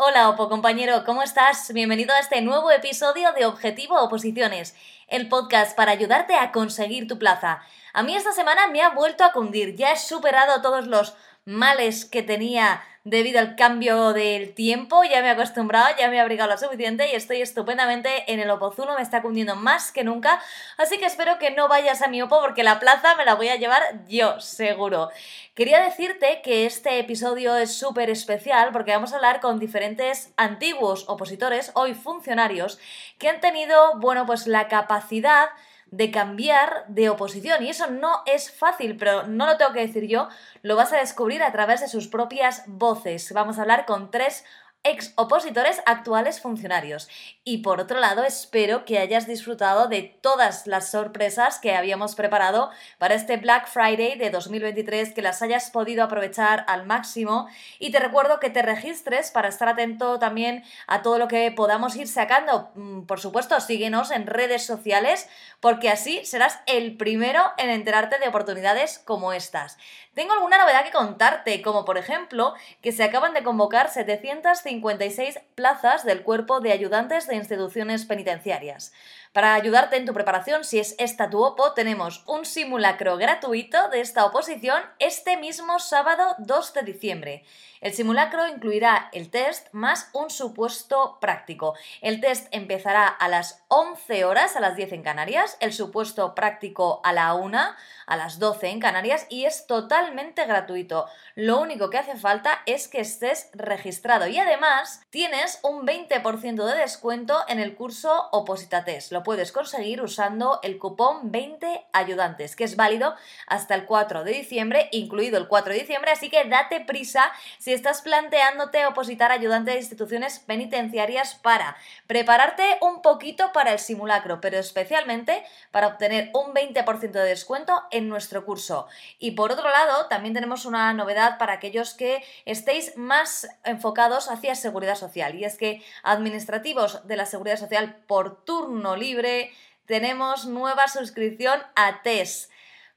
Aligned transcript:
Hola 0.00 0.28
Opo 0.28 0.48
compañero, 0.48 1.02
¿cómo 1.04 1.24
estás? 1.24 1.72
Bienvenido 1.72 2.14
a 2.14 2.20
este 2.20 2.40
nuevo 2.40 2.70
episodio 2.70 3.32
de 3.32 3.46
Objetivo 3.46 4.00
Oposiciones, 4.00 4.76
el 5.08 5.28
podcast 5.28 5.76
para 5.76 5.90
ayudarte 5.90 6.36
a 6.36 6.52
conseguir 6.52 7.08
tu 7.08 7.18
plaza. 7.18 7.62
A 7.92 8.04
mí 8.04 8.14
esta 8.14 8.30
semana 8.30 8.68
me 8.68 8.80
ha 8.80 8.90
vuelto 8.90 9.24
a 9.24 9.32
cundir, 9.32 9.74
ya 9.74 9.90
he 9.90 9.96
superado 9.96 10.62
todos 10.62 10.86
los 10.86 11.16
males 11.48 12.04
que 12.04 12.22
tenía 12.22 12.82
debido 13.04 13.40
al 13.40 13.56
cambio 13.56 14.12
del 14.12 14.54
tiempo. 14.54 15.02
Ya 15.02 15.22
me 15.22 15.28
he 15.28 15.30
acostumbrado, 15.30 15.88
ya 15.98 16.10
me 16.10 16.16
he 16.16 16.20
abrigado 16.20 16.50
lo 16.50 16.58
suficiente 16.58 17.10
y 17.10 17.14
estoy 17.14 17.40
estupendamente 17.40 18.30
en 18.30 18.38
el 18.38 18.50
Opozuno, 18.50 18.94
me 18.94 19.02
está 19.02 19.22
cundiendo 19.22 19.56
más 19.56 19.90
que 19.90 20.04
nunca. 20.04 20.40
Así 20.76 20.98
que 20.98 21.06
espero 21.06 21.38
que 21.38 21.50
no 21.50 21.66
vayas 21.66 22.02
a 22.02 22.08
mi 22.08 22.20
Opo 22.20 22.38
porque 22.40 22.64
la 22.64 22.78
plaza 22.78 23.14
me 23.16 23.24
la 23.24 23.34
voy 23.34 23.48
a 23.48 23.56
llevar 23.56 23.82
yo, 24.08 24.38
seguro. 24.40 25.08
Quería 25.54 25.82
decirte 25.82 26.42
que 26.42 26.66
este 26.66 26.98
episodio 26.98 27.56
es 27.56 27.72
súper 27.72 28.10
especial 28.10 28.68
porque 28.70 28.92
vamos 28.92 29.12
a 29.12 29.16
hablar 29.16 29.40
con 29.40 29.58
diferentes 29.58 30.32
antiguos 30.36 31.06
opositores, 31.08 31.72
hoy 31.74 31.94
funcionarios, 31.94 32.78
que 33.18 33.30
han 33.30 33.40
tenido, 33.40 33.98
bueno, 33.98 34.26
pues 34.26 34.46
la 34.46 34.68
capacidad 34.68 35.48
de 35.90 36.10
cambiar 36.10 36.84
de 36.88 37.08
oposición. 37.08 37.62
Y 37.64 37.70
eso 37.70 37.88
no 37.90 38.22
es 38.26 38.50
fácil, 38.50 38.96
pero 38.96 39.26
no 39.26 39.46
lo 39.46 39.56
tengo 39.56 39.72
que 39.72 39.86
decir 39.86 40.06
yo, 40.06 40.28
lo 40.62 40.76
vas 40.76 40.92
a 40.92 40.98
descubrir 40.98 41.42
a 41.42 41.52
través 41.52 41.80
de 41.80 41.88
sus 41.88 42.08
propias 42.08 42.64
voces. 42.66 43.32
Vamos 43.32 43.58
a 43.58 43.62
hablar 43.62 43.86
con 43.86 44.10
tres 44.10 44.44
ex 44.84 45.12
opositores 45.16 45.82
actuales 45.86 46.40
funcionarios. 46.40 47.08
Y 47.44 47.58
por 47.58 47.80
otro 47.80 48.00
lado, 48.00 48.24
espero 48.24 48.84
que 48.84 48.98
hayas 48.98 49.26
disfrutado 49.26 49.88
de 49.88 50.02
todas 50.02 50.66
las 50.66 50.90
sorpresas 50.90 51.58
que 51.58 51.74
habíamos 51.74 52.14
preparado 52.14 52.70
para 52.98 53.14
este 53.14 53.36
Black 53.36 53.68
Friday 53.68 54.16
de 54.16 54.30
2023, 54.30 55.12
que 55.12 55.22
las 55.22 55.42
hayas 55.42 55.70
podido 55.70 56.04
aprovechar 56.04 56.64
al 56.68 56.86
máximo. 56.86 57.48
Y 57.78 57.90
te 57.90 57.98
recuerdo 57.98 58.40
que 58.40 58.50
te 58.50 58.62
registres 58.62 59.30
para 59.30 59.48
estar 59.48 59.68
atento 59.68 60.18
también 60.18 60.64
a 60.86 61.02
todo 61.02 61.18
lo 61.18 61.28
que 61.28 61.50
podamos 61.50 61.96
ir 61.96 62.08
sacando. 62.08 62.70
Mm, 62.74 63.02
por 63.02 63.20
supuesto, 63.20 63.60
síguenos 63.60 64.10
en 64.10 64.26
redes 64.26 64.64
sociales, 64.64 65.28
porque 65.60 65.90
así 65.90 66.24
serás 66.24 66.60
el 66.66 66.96
primero 66.96 67.42
en 67.58 67.70
enterarte 67.70 68.18
de 68.18 68.28
oportunidades 68.28 68.98
como 68.98 69.32
estas. 69.32 69.76
Tengo 70.18 70.32
alguna 70.32 70.58
novedad 70.58 70.82
que 70.82 70.90
contarte, 70.90 71.62
como 71.62 71.84
por 71.84 71.96
ejemplo 71.96 72.54
que 72.82 72.90
se 72.90 73.04
acaban 73.04 73.34
de 73.34 73.44
convocar 73.44 73.88
756 73.88 75.38
plazas 75.54 76.04
del 76.04 76.24
cuerpo 76.24 76.58
de 76.58 76.72
ayudantes 76.72 77.28
de 77.28 77.36
instituciones 77.36 78.04
penitenciarias. 78.04 78.92
Para 79.32 79.54
ayudarte 79.54 79.96
en 79.96 80.06
tu 80.06 80.12
preparación, 80.12 80.64
si 80.64 80.80
es 80.80 80.96
esta 80.98 81.30
tu 81.30 81.44
OPO, 81.44 81.72
tenemos 81.74 82.24
un 82.26 82.44
simulacro 82.46 83.16
gratuito 83.16 83.90
de 83.90 84.00
esta 84.00 84.24
oposición 84.24 84.82
este 84.98 85.36
mismo 85.36 85.78
sábado 85.78 86.34
2 86.38 86.74
de 86.74 86.82
diciembre. 86.82 87.44
El 87.80 87.92
simulacro 87.92 88.48
incluirá 88.48 89.08
el 89.12 89.30
test 89.30 89.68
más 89.72 90.10
un 90.12 90.30
supuesto 90.30 91.18
práctico. 91.20 91.74
El 92.00 92.20
test 92.20 92.48
empezará 92.50 93.06
a 93.06 93.28
las 93.28 93.64
11 93.68 94.24
horas, 94.24 94.56
a 94.56 94.60
las 94.60 94.76
10 94.76 94.92
en 94.92 95.02
Canarias, 95.02 95.56
el 95.60 95.72
supuesto 95.72 96.34
práctico 96.34 97.00
a 97.04 97.12
la 97.12 97.34
1, 97.34 97.58
a 98.06 98.16
las 98.16 98.38
12 98.38 98.68
en 98.68 98.80
Canarias 98.80 99.26
y 99.28 99.44
es 99.44 99.66
totalmente 99.66 100.44
gratuito. 100.46 101.06
Lo 101.34 101.60
único 101.60 101.90
que 101.90 101.98
hace 101.98 102.16
falta 102.16 102.62
es 102.66 102.88
que 102.88 103.00
estés 103.00 103.50
registrado 103.52 104.26
y 104.26 104.38
además 104.38 105.02
tienes 105.10 105.60
un 105.62 105.86
20% 105.86 106.64
de 106.64 106.76
descuento 106.76 107.44
en 107.48 107.60
el 107.60 107.76
curso 107.76 108.28
Oposita 108.32 108.84
Test. 108.84 109.12
Lo 109.12 109.22
puedes 109.22 109.52
conseguir 109.52 110.02
usando 110.02 110.58
el 110.62 110.78
cupón 110.78 111.30
20 111.30 111.86
ayudantes, 111.92 112.56
que 112.56 112.64
es 112.64 112.76
válido 112.76 113.14
hasta 113.46 113.74
el 113.74 113.84
4 113.84 114.24
de 114.24 114.32
diciembre, 114.32 114.88
incluido 114.90 115.38
el 115.38 115.46
4 115.46 115.72
de 115.72 115.80
diciembre, 115.80 116.10
así 116.10 116.30
que 116.30 116.44
date 116.44 116.80
prisa 116.80 117.30
estás 117.72 118.02
planteándote 118.02 118.86
opositar 118.86 119.32
ayudante 119.32 119.72
de 119.72 119.78
instituciones 119.78 120.38
penitenciarias 120.38 121.34
para 121.34 121.76
prepararte 122.06 122.78
un 122.80 123.02
poquito 123.02 123.52
para 123.52 123.72
el 123.72 123.78
simulacro, 123.78 124.40
pero 124.40 124.58
especialmente 124.58 125.44
para 125.70 125.88
obtener 125.88 126.30
un 126.34 126.54
20% 126.54 127.10
de 127.10 127.24
descuento 127.24 127.82
en 127.90 128.08
nuestro 128.08 128.44
curso. 128.44 128.86
Y 129.18 129.32
por 129.32 129.52
otro 129.52 129.70
lado, 129.70 130.06
también 130.06 130.34
tenemos 130.34 130.64
una 130.64 130.92
novedad 130.92 131.38
para 131.38 131.54
aquellos 131.54 131.94
que 131.94 132.22
estéis 132.44 132.96
más 132.96 133.48
enfocados 133.64 134.30
hacia 134.30 134.54
seguridad 134.54 134.96
social, 134.96 135.34
y 135.34 135.44
es 135.44 135.56
que 135.56 135.82
administrativos 136.02 137.06
de 137.06 137.16
la 137.16 137.26
seguridad 137.26 137.58
social 137.58 137.96
por 138.06 138.44
turno 138.44 138.96
libre 138.96 139.52
tenemos 139.86 140.46
nueva 140.46 140.86
suscripción 140.86 141.60
a 141.74 142.02
TES. 142.02 142.50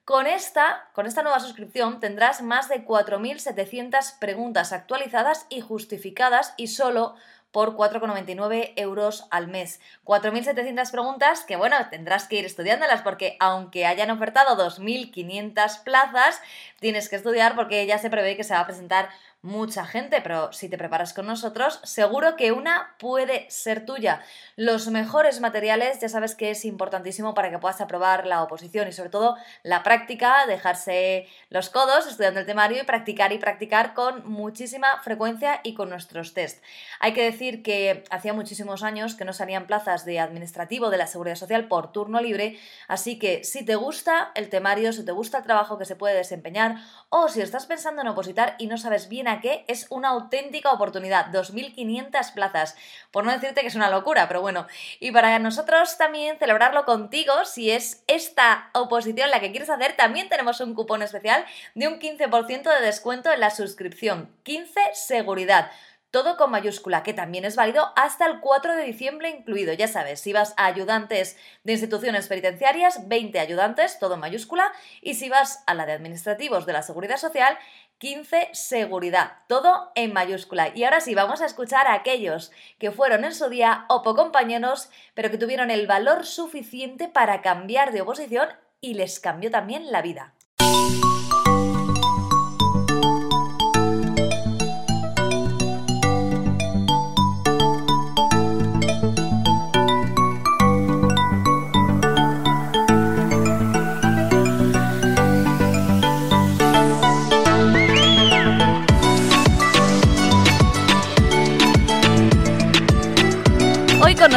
Con 0.04 0.26
esta, 0.26 0.90
con 0.94 1.06
esta 1.06 1.22
nueva 1.22 1.40
suscripción 1.40 2.00
tendrás 2.00 2.42
más 2.42 2.70
de 2.70 2.84
4.700 2.84 4.18
preguntas 4.18 4.74
actualizadas 4.74 5.46
y 5.50 5.62
justificadas 5.62 6.56
y 6.58 6.68
solo 6.68 7.16
por 7.52 7.76
4,99 7.76 8.74
euros 8.78 9.28
al 9.30 9.48
mes. 9.48 9.80
4.700 10.06 10.90
preguntas 10.92 11.44
que, 11.44 11.56
bueno, 11.56 11.76
tendrás 11.90 12.28
que 12.28 12.38
ir 12.38 12.46
estudiándolas 12.46 13.02
porque 13.04 13.38
aunque 13.40 13.86
hayan 13.86 14.10
ofertado 14.10 14.58
2.500 14.58 15.84
plazas, 15.84 16.42
tienes 16.80 17.08
que 17.08 17.18
estudiar 17.18 17.56
porque 17.56 17.86
ya 17.86 18.00
se 18.00 18.10
prevé 18.10 18.36
que 18.36 18.44
se 18.44 18.54
va 18.54 18.62
a 18.62 18.66
presentar 18.66 19.10
mucha 19.42 19.86
gente, 19.86 20.22
pero 20.22 20.54
si 20.54 20.70
te 20.70 20.78
preparas 20.78 21.14
con 21.14 21.26
nosotros, 21.26 21.80
seguro 21.84 22.36
que 22.36 22.52
una 22.52 22.96
puede 23.00 23.50
ser 23.50 23.86
tuya. 23.86 24.22
Los 24.56 24.88
mejores 24.90 25.40
materiales, 25.40 26.00
ya 26.00 26.10
sabes 26.10 26.36
que 26.36 26.52
es 26.52 26.64
importantísimo 26.64 27.34
para 27.34 27.50
que 27.50 27.58
puedas 27.58 27.82
aprobar 27.82 28.28
la 28.28 28.44
oposición 28.44 28.88
y 28.88 28.92
sobre 28.92 29.10
todo 29.10 29.36
la 29.64 29.82
práctica, 29.82 30.46
dejarse 30.46 31.28
los 31.50 31.70
codos 31.70 32.06
estudiando 32.06 32.40
el 32.40 32.46
temario 32.46 32.84
y 32.84 32.86
practicar 32.86 33.34
y 33.34 33.40
practicar 33.40 33.96
con 33.96 34.30
muchísima 34.30 35.02
frecuencia 35.02 35.60
y 35.64 35.74
con 35.74 35.90
nuestros 35.90 36.36
test. 36.36 36.64
Hay 37.00 37.14
que 37.14 37.24
decir 37.24 37.64
que 37.64 38.04
hacía 38.12 38.34
muchísimos 38.34 38.84
años 38.84 39.16
que 39.16 39.26
no 39.26 39.34
salían 39.34 39.66
plazas 39.66 40.06
de 40.06 40.20
administrativo 40.20 40.92
de 40.92 40.98
la 40.98 41.08
Seguridad 41.08 41.36
Social 41.36 41.68
por 41.68 41.92
turno 41.92 42.22
libre, 42.22 42.60
así 42.88 43.18
que 43.18 43.44
si 43.44 43.66
te 43.66 43.76
gusta 43.76 44.32
el 44.36 44.50
temario, 44.50 44.94
si 44.94 45.04
te 45.04 45.12
gusta 45.12 45.40
el 45.40 45.44
trabajo 45.46 45.80
que 45.80 45.86
se 45.86 45.96
puede 45.96 46.16
desempeñar 46.16 46.76
o 47.10 47.28
si 47.28 47.42
estás 47.42 47.66
pensando 47.66 48.04
en 48.04 48.08
opositar 48.08 48.56
y 48.60 48.68
no 48.68 48.78
sabes 48.78 49.10
bien 49.10 49.31
que 49.40 49.64
es 49.68 49.88
una 49.90 50.10
auténtica 50.10 50.72
oportunidad. 50.72 51.28
2.500 51.28 52.34
plazas. 52.34 52.76
Por 53.12 53.24
no 53.24 53.32
decirte 53.32 53.62
que 53.62 53.68
es 53.68 53.76
una 53.76 53.90
locura, 53.90 54.28
pero 54.28 54.42
bueno. 54.42 54.68
Y 55.00 55.12
para 55.12 55.38
nosotros 55.40 55.98
también 55.98 56.38
celebrarlo 56.38 56.86
contigo, 56.86 57.46
si 57.46 57.72
es 57.72 58.04
esta 58.08 58.70
oposición 58.74 59.30
la 59.30 59.40
que 59.40 59.52
quieres 59.52 59.70
hacer, 59.70 59.96
también 59.96 60.28
tenemos 60.28 60.60
un 60.60 60.74
cupón 60.74 61.02
especial 61.02 61.46
de 61.76 61.88
un 61.88 62.00
15% 62.00 62.64
de 62.64 62.86
descuento 62.86 63.32
en 63.32 63.40
la 63.40 63.52
suscripción. 63.52 64.30
15 64.44 64.80
seguridad 64.94 65.72
todo 66.12 66.38
con 66.38 66.52
mayúscula, 66.52 67.04
que 67.04 67.14
también 67.14 67.46
es 67.46 67.56
válido 67.56 67.92
hasta 67.96 68.26
el 68.26 68.42
4 68.42 68.76
de 68.76 68.84
diciembre 68.84 69.30
incluido. 69.30 69.74
Ya 69.74 69.88
sabes, 69.88 70.20
si 70.20 70.34
vas 70.34 70.54
a 70.58 70.66
ayudantes 70.66 71.38
de 71.64 71.72
instituciones 71.72 72.28
penitenciarias, 72.28 73.08
20 73.08 73.40
ayudantes, 73.40 73.98
todo 73.98 74.16
en 74.16 74.20
mayúscula, 74.20 74.72
y 75.02 75.16
si 75.16 75.30
vas 75.30 75.64
a 75.66 75.74
la 75.74 75.86
de 75.86 75.94
administrativos 75.94 76.66
de 76.66 76.74
la 76.74 76.84
Seguridad 76.84 77.18
Social, 77.18 77.58
15 77.98 78.50
seguridad, 78.54 79.34
todo 79.48 79.92
en 79.96 80.12
mayúscula. 80.12 80.72
Y 80.74 80.84
ahora 80.84 81.02
sí, 81.02 81.16
vamos 81.16 81.42
a 81.42 81.46
escuchar 81.46 81.88
a 81.88 81.94
aquellos 81.94 82.52
que 82.80 82.92
fueron 82.92 83.24
en 83.24 83.34
su 83.34 83.48
día 83.48 83.86
OPO 83.90 84.16
compañeros, 84.16 84.90
pero 85.14 85.30
que 85.30 85.38
tuvieron 85.38 85.72
el 85.72 85.88
valor 85.88 86.26
suficiente 86.26 87.08
para 87.08 87.42
cambiar 87.42 87.92
de 87.92 88.02
oposición 88.02 88.50
y 88.82 88.96
les 88.96 89.20
cambió 89.20 89.52
también 89.52 89.92
la 89.92 90.02
vida. 90.02 90.34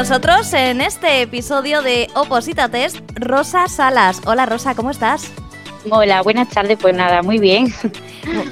Nosotros 0.05 0.53
en 0.53 0.83
este 0.83 1.23
episodio 1.23 1.81
de 1.81 2.09
Oposita 2.15 2.69
Test, 2.69 2.99
Rosa 3.15 3.69
Salas. 3.69 4.21
Hola 4.27 4.45
Rosa, 4.45 4.75
¿cómo 4.75 4.91
estás? 4.91 5.33
Hola, 5.89 6.21
buenas 6.21 6.51
tardes. 6.51 6.77
Pues 6.79 6.95
nada, 6.95 7.23
muy 7.23 7.39
bien. 7.39 7.73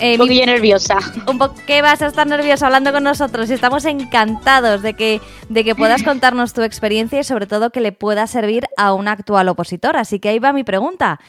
Eh, 0.01 0.13
un 0.13 0.19
poquillo 0.19 0.47
nerviosa. 0.47 0.99
Un 1.27 1.39
¿Qué 1.67 1.83
vas 1.83 2.01
a 2.01 2.07
estar 2.07 2.27
nerviosa 2.27 2.67
hablando 2.67 2.93
con 2.93 3.05
nosotros? 3.05 3.51
Estamos 3.51 3.85
encantados 3.85 4.81
de 4.81 4.95
que, 4.95 5.21
de 5.51 5.65
que 5.65 5.75
puedas 5.75 6.03
contarnos 6.05 6.55
tu 6.55 6.63
experiencia 6.63 7.21
y 7.21 7.25
sobre 7.25 7.47
todo 7.47 7.71
que 7.71 7.81
le 7.81 7.93
pueda 7.93 8.27
servir 8.27 8.67
a 8.79 8.95
un 8.95 9.07
actual 9.07 9.49
opositor. 9.49 9.99
Así 9.99 10.21
que 10.21 10.31
ahí 10.31 10.39
va 10.39 10.55
mi 10.55 10.65
pregunta. 10.65 11.21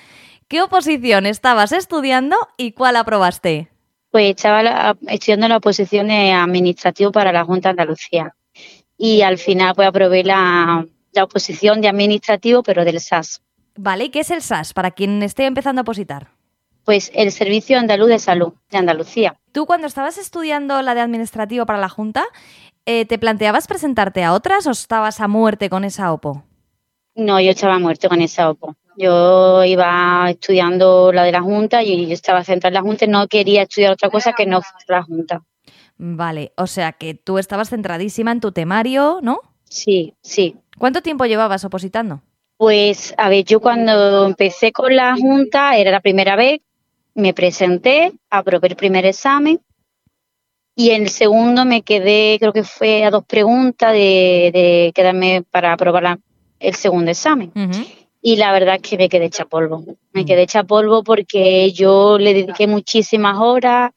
¿Qué 0.47 0.61
oposición 0.61 1.25
estabas 1.25 1.73
estudiando 1.73 2.37
y 2.55 2.71
cuál 2.71 2.95
aprobaste? 2.95 3.67
Pues 4.11 4.35
estaba 4.37 4.95
estudiando 5.07 5.49
la 5.49 5.57
oposición 5.57 6.07
de 6.07 6.31
administrativo 6.31 7.11
para 7.11 7.33
la 7.33 7.43
Junta 7.43 7.69
de 7.69 7.81
Andalucía 7.81 8.33
y 9.03 9.21
al 9.21 9.37
final 9.37 9.75
pues 9.75 9.85
aprobé 9.85 10.23
la, 10.23 10.85
oposición 11.21 11.81
de 11.81 11.89
administrativo, 11.89 12.63
pero 12.63 12.85
del 12.85 13.01
SAS. 13.01 13.41
Vale, 13.75 14.05
¿y 14.05 14.09
qué 14.09 14.21
es 14.21 14.31
el 14.31 14.41
SAS 14.41 14.71
para 14.71 14.91
quien 14.91 15.21
esté 15.23 15.45
empezando 15.45 15.81
a 15.81 15.83
opositar? 15.83 16.29
Pues 16.85 17.11
el 17.13 17.33
Servicio 17.33 17.77
Andaluz 17.77 18.07
de 18.07 18.19
Salud 18.19 18.53
de 18.71 18.77
Andalucía. 18.77 19.35
Tú 19.51 19.65
cuando 19.65 19.87
estabas 19.87 20.17
estudiando 20.17 20.81
la 20.81 20.95
de 20.95 21.01
administrativo 21.01 21.65
para 21.65 21.79
la 21.79 21.89
Junta, 21.89 22.23
eh, 22.85 23.05
¿te 23.05 23.19
planteabas 23.19 23.67
presentarte 23.67 24.23
a 24.23 24.31
otras 24.31 24.67
o 24.67 24.71
estabas 24.71 25.19
a 25.19 25.27
muerte 25.27 25.69
con 25.69 25.83
esa 25.83 26.13
OPO? 26.13 26.45
No, 27.15 27.41
yo 27.41 27.51
estaba 27.51 27.75
a 27.75 27.79
muerte 27.79 28.07
con 28.07 28.21
esa 28.21 28.49
OPO. 28.51 28.77
Yo 28.95 29.65
iba 29.65 30.29
estudiando 30.29 31.11
la 31.11 31.23
de 31.23 31.33
la 31.33 31.41
Junta 31.41 31.83
y 31.83 32.07
yo 32.07 32.13
estaba 32.13 32.45
centrada 32.45 32.69
en 32.69 32.73
la 32.75 32.87
Junta 32.87 33.03
y 33.03 33.09
no 33.09 33.27
quería 33.27 33.63
estudiar 33.63 33.91
otra 33.91 34.09
cosa 34.09 34.31
que 34.31 34.45
no 34.45 34.61
fuera 34.61 35.01
la 35.01 35.03
Junta. 35.03 35.41
Vale, 35.97 36.51
o 36.57 36.67
sea 36.67 36.93
que 36.93 37.13
tú 37.13 37.37
estabas 37.37 37.69
centradísima 37.69 38.31
en 38.31 38.39
tu 38.39 38.51
temario, 38.51 39.19
¿no? 39.21 39.39
Sí, 39.63 40.13
sí. 40.21 40.55
¿Cuánto 40.77 41.01
tiempo 41.01 41.25
llevabas 41.25 41.63
opositando? 41.65 42.21
Pues, 42.57 43.13
a 43.17 43.29
ver, 43.29 43.45
yo 43.45 43.59
cuando 43.59 44.25
empecé 44.25 44.71
con 44.71 44.95
la 44.95 45.15
Junta, 45.15 45.77
era 45.77 45.91
la 45.91 46.01
primera 46.01 46.35
vez, 46.35 46.61
me 47.15 47.33
presenté, 47.33 48.13
aprobé 48.29 48.69
el 48.69 48.75
primer 48.75 49.05
examen 49.05 49.59
y 50.75 50.89
en 50.91 51.03
el 51.03 51.09
segundo 51.09 51.65
me 51.65 51.83
quedé, 51.83 52.37
creo 52.39 52.53
que 52.53 52.63
fue 52.63 53.03
a 53.03 53.11
dos 53.11 53.23
preguntas 53.25 53.93
de, 53.93 54.91
quedarme 54.95 55.43
para 55.49 55.73
aprobar 55.73 56.19
el 56.59 56.75
segundo 56.75 57.11
examen. 57.11 57.51
Y 58.21 58.37
la 58.37 58.51
verdad 58.53 58.75
es 58.75 58.81
que 58.81 58.97
me 58.97 59.09
quedé 59.09 59.25
hecha 59.25 59.45
polvo. 59.45 59.83
Me 60.13 60.23
mm. 60.23 60.25
quedé 60.25 60.43
hecha 60.43 60.63
polvo 60.63 61.03
porque 61.03 61.71
yo 61.71 62.17
le 62.17 62.33
dediqué 62.33 62.67
muchísimas 62.67 63.37
horas. 63.37 63.91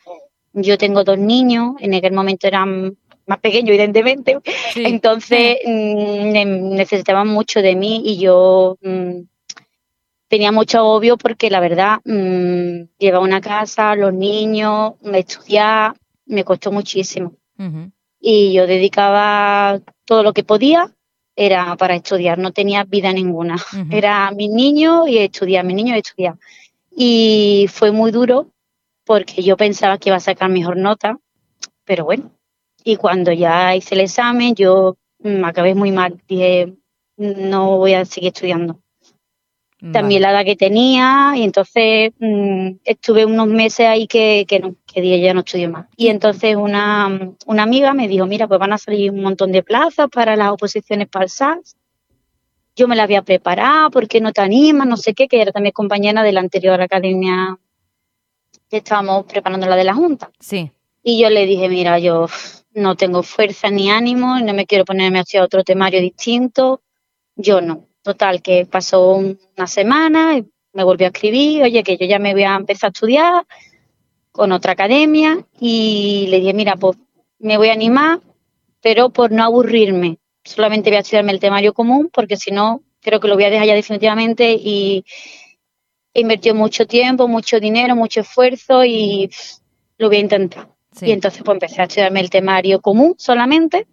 Yo 0.57 0.79
tengo 0.79 1.05
dos 1.05 1.19
niños, 1.19 1.75
en 1.81 1.95
aquel 1.95 2.13
momento 2.13 2.47
eran 2.47 2.97
más 3.27 3.39
pequeños, 3.39 3.69
evidentemente. 3.69 4.39
Entonces 4.75 5.59
mm, 5.67 6.75
necesitaban 6.75 7.29
mucho 7.29 7.61
de 7.61 7.77
mí 7.77 8.03
y 8.07 8.19
yo 8.19 8.79
mm, 8.81 9.21
tenía 10.29 10.53
mucho 10.53 10.85
obvio 10.85 11.19
porque 11.19 11.51
la 11.51 11.61
verdad 11.61 11.99
llevaba 12.05 13.25
una 13.25 13.41
casa, 13.41 13.95
los 13.95 14.15
niños, 14.15 14.95
estudiar, 15.13 15.95
me 16.25 16.45
costó 16.45 16.73
muchísimo. 16.73 17.35
Y 18.19 18.55
yo 18.55 18.67
dedicaba 18.67 19.81
todo 20.05 20.23
lo 20.23 20.33
que 20.33 20.43
podía, 20.43 20.91
era 21.37 21.77
para 21.77 21.95
estudiar, 21.95 22.39
no 22.39 22.53
tenía 22.53 22.85
vida 22.85 23.13
ninguna. 23.13 23.57
Era 23.91 24.31
mi 24.31 24.49
niño 24.49 25.07
y 25.07 25.19
estudiar, 25.19 25.65
mi 25.65 25.75
niño 25.75 25.95
y 25.95 25.99
estudiar. 25.99 26.35
Y 26.97 27.67
fue 27.71 27.93
muy 27.93 28.11
duro 28.11 28.53
porque 29.07 29.43
yo 29.43 29.57
pensaba 29.57 29.99
que 29.99 30.11
iba 30.11 30.17
a 30.17 30.21
sacar 30.21 30.51
mejor 30.51 30.77
nota, 30.77 31.19
pero 31.85 32.05
bueno. 32.05 32.33
Y 32.85 32.97
cuando 32.97 33.33
ya 33.33 33.75
hice 33.75 33.95
el 33.95 34.03
examen, 34.03 34.55
yo 34.55 34.97
me 35.21 35.47
acabé 35.47 35.75
muy 35.75 35.93
mal. 35.93 36.21
Dije, 36.29 36.75
no 37.17 37.79
voy 37.79 37.95
a 37.95 38.05
seguir 38.05 38.29
estudiando 38.29 38.81
también 39.93 40.23
la 40.23 40.31
edad 40.31 40.45
que 40.45 40.57
tenía 40.57 41.35
y 41.37 41.43
entonces 41.43 42.13
mm, 42.19 42.79
estuve 42.85 43.27
unos 43.27 43.47
meses 43.47 43.87
ahí 43.87 44.07
que, 44.07 44.47
que 44.49 44.59
no, 44.59 44.75
que 44.87 45.21
ya 45.21 45.35
no 45.35 45.41
estudié 45.41 45.69
más. 45.69 45.87
Y 45.97 46.09
entonces 46.09 46.57
una, 46.57 47.35
una, 47.47 47.63
amiga 47.63 47.93
me 47.93 48.09
dijo, 48.09 48.27
mira, 48.27 48.49
pues 48.49 48.59
van 48.59 48.73
a 48.73 48.79
salir 48.79 49.11
un 49.11 49.23
montón 49.23 49.53
de 49.53 49.63
plazas 49.63 50.09
para 50.11 50.35
las 50.35 50.51
oposiciones 50.51 51.09
para 51.09 51.25
el 51.25 51.31
SAS. 51.31 51.77
Yo 52.75 52.89
me 52.89 52.97
la 52.97 53.05
había 53.05 53.23
preparado, 53.23 53.91
¿por 53.91 54.09
qué 54.09 54.21
no 54.21 54.33
te 54.33 54.41
animas? 54.41 54.87
No 54.87 54.97
sé 54.97 55.15
qué, 55.15 55.29
que 55.29 55.41
era 55.41 55.53
también 55.53 55.73
compañera 55.73 56.23
de 56.23 56.33
la 56.33 56.41
anterior 56.41 56.81
academia 56.81 57.59
que 58.69 58.79
estábamos 58.79 59.25
preparando 59.27 59.67
la 59.67 59.77
de 59.77 59.85
la 59.85 59.95
Junta. 59.95 60.31
Sí. 60.39 60.71
Y 61.03 61.21
yo 61.21 61.31
le 61.31 61.47
dije, 61.47 61.69
mira, 61.69 61.99
yo 61.99 62.27
no 62.75 62.97
tengo 62.97 63.23
fuerza 63.23 63.71
ni 63.71 63.91
ánimo, 63.91 64.39
no 64.41 64.55
me 64.55 64.67
quiero 64.67 64.85
ponerme 64.85 65.21
hacia 65.21 65.45
otro 65.45 65.65
temario 65.65 66.01
distinto, 66.01 66.83
yo 67.37 67.61
no 67.61 67.87
Total, 68.07 68.41
que 68.41 68.67
pasó 68.67 69.15
una 69.17 69.67
semana, 69.67 70.39
y 70.39 70.47
me 70.73 70.85
volvió 70.85 71.09
a 71.09 71.11
escribir, 71.11 71.65
oye, 71.65 71.83
que 71.83 71.97
yo 71.97 72.07
ya 72.07 72.21
me 72.21 72.35
voy 72.35 72.45
a 72.45 72.55
empezar 72.55 72.87
a 72.87 72.93
estudiar 72.93 73.47
con 74.31 74.53
otra 74.53 74.75
academia 74.75 75.45
y 75.59 76.29
le 76.29 76.39
dije, 76.39 76.55
mira, 76.55 76.77
pues 76.77 76.97
me 77.41 77.57
voy 77.57 77.69
a 77.71 77.73
animar, 77.73 78.21
pero 78.81 79.11
por 79.11 79.33
no 79.33 79.43
aburrirme, 79.43 80.19
solamente 80.45 80.89
voy 80.89 80.99
a 80.99 81.01
estudiarme 81.01 81.33
el 81.33 81.41
temario 81.41 81.75
común 81.75 82.09
porque 82.13 82.37
si 82.37 82.53
no, 82.53 82.83
creo 83.01 83.19
que 83.19 83.27
lo 83.27 83.35
voy 83.35 83.43
a 83.43 83.51
dejar 83.51 83.67
ya 83.67 83.75
definitivamente 83.75 84.53
y 84.53 85.05
he 86.17 86.21
invertido 86.23 86.55
mucho 86.55 86.87
tiempo, 86.87 87.29
mucho 87.29 87.61
dinero, 87.61 87.95
mucho 87.95 88.21
esfuerzo 88.21 88.83
y 88.87 89.31
lo 89.99 90.09
voy 90.09 90.17
a 90.17 90.21
intentar. 90.21 90.69
Y 91.03 91.13
entonces 91.13 91.43
pues 91.45 91.57
empecé 91.57 91.83
a 91.83 91.85
estudiarme 91.85 92.21
el 92.21 92.31
temario 92.31 92.81
común 92.81 93.15
solamente 93.19 93.87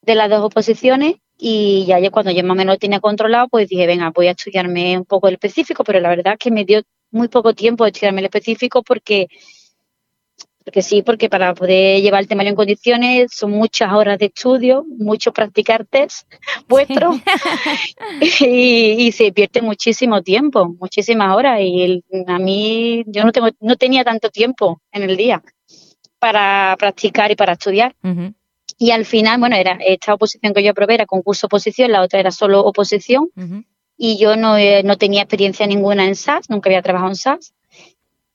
de 0.00 0.14
las 0.14 0.30
dos 0.30 0.40
oposiciones 0.42 1.16
y 1.36 1.84
ya 1.86 1.98
cuando 2.10 2.30
yo 2.30 2.42
más 2.44 2.52
o 2.52 2.54
menos 2.54 2.76
lo 2.76 2.78
tenía 2.78 3.00
controlado, 3.00 3.46
pues 3.48 3.68
dije, 3.68 3.86
venga, 3.86 4.10
voy 4.10 4.28
a 4.28 4.30
estudiarme 4.30 4.96
un 4.96 5.04
poco 5.04 5.28
el 5.28 5.34
específico, 5.34 5.84
pero 5.84 6.00
la 6.00 6.08
verdad 6.08 6.32
es 6.32 6.38
que 6.38 6.50
me 6.50 6.64
dio 6.64 6.80
muy 7.10 7.28
poco 7.28 7.52
tiempo 7.52 7.84
de 7.84 7.90
estudiarme 7.90 8.20
el 8.20 8.26
específico 8.26 8.82
porque, 8.82 9.28
porque 10.68 10.82
sí, 10.82 11.00
porque 11.00 11.30
para 11.30 11.54
poder 11.54 12.02
llevar 12.02 12.20
el 12.20 12.28
temario 12.28 12.50
en 12.50 12.56
condiciones 12.56 13.32
son 13.32 13.52
muchas 13.52 13.90
horas 13.90 14.18
de 14.18 14.26
estudio, 14.26 14.84
mucho 14.98 15.32
practicar 15.32 15.86
test 15.86 16.30
vuestro 16.68 17.18
y, 18.20 19.10
se 19.12 19.32
pierde 19.32 19.62
muchísimo 19.62 20.20
tiempo, 20.20 20.76
muchísimas 20.78 21.34
horas 21.34 21.60
y 21.62 22.04
a 22.26 22.38
mí 22.38 23.02
yo 23.06 23.24
no, 23.24 23.32
tengo, 23.32 23.48
no 23.60 23.76
tenía 23.76 24.04
tanto 24.04 24.28
tiempo 24.28 24.82
en 24.92 25.04
el 25.04 25.16
día 25.16 25.42
para 26.18 26.76
practicar 26.78 27.30
y 27.30 27.36
para 27.36 27.54
estudiar. 27.54 27.96
Y 28.76 28.90
al 28.90 29.06
final, 29.06 29.40
bueno, 29.40 29.56
era 29.56 29.78
esta 29.80 30.12
oposición 30.12 30.52
que 30.52 30.62
yo 30.62 30.72
aprobé 30.72 30.94
era 30.94 31.06
concurso 31.06 31.46
oposición, 31.46 31.92
la 31.92 32.02
otra 32.02 32.20
era 32.20 32.30
solo 32.30 32.60
oposición. 32.60 33.30
Y 33.96 34.18
yo 34.18 34.36
no, 34.36 34.58
eh, 34.58 34.82
no 34.84 34.98
tenía 34.98 35.22
experiencia 35.22 35.66
ninguna 35.66 36.04
en 36.04 36.14
SAS, 36.14 36.50
nunca 36.50 36.68
había 36.68 36.82
trabajado 36.82 37.12
en 37.12 37.16
SAS. 37.16 37.54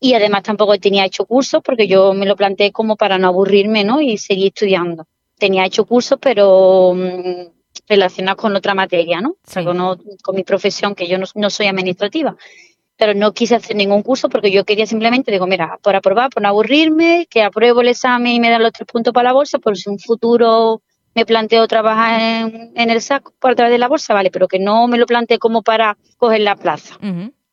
Y 0.04 0.16
además 0.16 0.44
tampoco 0.44 0.78
tenía 0.80 1.06
hecho 1.06 1.24
cursos 1.26 1.62
porque 1.64 1.88
yo 1.88 2.14
me 2.14 2.26
lo 2.26 2.36
planteé 2.36 2.74
como 2.74 2.98
para 2.98 3.18
no 3.18 3.30
aburrirme, 3.30 3.86
¿no? 3.86 4.02
Y 4.02 4.18
seguir 4.18 4.48
estudiando. 4.48 5.08
Tenía 5.38 5.66
hecho 5.66 5.86
cursos, 5.86 6.18
pero 6.22 6.94
mm, 6.94 7.48
relacionados 7.88 8.42
con 8.42 8.54
otra 8.54 8.74
materia, 8.74 9.22
¿no? 9.22 9.30
O 9.30 9.50
sea, 9.50 9.64
con, 9.64 9.78
con, 10.22 10.36
mi 10.36 10.44
profesión, 10.44 10.94
que 10.94 11.08
yo 11.08 11.18
no, 11.18 11.26
no 11.36 11.50
soy 11.50 11.68
administrativa 11.68 12.36
pero 12.98 13.14
no 13.14 13.34
quise 13.34 13.56
hacer 13.56 13.76
ningún 13.78 14.04
curso 14.04 14.30
porque 14.30 14.52
yo 14.52 14.66
quería 14.66 14.86
simplemente, 14.86 15.32
digo, 15.32 15.48
mira, 15.48 15.80
por 15.82 15.96
aprobar, 15.96 16.30
por 16.30 16.44
no 16.44 16.50
aburrirme, 16.50 17.26
que 17.30 17.42
apruebo 17.42 17.82
el 17.82 17.88
examen 17.88 18.34
y 18.34 18.40
me 18.42 18.50
dan 18.50 18.62
los 18.62 18.74
tres 18.74 18.88
puntos 18.92 19.14
para 19.14 19.30
la 19.30 19.34
bolsa, 19.34 19.58
por 19.58 19.78
si 19.78 19.90
un 19.90 20.00
futuro 20.00 20.82
me 21.16 21.26
planteo 21.26 21.66
trabajar 21.68 22.22
en, 22.76 22.90
el 22.90 23.02
saco 23.02 23.34
por 23.40 23.56
través 23.56 23.72
de 23.72 23.78
la 23.78 23.88
bolsa, 23.88 24.14
vale, 24.14 24.32
pero 24.32 24.48
que 24.48 24.60
no 24.60 24.88
me 24.88 24.98
lo 24.98 25.06
plantee 25.06 25.40
como 25.40 25.64
para 25.64 25.98
coger 26.18 26.42
la 26.42 26.56
plaza. 26.56 26.98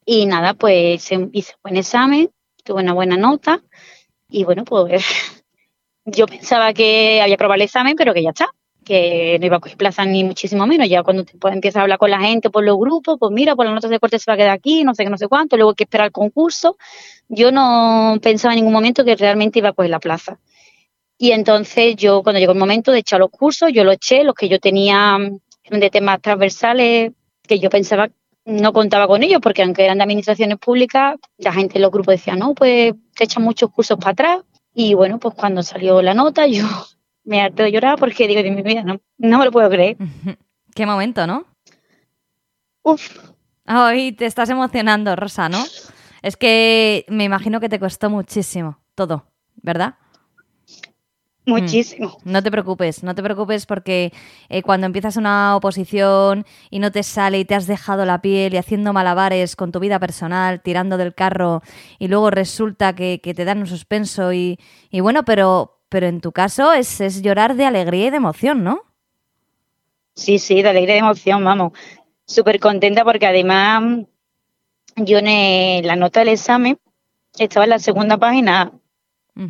Y 0.04 0.26
nada, 0.26 0.54
pues 0.54 1.10
hice 1.32 1.54
buen 1.62 1.76
examen, 1.76 2.30
tuve 2.62 2.82
una 2.82 2.92
buena 2.92 3.16
nota 3.16 3.62
y 4.28 4.44
bueno, 4.44 4.64
pues 4.64 5.04
yo 6.04 6.26
pensaba 6.26 6.72
que 6.72 7.20
había 7.22 7.34
aprobado 7.34 7.56
el 7.56 7.62
examen, 7.62 7.96
pero 7.96 8.14
que 8.14 8.22
ya 8.22 8.30
está 8.30 8.52
que 8.84 9.38
no 9.38 9.46
iba 9.46 9.56
a 9.58 9.60
coger 9.60 9.76
plaza 9.76 10.04
ni 10.04 10.24
muchísimo 10.24 10.66
menos. 10.66 10.88
Ya 10.88 11.02
cuando 11.02 11.24
te, 11.24 11.36
empiezas 11.48 11.78
a 11.78 11.82
hablar 11.82 11.98
con 11.98 12.10
la 12.10 12.20
gente 12.20 12.50
por 12.50 12.64
los 12.64 12.76
grupos, 12.78 13.18
pues 13.18 13.32
mira, 13.32 13.54
por 13.54 13.66
las 13.66 13.74
notas 13.74 13.90
de 13.90 14.00
corte 14.00 14.18
se 14.18 14.30
va 14.30 14.34
a 14.34 14.36
quedar 14.36 14.50
aquí, 14.50 14.84
no 14.84 14.94
sé 14.94 15.04
qué, 15.04 15.10
no 15.10 15.18
sé 15.18 15.28
cuánto, 15.28 15.56
luego 15.56 15.70
hay 15.70 15.76
que 15.76 15.84
esperar 15.84 16.06
el 16.06 16.12
concurso. 16.12 16.76
Yo 17.28 17.52
no 17.52 18.18
pensaba 18.22 18.54
en 18.54 18.56
ningún 18.56 18.72
momento 18.72 19.04
que 19.04 19.16
realmente 19.16 19.58
iba 19.58 19.70
a 19.70 19.72
coger 19.72 19.90
la 19.90 20.00
plaza. 20.00 20.38
Y 21.18 21.32
entonces 21.32 21.96
yo, 21.96 22.22
cuando 22.22 22.40
llegó 22.40 22.52
el 22.52 22.58
momento 22.58 22.92
de 22.92 23.00
echar 23.00 23.20
los 23.20 23.30
cursos, 23.30 23.70
yo 23.72 23.84
lo 23.84 23.92
eché, 23.92 24.24
los 24.24 24.34
que 24.34 24.48
yo 24.48 24.58
tenía 24.58 25.18
mm, 25.18 25.38
de 25.78 25.90
temas 25.90 26.20
transversales, 26.22 27.12
que 27.46 27.58
yo 27.58 27.68
pensaba 27.68 28.08
no 28.50 28.72
contaba 28.72 29.06
con 29.06 29.22
ellos, 29.22 29.40
porque 29.40 29.62
aunque 29.62 29.84
eran 29.84 29.98
de 29.98 30.04
administraciones 30.04 30.58
públicas, 30.58 31.16
la 31.38 31.52
gente 31.52 31.78
en 31.78 31.82
los 31.82 31.90
grupos 31.90 32.14
decía, 32.14 32.34
no, 32.34 32.54
pues 32.54 32.94
te 33.14 33.24
echan 33.24 33.42
muchos 33.42 33.70
cursos 33.70 33.96
para 33.98 34.10
atrás. 34.10 34.40
Y 34.74 34.94
bueno, 34.94 35.18
pues 35.18 35.34
cuando 35.34 35.62
salió 35.62 36.02
la 36.02 36.14
nota, 36.14 36.46
yo 36.48 36.64
me 37.24 37.40
harto 37.40 37.62
de 37.62 37.72
llorar 37.72 37.98
porque 37.98 38.26
digo, 38.26 38.42
de 38.42 38.50
mi 38.50 38.62
vida, 38.62 38.82
no, 38.82 39.00
no 39.18 39.38
me 39.38 39.44
lo 39.44 39.52
puedo 39.52 39.70
creer. 39.70 39.96
Qué 40.74 40.86
momento, 40.86 41.26
¿no? 41.26 41.44
Uf. 42.82 43.30
Ay, 43.66 44.12
te 44.12 44.26
estás 44.26 44.50
emocionando, 44.50 45.14
Rosa, 45.14 45.48
¿no? 45.48 45.62
Es 46.22 46.36
que 46.36 47.04
me 47.08 47.24
imagino 47.24 47.60
que 47.60 47.68
te 47.68 47.78
costó 47.78 48.10
muchísimo 48.10 48.78
todo, 48.94 49.26
¿verdad? 49.62 49.94
Muchísimo. 51.46 52.18
Mm. 52.22 52.32
No 52.32 52.42
te 52.42 52.50
preocupes, 52.50 53.02
no 53.02 53.14
te 53.14 53.22
preocupes 53.22 53.66
porque 53.66 54.12
eh, 54.48 54.62
cuando 54.62 54.86
empiezas 54.86 55.16
una 55.16 55.56
oposición 55.56 56.44
y 56.70 56.78
no 56.78 56.92
te 56.92 57.02
sale 57.02 57.38
y 57.38 57.44
te 57.44 57.54
has 57.54 57.66
dejado 57.66 58.04
la 58.04 58.20
piel 58.20 58.54
y 58.54 58.58
haciendo 58.58 58.92
malabares 58.92 59.56
con 59.56 59.72
tu 59.72 59.80
vida 59.80 59.98
personal, 59.98 60.60
tirando 60.60 60.96
del 60.96 61.14
carro 61.14 61.62
y 61.98 62.08
luego 62.08 62.30
resulta 62.30 62.94
que, 62.94 63.20
te 63.20 63.44
dan 63.44 63.58
un 63.60 63.66
suspenso 63.66 64.32
y, 64.32 64.58
y 64.90 65.00
bueno, 65.00 65.24
pero, 65.24 65.80
pero 65.88 66.06
en 66.06 66.20
tu 66.20 66.32
caso 66.32 66.72
es, 66.72 67.00
es 67.00 67.22
llorar 67.22 67.56
de 67.56 67.64
alegría 67.64 68.06
y 68.06 68.10
de 68.10 68.16
emoción, 68.16 68.62
¿no? 68.62 68.82
Sí, 70.14 70.38
sí, 70.38 70.62
de 70.62 70.68
alegría 70.68 70.96
y 70.96 71.00
de 71.00 71.06
emoción, 71.06 71.44
vamos. 71.44 71.72
Súper 72.26 72.60
contenta 72.60 73.04
porque 73.04 73.26
además 73.26 74.04
yo 74.96 75.18
en 75.18 75.86
la 75.86 75.96
nota 75.96 76.20
del 76.20 76.30
examen 76.30 76.78
estaba 77.38 77.64
en 77.64 77.70
la 77.70 77.78
segunda 77.78 78.18
página 78.18 78.72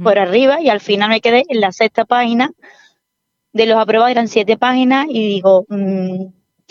por 0.02 0.18
arriba 0.18 0.60
y 0.60 0.68
al 0.68 0.80
final 0.80 1.08
me 1.10 1.20
quedé 1.20 1.44
en 1.48 1.60
la 1.60 1.72
sexta 1.72 2.04
página. 2.04 2.50
De 3.52 3.66
los 3.66 3.78
aprobados 3.78 4.12
eran 4.12 4.28
siete 4.28 4.56
páginas 4.56 5.06
y 5.08 5.26
digo, 5.28 5.66
mm, 5.68 6.26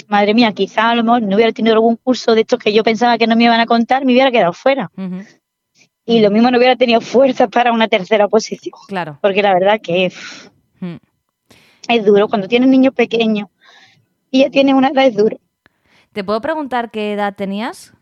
madre 0.08 0.34
mía, 0.34 0.54
quizá 0.54 0.92
a 0.92 0.96
lo 0.96 1.04
mejor 1.04 1.24
no 1.24 1.36
hubiera 1.36 1.52
tenido 1.52 1.76
algún 1.76 1.98
curso 1.98 2.36
de 2.36 2.42
estos 2.42 2.60
que 2.60 2.72
yo 2.72 2.84
pensaba 2.84 3.18
que 3.18 3.28
no 3.28 3.36
me 3.36 3.44
iban 3.44 3.60
a 3.60 3.66
contar, 3.66 4.06
me 4.06 4.14
hubiera 4.14 4.32
quedado 4.32 4.54
fuera 4.54 4.90
y 6.10 6.22
lo 6.22 6.32
mismo 6.32 6.50
no 6.50 6.58
hubiera 6.58 6.76
tenido 6.76 7.02
fuerza 7.02 7.48
para 7.50 7.72
una 7.72 7.88
tercera 7.88 8.28
posición. 8.28 8.74
Claro. 8.88 9.20
Porque 9.22 9.44
la 9.44 9.54
verdad 9.54 9.80
que... 9.80 10.12
Es 11.88 12.06
duro. 12.06 12.28
Cuando 12.28 12.48
tienes 12.48 12.68
niños 12.68 12.96
pequeños 12.96 13.48
y 14.32 14.40
ya 14.40 14.50
tienes 14.50 14.74
una 14.74 14.88
edad, 14.88 15.06
es 15.06 15.16
duro. 15.16 15.40
¿Te 16.12 16.24
puedo 16.24 16.42
preguntar 16.42 16.90
qué 16.90 17.14
edad 17.14 17.36
tenías 17.36 17.94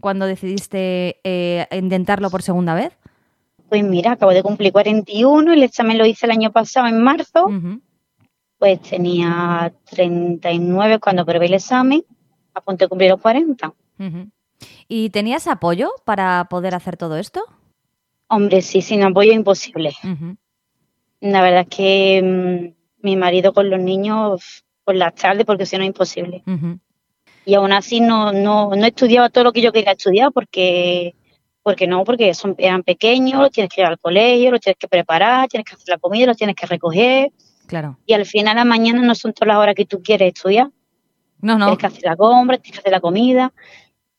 cuando 0.00 0.26
decidiste 0.26 1.20
eh, 1.22 1.68
intentarlo 1.70 2.30
por 2.30 2.42
segunda 2.42 2.74
vez? 2.74 2.98
Pues 3.70 3.84
mira, 3.84 4.12
acabo 4.12 4.32
de 4.32 4.42
cumplir 4.42 4.72
41, 4.72 5.52
el 5.52 5.62
examen 5.62 5.96
lo 5.96 6.04
hice 6.04 6.26
el 6.26 6.32
año 6.32 6.50
pasado 6.50 6.88
en 6.88 7.00
marzo, 7.00 7.44
Ujú. 7.46 7.80
pues 8.58 8.82
tenía 8.82 9.72
39 9.88 10.98
cuando 10.98 11.24
probé 11.24 11.46
el 11.46 11.54
examen, 11.54 12.04
a 12.52 12.60
punto 12.60 12.84
de 12.84 12.88
cumplir 12.88 13.10
los 13.10 13.20
40. 13.20 13.68
Ujú. 13.68 14.28
¿Y 14.88 15.10
tenías 15.10 15.46
apoyo 15.46 15.92
para 16.04 16.46
poder 16.50 16.74
hacer 16.74 16.96
todo 16.96 17.16
esto? 17.16 17.44
Hombre, 18.26 18.60
sí, 18.60 18.82
sin 18.82 19.04
apoyo 19.04 19.32
imposible. 19.32 19.94
La 21.20 21.40
verdad 21.40 21.60
es 21.60 21.76
que 21.76 22.20
mm, 22.22 23.06
mi 23.06 23.16
marido 23.16 23.52
con 23.52 23.70
los 23.70 23.78
niños 23.78 24.64
por 24.82 24.96
las 24.96 25.14
tardes, 25.14 25.46
porque 25.46 25.64
si 25.64 25.76
no 25.76 25.84
es 25.84 25.88
imposible. 25.88 26.42
Y 27.44 27.54
aún 27.54 27.70
así 27.72 28.00
no, 28.00 28.32
no, 28.32 28.70
no 28.74 28.84
estudiaba 28.84 29.28
todo 29.30 29.44
lo 29.44 29.52
que 29.52 29.62
yo 29.62 29.70
quería 29.70 29.92
estudiar 29.92 30.32
porque, 30.32 31.14
porque 31.62 31.86
no, 31.86 32.04
porque 32.04 32.32
son, 32.34 32.54
eran 32.58 32.82
pequeños, 32.82 33.40
los 33.40 33.50
tienes 33.50 33.70
que 33.70 33.80
llevar 33.80 33.92
al 33.92 33.98
colegio, 33.98 34.50
los 34.50 34.60
tienes 34.60 34.78
que 34.78 34.88
preparar, 34.88 35.48
tienes 35.48 35.64
que 35.68 35.74
hacer 35.74 35.88
la 35.88 35.98
comida, 35.98 36.26
los 36.26 36.36
tienes 36.36 36.56
que 36.56 36.66
recoger. 36.66 37.30
Claro. 37.66 37.98
Y 38.06 38.14
al 38.14 38.26
final 38.26 38.56
la 38.56 38.64
mañana 38.64 39.02
no 39.02 39.14
son 39.14 39.32
todas 39.32 39.48
las 39.48 39.56
horas 39.58 39.74
que 39.74 39.84
tú 39.84 40.02
quieres 40.02 40.34
estudiar. 40.34 40.70
No, 41.40 41.58
no. 41.58 41.66
Tienes 41.66 41.78
que 41.78 41.86
hacer 41.86 42.02
la 42.04 42.16
compra, 42.16 42.58
tienes 42.58 42.72
que 42.72 42.80
hacer 42.80 42.92
la 42.92 43.00
comida. 43.00 43.52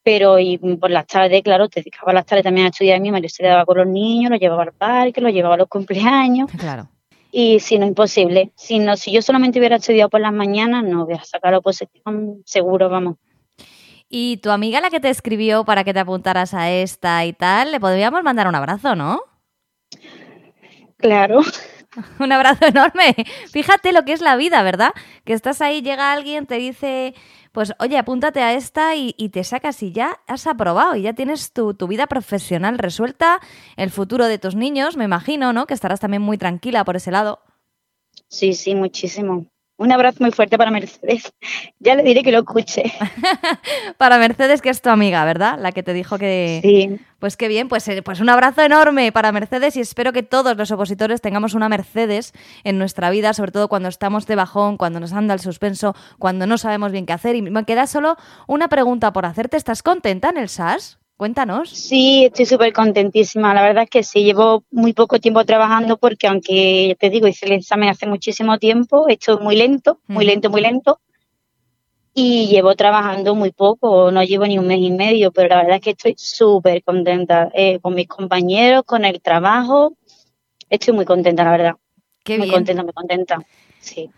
Pero 0.04 0.40
y 0.40 0.58
por 0.58 0.90
las 0.90 1.06
tardes, 1.06 1.44
claro, 1.44 1.70
te 1.70 1.82
dedicaba 1.82 2.12
las 2.14 2.26
tardes 2.26 2.44
también 2.44 2.66
a 2.68 2.70
estudiar. 2.70 3.00
Mi 3.00 3.12
marido 3.12 3.30
se 3.30 3.44
quedaba 3.44 3.66
con 3.66 3.78
los 3.78 3.88
niños, 3.88 4.32
los 4.32 4.40
llevaba 4.40 4.64
al 4.64 4.74
parque, 4.74 5.22
los 5.22 5.32
llevaba 5.32 5.56
a 5.56 5.58
los 5.58 5.68
cumpleaños. 5.68 6.50
Claro. 6.58 6.88
Y 7.32 7.60
si 7.60 7.78
no, 7.78 7.86
imposible. 7.86 8.52
Si, 8.56 8.80
no, 8.80 8.98
si 8.98 9.12
yo 9.12 9.22
solamente 9.22 9.60
hubiera 9.60 9.78
estudiado 9.78 10.10
por 10.10 10.20
las 10.20 10.34
mañanas, 10.34 10.84
no 10.84 11.04
hubiera 11.04 11.24
sacado 11.24 11.52
la 11.54 11.58
oposición, 11.60 12.42
seguro, 12.46 12.90
vamos. 12.90 13.18
Y 14.14 14.38
tu 14.38 14.52
amiga 14.52 14.82
la 14.82 14.90
que 14.90 15.00
te 15.00 15.10
escribió 15.10 15.64
para 15.64 15.86
que 15.86 15.94
te 15.94 16.02
apuntaras 16.02 16.54
a 16.54 16.70
esta 16.70 17.26
y 17.26 17.32
tal, 17.32 17.72
le 17.72 17.80
podríamos 17.80 18.22
mandar 18.24 18.46
un 18.50 18.56
abrazo, 18.56 18.94
¿no? 18.94 19.24
Claro. 20.98 21.42
Un 22.20 22.32
abrazo 22.32 22.66
enorme. 22.66 23.16
Fíjate 23.52 23.92
lo 23.92 24.06
que 24.06 24.14
es 24.14 24.22
la 24.22 24.38
vida, 24.38 24.64
¿verdad? 24.64 24.94
Que 25.26 25.34
estás 25.34 25.62
ahí, 25.62 25.82
llega 25.82 26.14
alguien, 26.14 26.46
te 26.46 26.56
dice, 26.56 27.14
pues 27.52 27.74
oye, 27.80 27.98
apúntate 27.98 28.42
a 28.42 28.54
esta 28.54 28.96
y, 28.96 29.14
y 29.18 29.30
te 29.30 29.44
sacas 29.44 29.84
y 29.84 29.92
ya 29.92 30.22
has 30.28 30.48
aprobado 30.48 30.96
y 30.96 31.02
ya 31.02 31.14
tienes 31.14 31.52
tu, 31.52 31.74
tu 31.74 31.88
vida 31.88 32.08
profesional 32.08 32.78
resuelta, 32.78 33.42
el 33.76 33.92
futuro 33.92 34.28
de 34.28 34.40
tus 34.40 34.56
niños, 34.56 34.96
me 34.96 35.04
imagino, 35.04 35.52
¿no? 35.52 35.68
Que 35.68 35.74
estarás 35.74 36.00
también 36.00 36.22
muy 36.22 36.38
tranquila 36.38 36.86
por 36.86 36.96
ese 36.96 37.12
lado. 37.12 37.42
Sí, 38.30 38.54
sí, 38.54 38.74
muchísimo. 38.74 39.48
Un 39.82 39.92
abrazo 39.92 40.18
muy 40.20 40.32
fuerte 40.32 40.60
para 40.60 40.70
Mercedes. 40.70 41.34
Ya 41.80 41.96
le 41.96 42.04
diré 42.04 42.22
que 42.22 42.32
lo 42.32 42.40
escuche. 42.40 42.84
Para 43.98 44.20
Mercedes, 44.20 44.62
que 44.62 44.70
es 44.70 44.84
tu 44.84 44.92
amiga, 44.92 45.26
¿verdad? 45.26 45.58
La 45.60 45.72
que 45.72 45.82
te 45.82 45.94
dijo 45.94 46.20
que... 46.20 46.60
Sí, 46.62 47.00
Pues 47.18 47.38
qué 47.38 47.48
bien, 47.48 47.68
pues, 47.68 47.88
eh, 47.88 48.04
pues 48.04 48.20
un 48.20 48.30
abrazo 48.30 48.62
enorme 48.62 49.12
para 49.12 49.32
Mercedes 49.32 49.76
y 49.78 49.80
espero 49.80 50.14
que 50.14 50.22
todos 50.22 50.56
los 50.56 50.70
opositores 50.70 51.22
tengamos 51.22 51.56
una 51.56 51.70
Mercedes 51.70 52.34
en 52.64 52.78
nuestra 52.78 53.10
vida, 53.10 53.34
sobre 53.34 53.52
todo 53.52 53.68
cuando 53.68 53.90
estamos 53.90 54.28
de 54.28 54.36
bajón, 54.36 54.78
cuando 54.78 55.00
nos 55.00 55.12
anda 55.14 55.34
el 55.34 55.40
suspenso, 55.40 55.96
cuando 56.20 56.46
no 56.46 56.60
sabemos 56.60 56.92
bien 56.92 57.08
qué 57.08 57.14
hacer. 57.14 57.36
Y 57.36 57.42
me 57.42 57.66
queda 57.66 57.88
solo 57.88 58.16
una 58.46 58.68
pregunta 58.68 59.12
por 59.12 59.26
hacerte. 59.26 59.58
¿Estás 59.58 59.82
contenta 59.82 60.30
en 60.30 60.38
el 60.38 60.50
SAS? 60.50 61.01
Cuéntanos. 61.22 61.70
sí, 61.70 62.26
estoy 62.26 62.48
súper 62.48 62.74
contentísima. 62.74 63.54
La 63.54 63.62
verdad 63.62 63.84
es 63.84 63.92
que 63.92 64.02
sí, 64.02 64.24
llevo 64.24 64.64
muy 64.72 64.94
poco 64.94 65.20
tiempo 65.20 65.46
trabajando 65.46 65.98
porque 65.98 66.26
aunque, 66.26 66.88
ya 66.88 66.96
te 66.96 67.12
digo, 67.12 67.28
hice 67.28 67.46
el 67.46 67.52
examen 67.52 67.90
hace 67.90 68.08
muchísimo 68.08 68.58
tiempo, 68.58 69.08
esto 69.08 69.36
es 69.36 69.40
muy 69.40 69.56
lento, 69.56 70.00
muy 70.08 70.26
lento, 70.26 70.50
muy 70.50 70.62
lento. 70.62 71.00
Y 72.16 72.48
llevo 72.48 72.74
trabajando 72.74 73.36
muy 73.36 73.52
poco, 73.52 74.10
no 74.10 74.24
llevo 74.24 74.48
ni 74.48 74.58
un 74.58 74.66
mes 74.66 74.80
y 74.80 74.90
medio, 74.90 75.32
pero 75.32 75.50
la 75.50 75.58
verdad 75.58 75.76
es 75.76 75.82
que 75.82 75.92
estoy 75.92 76.16
súper 76.18 76.84
contenta 76.84 77.52
eh, 77.54 77.78
con 77.80 77.94
mis 77.94 78.08
compañeros, 78.08 78.82
con 78.84 79.06
el 79.06 79.22
trabajo. 79.22 79.96
Estoy 80.72 80.96
muy 80.96 81.06
contenta, 81.06 81.44
la 81.44 81.52
verdad. 81.52 81.74
Qué 82.24 82.40
muy 82.40 82.48
bien. 82.48 82.56
contenta, 82.56 82.82
muy 82.82 82.94
contenta. 82.94 83.38
Sí. 83.80 84.10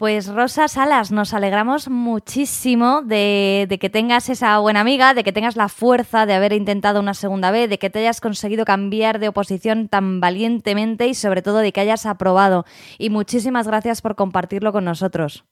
Pues 0.00 0.28
Rosa 0.28 0.66
Salas, 0.66 1.12
nos 1.12 1.34
alegramos 1.34 1.90
muchísimo 1.90 3.02
de, 3.02 3.68
que 3.78 3.90
tengas 3.90 4.30
esa 4.30 4.58
buena 4.58 4.80
amiga, 4.80 5.12
de 5.12 5.22
que 5.22 5.30
tengas 5.30 5.56
la 5.56 5.68
fuerza 5.68 6.24
de 6.24 6.32
haber 6.32 6.54
intentado 6.54 7.00
una 7.00 7.12
segunda 7.12 7.50
vez, 7.50 7.68
de 7.68 7.78
que 7.78 7.90
te 7.90 7.98
hayas 7.98 8.22
conseguido 8.22 8.64
cambiar 8.64 9.18
de 9.18 9.28
oposición 9.28 9.88
tan 9.88 10.18
valientemente 10.18 11.06
y 11.06 11.12
sobre 11.12 11.42
todo 11.42 11.58
de 11.58 11.72
que 11.72 11.82
hayas 11.82 12.06
aprobado. 12.06 12.64
Y 12.96 13.10
muchísimas 13.10 13.66
gracias 13.66 14.00
por 14.00 14.16
compartirlo 14.16 14.72
con 14.72 14.86
nosotros. 14.86 15.44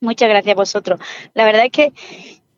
Muchas 0.00 0.28
gracias 0.28 0.52
a 0.52 0.56
vosotros. 0.56 0.98
La 1.34 1.44
verdad 1.44 1.66
es 1.66 1.70
que 1.70 1.92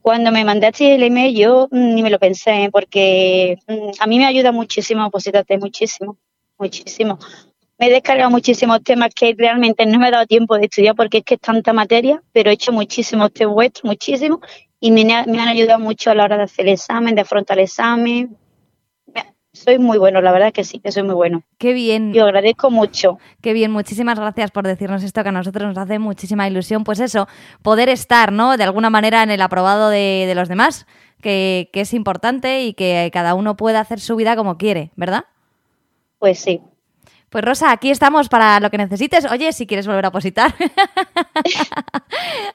cuando 0.01 0.33
me 0.33 0.47
mandaste 0.47 0.95
el 0.95 1.03
email 1.03 1.37
yo 1.37 1.69
mm, 1.71 1.95
ni 1.95 2.03
me 2.03 2.09
lo 2.09 2.19
pensé 2.19 2.71
porque 2.73 3.59
mm, 3.69 3.91
a 4.01 4.07
mí 4.07 4.17
me 4.17 4.25
ayuda 4.25 4.51
muchísimo 4.51 5.07
Oposítate, 5.07 5.59
muchísimo, 5.59 6.17
muchísimo. 6.57 7.19
Me 7.79 7.87
he 7.87 7.91
descargado 7.91 8.31
muchísimos 8.31 8.83
temas 8.85 9.11
que 9.15 9.35
realmente 9.37 9.85
no 9.87 9.99
me 9.99 10.09
he 10.09 10.11
dado 10.13 10.27
tiempo 10.27 10.57
de 10.57 10.67
estudiar 10.67 10.95
porque 10.95 11.19
es 11.19 11.25
que 11.25 11.35
es 11.35 11.41
tanta 11.41 11.73
materia, 11.73 12.23
pero 12.33 12.51
he 12.51 12.55
hecho 12.55 12.73
muchísimos 12.73 13.33
test 13.33 13.51
vuestros, 13.51 13.85
muchísimos, 13.85 14.39
y 14.81 14.93
me, 14.93 15.13
ha- 15.13 15.25
me 15.27 15.41
han 15.41 15.49
ayudado 15.49 15.81
mucho 15.81 16.11
a 16.11 16.15
la 16.15 16.25
hora 16.25 16.37
de 16.37 16.45
hacer 16.45 16.67
el 16.67 16.75
examen, 16.75 17.15
de 17.17 17.23
afrontar 17.23 17.59
el 17.59 17.65
examen. 17.65 18.37
Me- 19.13 19.35
Soy 19.53 19.79
muy 19.81 19.99
bueno, 19.99 20.21
la 20.21 20.31
verdad 20.31 20.53
que 20.53 20.63
sí, 20.63 20.79
que 20.79 20.93
soy 20.93 21.03
muy 21.03 21.15
bueno. 21.15 21.43
Qué 21.59 21.73
bien, 21.73 22.15
Y 22.15 22.19
os 22.21 22.27
agradezco 22.27 22.71
mucho. 22.71 23.19
qué 23.41 23.53
bien. 23.53 23.73
Muchísimas 23.73 24.19
gracias 24.21 24.51
por 24.53 24.65
decirnos 24.67 25.03
esto 25.03 25.23
que 25.25 25.29
a 25.31 25.33
nosotros 25.33 25.65
nos 25.67 25.79
hace 25.79 25.99
muchísima 25.99 26.47
ilusión. 26.47 26.85
Pues 26.85 27.01
eso, 27.01 27.27
poder 27.63 27.89
estar, 27.89 28.31
¿no? 28.33 28.57
De 28.57 28.63
alguna 28.65 28.91
manera 28.91 29.23
en 29.25 29.31
el 29.33 29.41
aprobado 29.43 29.91
de, 29.91 30.25
de 30.29 30.35
los 30.37 30.49
demás, 30.49 30.87
que, 31.23 31.71
que 31.73 31.81
es 31.81 31.93
importante 31.95 32.63
y 32.63 32.75
que 32.75 33.11
cada 33.13 33.35
uno 33.35 33.57
pueda 33.57 33.81
hacer 33.81 33.99
su 34.01 34.15
vida 34.17 34.37
como 34.37 34.59
quiere, 34.59 34.91
¿verdad? 34.97 35.25
Pues 36.19 36.39
sí. 36.39 36.61
Pues 37.31 37.45
Rosa, 37.45 37.73
aquí 37.73 37.91
estamos 37.91 38.29
para 38.29 38.61
lo 38.61 38.71
que 38.71 38.79
necesites. 38.79 39.25
Oye, 39.31 39.53
si 39.53 39.67
quieres 39.67 39.87
volver 39.89 40.05
a 40.05 40.09
opositar. 40.09 40.55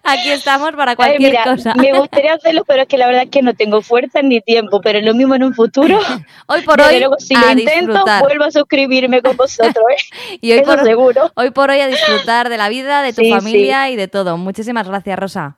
aquí 0.04 0.30
estamos 0.32 0.72
para 0.72 0.92
Ay, 0.92 0.96
cualquier 0.96 1.32
mira, 1.32 1.44
cosa. 1.44 1.74
me 1.76 1.92
gustaría 1.98 2.34
hacerlo, 2.34 2.64
pero 2.66 2.84
es 2.84 2.88
que 2.88 2.98
la 2.98 3.08
verdad 3.08 3.24
es 3.24 3.30
que 3.30 3.42
no 3.42 3.54
tengo 3.54 3.82
fuerza 3.82 4.22
ni 4.22 4.40
tiempo, 4.42 4.80
pero 4.82 5.02
lo 5.02 5.14
mismo 5.14 5.36
en 5.36 5.44
un 5.44 5.54
futuro. 5.54 6.00
Hoy 6.48 6.62
por 6.62 6.80
hoy 6.82 7.00
luego, 7.00 7.16
si 7.20 7.36
a 7.36 7.42
lo 7.42 7.52
intento, 7.60 7.92
disfrutar. 7.92 8.24
vuelvo 8.24 8.46
a 8.46 8.52
suscribirme 8.52 9.22
con 9.22 9.36
vosotros, 9.36 9.86
¿eh? 9.92 10.38
Y 10.42 10.54
hoy 10.54 10.60
Eso 10.60 10.76
por, 10.76 10.84
seguro. 10.86 11.32
hoy 11.36 11.50
por 11.52 11.70
hoy 11.70 11.82
a 11.82 11.88
disfrutar 11.88 12.48
de 12.50 12.58
la 12.58 12.70
vida, 12.70 13.02
de 13.02 13.12
tu 13.14 13.22
Sí, 13.22 13.32
familia 13.32 13.90
y 13.90 13.96
de 13.98 14.08
todo. 14.08 14.38
Muchísimas 14.38 14.88
gracias, 14.88 15.20
Rosa. 15.20 15.58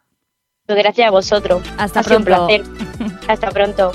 Gracias 0.68 1.08
a 1.08 1.12
vosotros. 1.12 1.62
Hasta 1.78 2.00
ha 2.00 2.04
sido 2.04 2.18
un 2.18 2.26
pronto. 2.26 2.48
placer. 2.48 2.64
Hasta 3.28 3.50
pronto. 3.52 3.92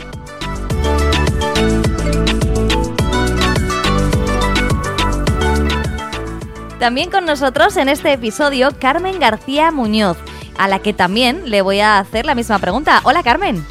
También 6.78 7.10
con 7.10 7.24
nosotros 7.24 7.76
en 7.76 7.88
este 7.88 8.12
episodio 8.12 8.68
Carmen 8.78 9.18
García 9.18 9.70
Muñoz, 9.70 10.18
a 10.58 10.68
la 10.68 10.80
que 10.80 10.92
también 10.92 11.48
le 11.50 11.62
voy 11.62 11.80
a 11.80 11.98
hacer 11.98 12.26
la 12.26 12.34
misma 12.34 12.58
pregunta. 12.58 13.00
Hola 13.04 13.22
Carmen, 13.22 13.64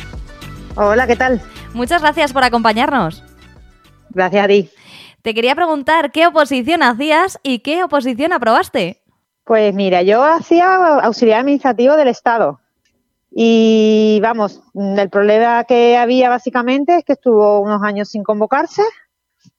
Hola, 0.75 1.07
¿qué 1.07 1.15
tal? 1.15 1.41
muchas 1.73 2.01
gracias 2.01 2.33
por 2.33 2.43
acompañarnos. 2.43 3.23
Gracias 4.09 4.43
a 4.43 4.47
ti. 4.47 4.69
Te 5.21 5.33
quería 5.33 5.55
preguntar 5.55 6.11
qué 6.11 6.27
oposición 6.27 6.83
hacías 6.83 7.39
y 7.43 7.59
qué 7.59 7.83
oposición 7.83 8.33
aprobaste. 8.33 9.01
Pues 9.43 9.73
mira, 9.73 10.01
yo 10.01 10.23
hacía 10.23 10.75
auxiliar 10.99 11.39
administrativo 11.41 11.95
del 11.95 12.07
Estado. 12.07 12.59
Y 13.31 14.19
vamos, 14.21 14.61
el 14.73 15.09
problema 15.09 15.63
que 15.65 15.97
había 15.97 16.29
básicamente 16.29 16.97
es 16.97 17.03
que 17.05 17.13
estuvo 17.13 17.59
unos 17.59 17.81
años 17.83 18.09
sin 18.09 18.23
convocarse. 18.23 18.81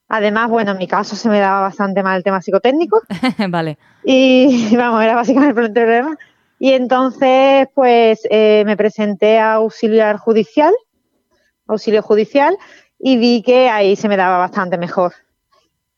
Además, 0.09 0.49
bueno, 0.49 0.73
en 0.73 0.79
mi 0.79 0.87
caso 0.87 1.17
se 1.17 1.29
me 1.29 1.41
daba 1.41 1.63
bastante 1.63 2.03
mal 2.03 2.17
el 2.17 2.23
tema 2.23 2.41
psicotécnico. 2.41 3.03
vale. 3.49 3.79
Y 4.05 4.77
vamos, 4.77 5.03
era 5.03 5.15
básicamente 5.15 5.61
el 5.61 5.73
problema. 5.73 6.17
Y 6.59 6.73
entonces, 6.73 7.69
pues 7.75 8.21
eh, 8.31 8.63
me 8.65 8.77
presenté 8.77 9.39
a 9.39 9.55
auxiliar 9.55 10.17
judicial, 10.17 10.73
auxilio 11.67 12.03
judicial, 12.03 12.57
y 12.99 13.19
vi 13.19 13.43
que 13.43 13.69
ahí 13.69 13.97
se 13.97 14.09
me 14.09 14.17
daba 14.17 14.39
bastante 14.39 14.79
mejor. 14.79 15.13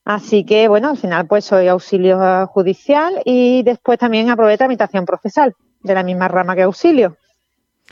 Así 0.03 0.43
que, 0.43 0.67
bueno, 0.67 0.89
al 0.89 0.97
final, 0.97 1.27
pues 1.27 1.45
soy 1.45 1.67
auxilio 1.67 2.47
judicial 2.47 3.21
y 3.25 3.63
después 3.63 3.99
también 3.99 4.29
aprobé 4.29 4.57
tramitación 4.57 5.05
procesal, 5.05 5.55
de 5.81 5.93
la 5.93 6.03
misma 6.03 6.27
rama 6.27 6.55
que 6.55 6.63
auxilio. 6.63 7.15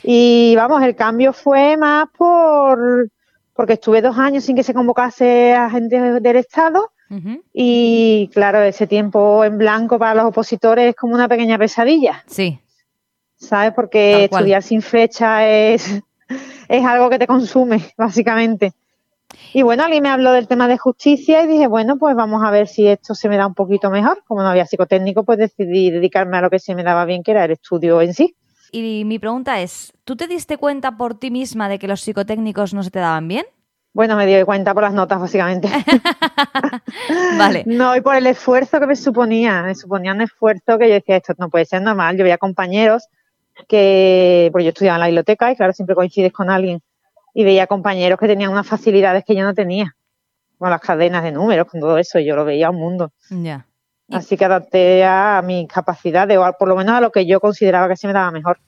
Y 0.03 0.55
vamos, 0.55 0.81
el 0.83 0.95
cambio 0.95 1.31
fue 1.31 1.77
más 1.77 2.07
por 2.17 3.09
porque 3.58 3.74
estuve 3.74 4.02
dos 4.02 4.18
años 4.18 4.46
sin 4.46 4.56
que 4.56 4.64
se 4.64 4.74
convocase 4.74 5.54
a 5.54 5.70
gente 5.70 6.00
del 6.22 6.36
Estado 6.38 6.92
y 7.54 8.30
claro, 8.34 8.62
ese 8.62 8.86
tiempo 8.86 9.44
en 9.44 9.58
blanco 9.58 9.98
para 9.98 10.14
los 10.14 10.26
opositores 10.26 10.90
es 10.90 10.96
como 10.96 11.16
una 11.16 11.28
pequeña 11.28 11.58
pesadilla, 11.58 12.24
Sí, 12.28 12.60
¿sabes? 13.38 13.74
Porque 13.74 14.26
estudiar 14.26 14.62
sin 14.62 14.82
fecha 14.82 15.48
es, 15.48 16.02
es 16.70 16.86
algo 16.86 17.10
que 17.10 17.20
te 17.20 17.28
consume, 17.28 17.82
básicamente. 17.98 18.74
Y 19.54 19.62
bueno, 19.62 19.84
alguien 19.84 20.04
me 20.04 20.10
habló 20.10 20.32
del 20.32 20.48
tema 20.48 20.68
de 20.68 20.78
justicia 20.78 21.44
y 21.44 21.48
dije, 21.48 21.68
bueno, 21.68 21.98
pues 21.98 22.16
vamos 22.16 22.44
a 22.44 22.52
ver 22.52 22.68
si 22.68 22.88
esto 22.88 23.16
se 23.16 23.28
me 23.30 23.38
da 23.38 23.48
un 23.48 23.54
poquito 23.56 23.90
mejor. 23.90 24.24
Como 24.26 24.42
no 24.42 24.50
había 24.50 24.66
psicotécnico, 24.66 25.24
pues 25.24 25.38
decidí 25.38 25.92
dedicarme 25.92 26.38
a 26.38 26.42
lo 26.42 26.50
que 26.50 26.60
se 26.60 26.76
me 26.76 26.84
daba 26.84 27.06
bien, 27.06 27.24
que 27.24 27.32
era 27.32 27.46
el 27.46 27.52
estudio 27.52 28.02
en 28.02 28.14
sí. 28.14 28.36
Y 28.71 29.03
mi 29.05 29.19
pregunta 29.19 29.62
es, 29.62 29.93
¿tú 30.03 30.15
te 30.15 30.27
diste 30.27 30.57
cuenta 30.57 30.97
por 30.97 31.17
ti 31.17 31.31
misma 31.31 31.69
de 31.69 31.79
que 31.79 31.88
los 31.88 32.01
psicotécnicos 32.01 32.74
no 32.74 32.83
se 32.83 32.91
te 32.91 33.00
daban 33.00 33.27
bien? 33.27 33.45
Bueno, 33.93 34.15
me 34.15 34.27
di 34.27 34.43
cuenta 34.43 34.75
por 34.75 34.83
las 34.83 34.93
notas, 34.93 35.19
básicamente. 35.19 35.69
vale. 37.38 37.63
No, 37.65 37.95
y 37.95 38.01
por 38.01 38.15
el 38.15 38.27
esfuerzo 38.27 38.79
que 38.79 38.86
me 38.86 38.95
suponía. 38.95 39.63
Me 39.63 39.74
suponía 39.74 40.12
un 40.12 40.21
esfuerzo 40.21 40.77
que 40.77 40.88
yo 40.88 40.93
decía, 40.93 41.17
esto 41.17 41.33
no 41.39 41.50
puede 41.50 41.65
ser 41.65 41.81
normal. 41.81 42.15
Yo 42.15 42.24
veía 42.24 42.38
compañeros 42.38 43.07
que, 43.67 44.50
pues 44.51 44.65
yo 44.65 44.69
estudiaba 44.69 44.97
en 44.97 45.01
la 45.01 45.07
biblioteca 45.07 45.51
y 45.51 45.55
claro, 45.55 45.74
siempre 45.74 45.95
coincides 45.95 46.31
con 46.31 46.51
alguien. 46.51 46.81
Y 47.33 47.43
veía 47.43 47.65
compañeros 47.65 48.19
que 48.19 48.27
tenían 48.27 48.51
unas 48.51 48.67
facilidades 48.67 49.24
que 49.25 49.36
yo 49.36 49.43
no 49.43 49.55
tenía. 49.55 49.95
Con 50.59 50.69
las 50.69 50.81
cadenas 50.81 51.24
de 51.24 51.31
números, 51.31 51.65
con 51.65 51.79
todo 51.79 51.97
eso. 51.97 52.19
Yo 52.19 52.36
lo 52.36 52.45
veía 52.45 52.69
un 52.69 52.77
mundo. 52.77 53.12
Ya. 53.31 53.65
Así 54.12 54.38
que 54.38 54.46
adapté 54.46 55.04
a 55.04 55.42
mis 55.44 55.68
capacidades, 55.68 56.38
o 56.38 56.54
por 56.58 56.68
lo 56.68 56.76
menos 56.76 56.96
a 56.96 57.02
lo 57.02 57.12
que 57.12 57.26
yo 57.26 57.40
consideraba 57.40 57.90
que 57.90 57.98
se 57.98 58.08
me 58.08 58.14
daba 58.14 58.32
mejor. 58.32 58.60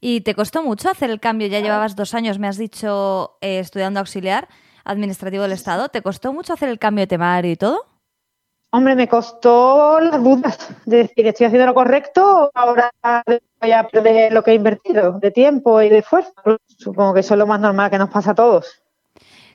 ¿Y 0.00 0.22
te 0.22 0.34
costó 0.34 0.62
mucho 0.62 0.90
hacer 0.90 1.10
el 1.10 1.20
cambio? 1.20 1.46
Ya 1.48 1.60
llevabas 1.60 1.96
dos 1.96 2.14
años, 2.14 2.38
me 2.38 2.48
has 2.48 2.56
dicho, 2.56 3.36
eh, 3.40 3.58
estudiando 3.58 4.00
auxiliar 4.00 4.48
administrativo 4.84 5.42
del 5.42 5.52
Estado. 5.52 5.88
¿Te 5.88 6.02
costó 6.02 6.32
mucho 6.32 6.54
hacer 6.54 6.68
el 6.68 6.78
cambio 6.78 7.02
de 7.02 7.06
temario 7.06 7.52
y 7.52 7.56
todo? 7.56 7.86
Hombre, 8.72 8.94
me 8.94 9.08
costó 9.08 9.98
las 10.00 10.22
dudas 10.22 10.68
de 10.86 10.98
decir, 10.98 11.26
¿estoy 11.26 11.46
haciendo 11.46 11.66
lo 11.66 11.74
correcto 11.74 12.44
o 12.44 12.50
ahora 12.54 12.90
voy 13.60 13.72
a 13.72 13.88
perder 13.88 14.32
lo 14.32 14.44
que 14.44 14.52
he 14.52 14.54
invertido 14.54 15.18
de 15.18 15.30
tiempo 15.32 15.82
y 15.82 15.88
de 15.88 15.98
esfuerzo? 15.98 16.32
Supongo 16.78 17.14
que 17.14 17.20
eso 17.20 17.34
es 17.34 17.38
lo 17.38 17.48
más 17.48 17.60
normal 17.60 17.90
que 17.90 17.98
nos 17.98 18.10
pasa 18.10 18.30
a 18.30 18.34
todos. 18.34 18.79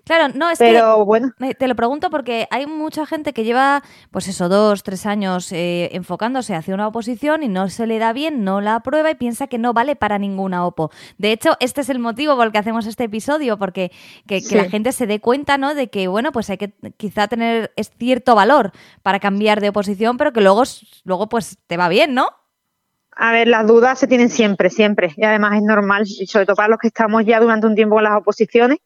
Claro, 0.06 0.32
no, 0.36 0.52
es 0.52 0.60
Pero, 0.60 1.04
bueno. 1.04 1.34
te 1.58 1.68
lo 1.68 1.76
pregunto 1.76 2.12
porque 2.12 2.48
hay 2.52 2.68
mucha 2.68 3.08
gente 3.08 3.34
que 3.34 3.44
lleva, 3.44 3.82
pues 4.12 4.28
eso, 4.28 4.50
dos, 4.50 4.84
tres 4.84 5.08
años 5.08 5.52
eh, 5.52 5.90
enfocándose 5.94 6.54
hacia 6.54 6.76
una 6.76 6.88
oposición 6.88 7.42
y 7.42 7.48
no 7.48 7.70
se 7.70 7.88
le 7.88 7.98
da 7.98 8.14
bien, 8.14 8.44
no 8.44 8.62
la 8.62 8.76
aprueba 8.76 9.10
y 9.10 9.16
piensa 9.16 9.48
que 9.48 9.58
no 9.58 9.74
vale 9.74 9.96
para 9.96 10.20
ninguna 10.20 10.64
OPO. 10.64 10.92
De 11.18 11.32
hecho, 11.32 11.58
este 11.60 11.82
es 11.82 11.90
el 11.90 11.98
motivo 11.98 12.36
por 12.36 12.46
el 12.46 12.52
que 12.52 12.60
hacemos 12.60 12.86
este 12.86 13.06
episodio, 13.06 13.58
porque 13.58 13.92
que, 14.28 14.42
la 14.52 14.70
gente 14.70 14.92
se 14.92 15.08
dé 15.08 15.20
cuenta, 15.20 15.58
¿no? 15.58 15.74
De 15.74 15.90
que, 15.90 16.08
bueno, 16.08 16.32
pues 16.32 16.52
hay 16.52 16.58
que 16.58 16.76
quizá 16.98 17.28
tener 17.28 17.74
cierto 17.98 18.36
valor 18.36 18.74
para 19.02 19.20
cambiar 19.20 19.60
de 19.60 19.70
oposición, 19.70 20.18
pero 20.18 20.34
que 20.34 20.42
luego, 20.42 20.62
luego 21.04 21.30
pues 21.30 21.58
te 21.66 21.78
va 21.78 21.90
bien, 21.90 22.14
¿no? 22.14 22.30
A 23.16 23.32
ver, 23.32 23.48
las 23.48 23.66
dudas 23.66 23.98
se 23.98 24.06
tienen 24.06 24.30
siempre, 24.30 24.70
siempre. 24.70 25.14
Y 25.18 25.24
además 25.24 25.56
es 25.56 25.64
normal, 25.64 26.06
sobre 26.06 26.46
todo 26.46 26.56
para 26.56 26.70
los 26.70 26.78
que 26.78 26.90
estamos 26.90 27.26
ya 27.26 27.40
durante 27.40 27.66
un 27.66 27.74
tiempo 27.74 27.98
en 27.98 28.04
las 28.04 28.20
oposiciones, 28.20 28.78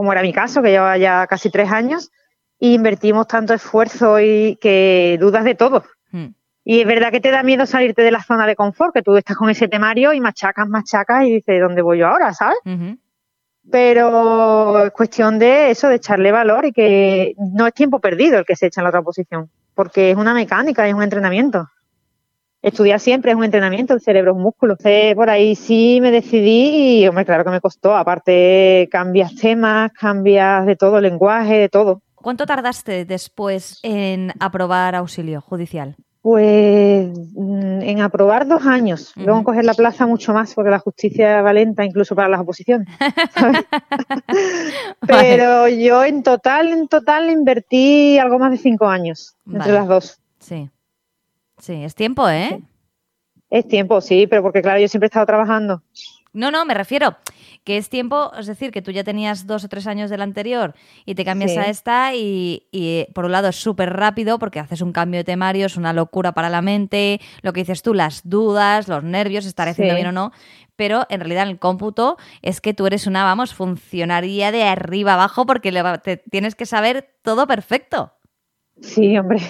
como 0.00 0.12
era 0.12 0.22
mi 0.22 0.32
caso, 0.32 0.62
que 0.62 0.70
llevaba 0.70 0.96
ya 0.96 1.26
casi 1.26 1.50
tres 1.50 1.70
años, 1.70 2.10
y 2.58 2.72
invertimos 2.72 3.26
tanto 3.26 3.52
esfuerzo 3.52 4.18
y 4.18 4.56
que 4.58 5.18
dudas 5.20 5.44
de 5.44 5.54
todo. 5.54 5.84
Hmm. 6.10 6.28
Y 6.64 6.80
es 6.80 6.86
verdad 6.86 7.10
que 7.10 7.20
te 7.20 7.30
da 7.30 7.42
miedo 7.42 7.66
salirte 7.66 8.00
de 8.00 8.10
la 8.10 8.22
zona 8.22 8.46
de 8.46 8.56
confort, 8.56 8.94
que 8.94 9.02
tú 9.02 9.14
estás 9.18 9.36
con 9.36 9.50
ese 9.50 9.68
temario 9.68 10.14
y 10.14 10.20
machacas, 10.22 10.66
machacas 10.68 11.26
y 11.26 11.34
dices, 11.34 11.60
¿dónde 11.60 11.82
voy 11.82 11.98
yo 11.98 12.06
ahora? 12.06 12.32
¿Sabes? 12.32 12.56
Pero 13.70 14.86
es 14.86 14.90
cuestión 14.92 15.38
de 15.38 15.70
eso, 15.70 15.90
de 15.90 15.96
echarle 15.96 16.32
valor 16.32 16.64
y 16.64 16.72
que 16.72 17.34
no 17.36 17.66
es 17.66 17.74
tiempo 17.74 18.00
perdido 18.00 18.38
el 18.38 18.46
que 18.46 18.56
se 18.56 18.68
echa 18.68 18.80
en 18.80 18.84
la 18.84 18.88
otra 18.88 19.02
posición, 19.02 19.50
porque 19.74 20.12
es 20.12 20.16
una 20.16 20.32
mecánica, 20.32 20.88
es 20.88 20.94
un 20.94 21.02
entrenamiento 21.02 21.68
estudiar 22.62 23.00
siempre 23.00 23.30
es 23.30 23.36
un 23.36 23.44
entrenamiento, 23.44 23.94
el 23.94 24.00
cerebro 24.00 24.32
es 24.32 24.36
un 24.36 24.42
músculo. 24.42 24.74
Entonces, 24.74 25.14
por 25.14 25.30
ahí 25.30 25.54
sí 25.54 25.98
me 26.00 26.10
decidí 26.10 27.02
y, 27.02 27.08
hombre, 27.08 27.24
claro 27.24 27.44
que 27.44 27.50
me 27.50 27.60
costó. 27.60 27.96
Aparte, 27.96 28.88
cambias 28.90 29.34
temas, 29.34 29.92
cambias 29.92 30.66
de 30.66 30.76
todo, 30.76 31.00
lenguaje, 31.00 31.54
de 31.54 31.68
todo. 31.68 32.02
¿Cuánto 32.14 32.44
tardaste 32.44 33.06
después 33.06 33.78
en 33.82 34.32
aprobar 34.40 34.94
auxilio 34.94 35.40
judicial? 35.40 35.96
Pues 36.22 37.08
mm, 37.34 37.80
en 37.80 38.00
aprobar 38.02 38.46
dos 38.46 38.66
años, 38.66 39.12
luego 39.16 39.38
en 39.38 39.44
coger 39.44 39.64
la 39.64 39.72
plaza 39.72 40.06
mucho 40.06 40.34
más, 40.34 40.52
porque 40.52 40.70
la 40.70 40.78
justicia 40.78 41.38
es 41.38 41.44
valenta 41.44 41.82
incluso 41.82 42.14
para 42.14 42.28
las 42.28 42.40
oposiciones. 42.40 42.88
Pero 45.06 45.66
yo 45.68 46.04
en 46.04 46.22
total, 46.22 46.72
en 46.72 46.88
total 46.88 47.30
invertí 47.30 48.18
algo 48.18 48.38
más 48.38 48.50
de 48.50 48.58
cinco 48.58 48.86
años 48.86 49.34
entre 49.50 49.72
las 49.72 49.88
dos. 49.88 50.20
Sí. 50.40 50.68
Sí, 51.60 51.84
es 51.84 51.94
tiempo, 51.94 52.28
¿eh? 52.28 52.60
Es 53.50 53.66
tiempo, 53.66 54.00
sí, 54.00 54.26
pero 54.26 54.42
porque 54.42 54.62
claro, 54.62 54.80
yo 54.80 54.88
siempre 54.88 55.06
he 55.06 55.08
estado 55.08 55.26
trabajando. 55.26 55.82
No, 56.32 56.50
no, 56.50 56.64
me 56.64 56.74
refiero 56.74 57.16
que 57.64 57.76
es 57.76 57.90
tiempo, 57.90 58.32
es 58.38 58.46
decir, 58.46 58.70
que 58.70 58.82
tú 58.82 58.90
ya 58.90 59.04
tenías 59.04 59.46
dos 59.46 59.64
o 59.64 59.68
tres 59.68 59.86
años 59.86 60.08
del 60.08 60.22
anterior 60.22 60.74
y 61.04 61.14
te 61.14 61.24
cambias 61.24 61.56
a 61.56 61.68
esta 61.68 62.14
y, 62.14 63.06
por 63.14 63.26
un 63.26 63.32
lado 63.32 63.48
es 63.48 63.56
súper 63.56 63.92
rápido 63.92 64.38
porque 64.38 64.60
haces 64.60 64.80
un 64.80 64.92
cambio 64.92 65.18
de 65.18 65.24
temario, 65.24 65.66
es 65.66 65.76
una 65.76 65.92
locura 65.92 66.32
para 66.32 66.48
la 66.48 66.62
mente, 66.62 67.20
lo 67.42 67.52
que 67.52 67.60
dices 67.60 67.82
tú, 67.82 67.92
las 67.92 68.28
dudas, 68.28 68.88
los 68.88 69.04
nervios, 69.04 69.44
estaré 69.44 69.72
haciendo 69.72 69.94
bien 69.94 70.06
o 70.06 70.12
no, 70.12 70.32
pero 70.76 71.04
en 71.10 71.20
realidad 71.20 71.42
en 71.42 71.50
el 71.50 71.58
cómputo 71.58 72.16
es 72.40 72.60
que 72.60 72.72
tú 72.72 72.86
eres 72.86 73.06
una, 73.06 73.24
vamos, 73.24 73.52
funcionaria 73.52 74.52
de 74.52 74.64
arriba 74.64 75.14
abajo 75.14 75.44
porque 75.44 75.70
te 76.02 76.16
tienes 76.16 76.54
que 76.54 76.64
saber 76.64 77.10
todo 77.22 77.46
perfecto. 77.46 78.14
Sí, 78.80 79.18
hombre, 79.18 79.40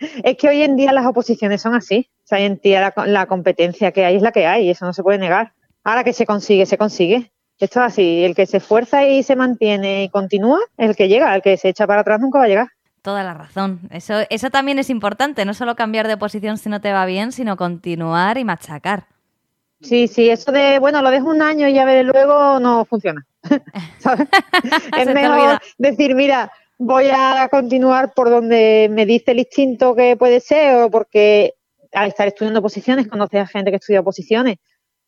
es 0.00 0.36
que 0.36 0.48
hoy 0.48 0.62
en 0.62 0.76
día 0.76 0.92
las 0.92 1.06
oposiciones 1.06 1.62
son 1.62 1.74
así. 1.74 2.08
O 2.24 2.26
sea, 2.26 2.38
hoy 2.38 2.44
en 2.44 2.60
día 2.62 2.92
la, 3.06 3.26
competencia 3.26 3.92
que 3.92 4.04
hay 4.04 4.16
es 4.16 4.22
la 4.22 4.32
que 4.32 4.46
hay, 4.46 4.66
y 4.66 4.70
eso 4.70 4.84
no 4.84 4.92
se 4.92 5.02
puede 5.02 5.18
negar. 5.18 5.52
Ahora 5.84 6.04
que 6.04 6.12
se 6.12 6.26
consigue, 6.26 6.66
se 6.66 6.78
consigue. 6.78 7.30
Esto 7.58 7.80
es 7.80 7.92
así, 7.92 8.24
el 8.24 8.34
que 8.34 8.46
se 8.46 8.56
esfuerza 8.56 9.04
y 9.04 9.22
se 9.22 9.36
mantiene 9.36 10.04
y 10.04 10.08
continúa 10.08 10.58
es 10.78 10.90
el 10.90 10.96
que 10.96 11.08
llega, 11.08 11.34
el 11.34 11.42
que 11.42 11.56
se 11.58 11.68
echa 11.68 11.86
para 11.86 12.00
atrás 12.00 12.18
nunca 12.20 12.38
va 12.38 12.44
a 12.44 12.48
llegar. 12.48 12.68
Toda 13.02 13.22
la 13.22 13.34
razón. 13.34 13.80
Eso, 13.90 14.14
eso 14.30 14.50
también 14.50 14.78
es 14.78 14.88
importante, 14.88 15.44
no 15.44 15.54
solo 15.54 15.74
cambiar 15.76 16.08
de 16.08 16.16
posición 16.16 16.56
si 16.56 16.68
no 16.68 16.80
te 16.80 16.92
va 16.92 17.04
bien, 17.06 17.32
sino 17.32 17.56
continuar 17.56 18.38
y 18.38 18.44
machacar. 18.44 19.04
Sí, 19.82 20.08
sí, 20.08 20.28
eso 20.28 20.52
de, 20.52 20.78
bueno, 20.78 21.00
lo 21.00 21.10
dejo 21.10 21.28
un 21.28 21.40
año 21.40 21.66
y 21.66 21.72
ya 21.72 21.84
veré 21.84 22.04
luego, 22.04 22.60
no 22.60 22.84
funciona. 22.84 23.26
es 24.98 25.06
mejor 25.06 25.60
decir, 25.78 26.14
mira, 26.14 26.52
voy 26.82 27.08
a 27.12 27.46
continuar 27.50 28.14
por 28.14 28.30
donde 28.30 28.88
me 28.90 29.04
dice 29.04 29.32
el 29.32 29.40
instinto 29.40 29.94
que 29.94 30.16
puede 30.16 30.40
ser 30.40 30.76
o 30.76 30.90
porque 30.90 31.52
al 31.92 32.08
estar 32.08 32.26
estudiando 32.26 32.62
posiciones 32.62 33.06
conoces 33.06 33.40
a 33.40 33.46
gente 33.46 33.70
que 33.70 33.76
estudia 33.76 34.02
posiciones 34.02 34.56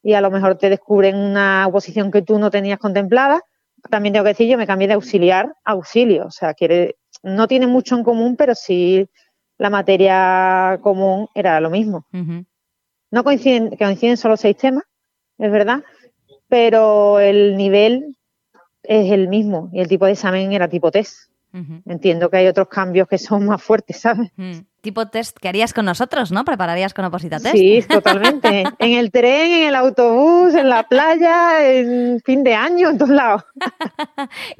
y 0.03 0.13
a 0.13 0.21
lo 0.21 0.31
mejor 0.31 0.59
te 0.59 0.69
descubren 0.69 1.17
una 1.17 1.67
oposición 1.67 2.11
que 2.11 2.21
tú 2.21 2.39
no 2.39 2.51
tenías 2.51 2.79
contemplada. 2.79 3.41
También 3.89 4.13
tengo 4.13 4.25
que 4.25 4.31
decir, 4.31 4.49
yo 4.49 4.59
me 4.59 4.67
cambié 4.67 4.87
de 4.87 4.95
auxiliar 4.95 5.55
a 5.65 5.73
auxilio, 5.73 6.27
o 6.27 6.31
sea, 6.31 6.53
quiere, 6.53 6.97
no 7.23 7.49
tiene 7.49 7.67
mucho 7.67 7.97
en 7.97 8.05
común, 8.05 8.37
pero 8.37 8.55
sí 8.55 9.09
la 9.57 9.71
materia 9.71 10.79
común 10.83 11.29
era 11.35 11.59
lo 11.61 11.71
mismo. 11.71 12.05
No 13.11 13.25
coinciden, 13.25 13.77
coinciden 13.77 14.19
solo 14.19 14.37
seis 14.37 14.59
temas, 14.59 14.85
es 15.39 15.51
verdad, 15.51 15.83
pero 16.49 17.19
el 17.19 17.57
nivel 17.57 18.19
es 18.83 19.11
el 19.11 19.29
mismo 19.29 19.71
y 19.73 19.81
el 19.81 19.89
tipo 19.89 20.05
de 20.05 20.13
examen 20.13 20.53
era 20.53 20.69
tipo 20.69 20.91
test. 20.91 21.32
Entiendo 21.87 22.31
que 22.31 22.39
hay 22.39 22.47
otros 22.47 22.69
cambios 22.69 23.07
que 23.07 23.19
son 23.19 23.45
más 23.47 23.63
fuertes, 23.63 24.01
¿sabes? 24.01 24.31
Tipo 24.81 25.07
test 25.09 25.37
que 25.39 25.49
harías 25.49 25.75
con 25.75 25.85
nosotros, 25.85 26.33
¿no? 26.33 26.45
Prepararías 26.45 26.95
con 26.95 27.05
Oposita 27.05 27.39
Test. 27.39 27.55
Sí, 27.55 27.83
totalmente. 27.89 28.65
en 28.79 28.93
el 28.93 29.13
tren, 29.13 29.53
en 29.53 29.69
el 29.69 29.75
autobús, 29.75 30.55
en 30.55 30.69
la 30.69 30.83
playa, 30.89 31.69
en 31.71 32.21
fin 32.25 32.43
de 32.43 32.55
año, 32.55 32.91
en 32.91 32.99
todos 32.99 33.11
lados. 33.11 33.45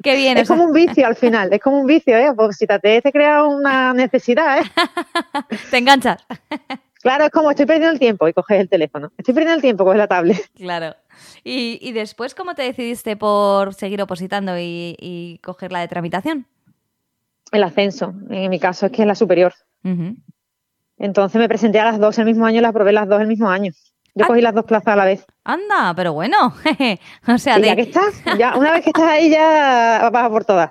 Qué 0.03 0.15
bien. 0.15 0.37
Es 0.37 0.47
como 0.47 0.65
un 0.65 0.71
vicio 0.71 1.05
al 1.07 1.15
final, 1.15 1.51
es 1.51 1.59
como 1.59 1.79
un 1.79 1.87
vicio, 1.87 2.15
¿eh? 2.15 2.29
Oposita 2.29 2.79
Test 2.79 3.03
te 3.03 3.11
crea 3.11 3.43
una 3.43 3.93
necesidad, 3.93 4.59
¿eh? 4.59 4.63
te 5.71 5.77
enganchas. 5.77 6.25
Claro, 7.01 7.25
es 7.25 7.31
como 7.31 7.49
estoy 7.49 7.65
perdiendo 7.65 7.91
el 7.91 7.99
tiempo 7.99 8.27
y 8.27 8.33
coges 8.33 8.61
el 8.61 8.69
teléfono. 8.69 9.11
Estoy 9.17 9.33
perdiendo 9.33 9.55
el 9.55 9.61
tiempo, 9.61 9.83
coges 9.83 9.97
la 9.97 10.07
tablet. 10.07 10.49
Claro. 10.55 10.95
Y, 11.43 11.91
después, 11.91 12.33
¿cómo 12.33 12.55
te 12.55 12.61
decidiste 12.61 13.17
por 13.17 13.73
seguir 13.73 14.01
opositando 14.01 14.57
y, 14.57 14.95
y 14.99 15.39
coger 15.43 15.73
la 15.73 15.81
de 15.81 15.89
tramitación? 15.89 16.47
El 17.57 17.63
ascenso. 17.63 18.13
En 18.29 18.49
mi 18.49 18.59
caso 18.59 18.85
es 18.87 18.91
que 18.91 19.01
es 19.01 19.07
la 19.07 19.15
superior. 19.15 19.53
Entonces 20.97 21.39
me 21.39 21.47
presenté 21.47 21.79
a 21.79 21.85
las 21.85 21.99
dos 21.99 22.17
el 22.19 22.25
mismo 22.25 22.45
año 22.45 22.59
y 22.59 22.61
las 22.61 22.73
probé 22.73 22.91
las 22.93 23.07
dos 23.07 23.21
el 23.21 23.27
mismo 23.27 23.49
año. 23.49 23.71
Yo 24.15 24.25
ah. 24.25 24.27
cogí 24.27 24.41
las 24.41 24.53
dos 24.53 24.65
plazas 24.65 24.93
a 24.93 24.95
la 24.95 25.05
vez. 25.05 25.25
Anda, 25.43 25.93
pero 25.95 26.13
bueno. 26.13 26.37
o 27.27 27.37
sea, 27.37 27.57
ya 27.59 27.75
que 27.75 27.81
estás, 27.81 28.23
ya, 28.37 28.55
una 28.55 28.71
vez 28.71 28.83
que 28.83 28.91
estás 28.91 29.07
ahí 29.07 29.29
ya 29.29 30.09
vas 30.11 30.25
a 30.25 30.29
por 30.29 30.45
todas. 30.45 30.69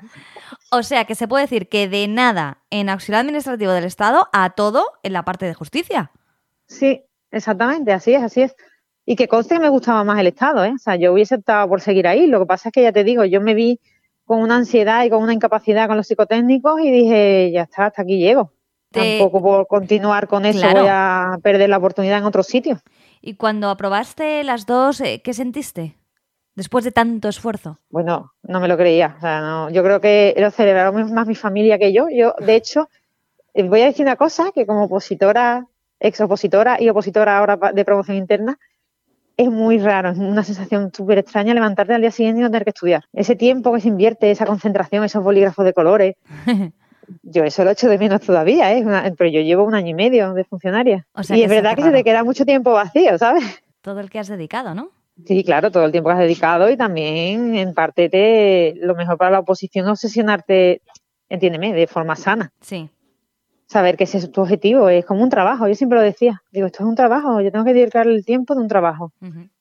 O 0.70 0.82
sea, 0.82 1.04
que 1.04 1.14
se 1.14 1.28
puede 1.28 1.44
decir 1.44 1.68
que 1.68 1.88
de 1.88 2.08
nada 2.08 2.62
en 2.70 2.88
auxiliar 2.88 3.20
administrativo 3.20 3.72
del 3.72 3.84
Estado 3.84 4.28
a 4.32 4.50
todo 4.50 4.84
en 5.02 5.12
la 5.12 5.24
parte 5.24 5.44
de 5.44 5.54
justicia. 5.54 6.12
Sí, 6.66 7.02
exactamente, 7.30 7.92
así 7.92 8.14
es, 8.14 8.22
así 8.22 8.42
es. 8.42 8.54
Y 9.04 9.16
que 9.16 9.28
conste 9.28 9.56
que 9.56 9.60
me 9.60 9.68
gustaba 9.68 10.04
más 10.04 10.18
el 10.20 10.28
Estado, 10.28 10.64
¿eh? 10.64 10.72
O 10.74 10.78
sea, 10.78 10.96
yo 10.96 11.12
hubiese 11.12 11.34
optado 11.34 11.68
por 11.68 11.80
seguir 11.80 12.06
ahí. 12.06 12.26
Lo 12.28 12.38
que 12.38 12.46
pasa 12.46 12.68
es 12.68 12.72
que 12.72 12.82
ya 12.82 12.92
te 12.92 13.04
digo, 13.04 13.24
yo 13.24 13.40
me 13.40 13.52
vi 13.52 13.80
con 14.24 14.40
una 14.40 14.56
ansiedad 14.56 15.04
y 15.04 15.10
con 15.10 15.22
una 15.22 15.32
incapacidad 15.32 15.88
con 15.88 15.96
los 15.96 16.06
psicotécnicos 16.06 16.80
y 16.80 16.90
dije, 16.90 17.50
ya 17.52 17.62
está, 17.62 17.86
hasta 17.86 18.02
aquí 18.02 18.18
llego. 18.18 18.52
Tampoco 18.90 19.42
por 19.42 19.66
continuar 19.66 20.28
con 20.28 20.44
eso 20.44 20.66
voy 20.70 20.86
a 20.88 21.38
perder 21.42 21.70
la 21.70 21.78
oportunidad 21.78 22.18
en 22.18 22.24
otros 22.24 22.46
sitios. 22.46 22.80
Y 23.22 23.34
cuando 23.34 23.70
aprobaste 23.70 24.44
las 24.44 24.66
dos, 24.66 25.00
eh, 25.00 25.22
¿qué 25.24 25.32
sentiste? 25.32 25.96
después 26.54 26.84
de 26.84 26.92
tanto 26.92 27.28
esfuerzo? 27.28 27.78
Bueno, 27.90 28.32
no 28.42 28.60
me 28.60 28.68
lo 28.68 28.76
creía. 28.76 29.14
O 29.16 29.20
sea, 29.20 29.40
no, 29.40 29.70
yo 29.70 29.82
creo 29.82 30.00
que 30.00 30.34
lo 30.38 30.50
celebraron 30.50 31.12
más 31.12 31.26
mi 31.26 31.34
familia 31.34 31.78
que 31.78 31.92
yo. 31.92 32.06
Yo, 32.10 32.34
de 32.38 32.56
hecho, 32.56 32.88
eh, 33.54 33.62
voy 33.64 33.82
a 33.82 33.86
decir 33.86 34.04
una 34.04 34.16
cosa, 34.16 34.50
que 34.54 34.66
como 34.66 34.84
opositora, 34.84 35.66
ex 36.00 36.20
opositora 36.20 36.80
y 36.80 36.88
opositora 36.88 37.38
ahora 37.38 37.58
de 37.72 37.84
promoción 37.84 38.16
interna, 38.16 38.58
es 39.36 39.50
muy 39.50 39.78
raro, 39.78 40.10
es 40.10 40.18
una 40.18 40.44
sensación 40.44 40.90
súper 40.94 41.18
extraña 41.18 41.54
levantarte 41.54 41.94
al 41.94 42.00
día 42.00 42.10
siguiente 42.10 42.40
y 42.40 42.42
no 42.42 42.50
tener 42.50 42.64
que 42.64 42.70
estudiar. 42.70 43.04
Ese 43.12 43.36
tiempo 43.36 43.72
que 43.72 43.80
se 43.80 43.88
invierte, 43.88 44.30
esa 44.30 44.46
concentración, 44.46 45.04
esos 45.04 45.22
bolígrafos 45.22 45.64
de 45.64 45.72
colores, 45.72 46.16
yo 47.22 47.44
eso 47.44 47.64
lo 47.64 47.70
echo 47.70 47.88
de 47.88 47.98
menos 47.98 48.20
todavía, 48.20 48.72
¿eh? 48.72 48.84
pero 49.16 49.30
yo 49.30 49.40
llevo 49.40 49.64
un 49.64 49.74
año 49.74 49.88
y 49.88 49.94
medio 49.94 50.34
de 50.34 50.44
funcionaria. 50.44 51.06
y 51.30 51.42
es 51.42 51.50
verdad 51.50 51.76
que 51.76 51.82
se 51.82 51.90
te 51.90 52.04
queda 52.04 52.24
mucho 52.24 52.44
tiempo 52.44 52.72
vacío, 52.72 53.18
¿sabes? 53.18 53.44
Todo 53.80 54.00
el 54.00 54.10
que 54.10 54.18
has 54.18 54.28
dedicado, 54.28 54.74
¿no? 54.74 54.90
Sí, 55.26 55.44
claro, 55.44 55.70
todo 55.70 55.84
el 55.84 55.92
tiempo 55.92 56.08
que 56.08 56.14
has 56.14 56.20
dedicado 56.20 56.70
y 56.70 56.76
también 56.76 57.54
en 57.54 57.74
parte 57.74 58.08
te, 58.08 58.74
lo 58.76 58.94
mejor 58.94 59.18
para 59.18 59.30
la 59.30 59.40
oposición 59.40 59.86
es 59.86 59.92
obsesionarte, 59.92 60.82
entiéndeme, 61.28 61.72
de 61.72 61.86
forma 61.86 62.16
sana. 62.16 62.52
Sí. 62.60 62.88
Saber 63.72 63.96
que 63.96 64.04
ese 64.04 64.18
es 64.18 64.30
tu 64.30 64.42
objetivo, 64.42 64.90
es 64.90 65.06
como 65.06 65.22
un 65.22 65.30
trabajo, 65.30 65.66
yo 65.66 65.74
siempre 65.74 65.96
lo 65.96 66.04
decía, 66.04 66.42
digo, 66.50 66.66
esto 66.66 66.82
es 66.82 66.88
un 66.90 66.94
trabajo, 66.94 67.40
yo 67.40 67.50
tengo 67.50 67.64
que 67.64 67.72
dedicar 67.72 68.06
el 68.06 68.22
tiempo 68.22 68.54
de 68.54 68.60
un 68.60 68.68
trabajo. 68.68 69.14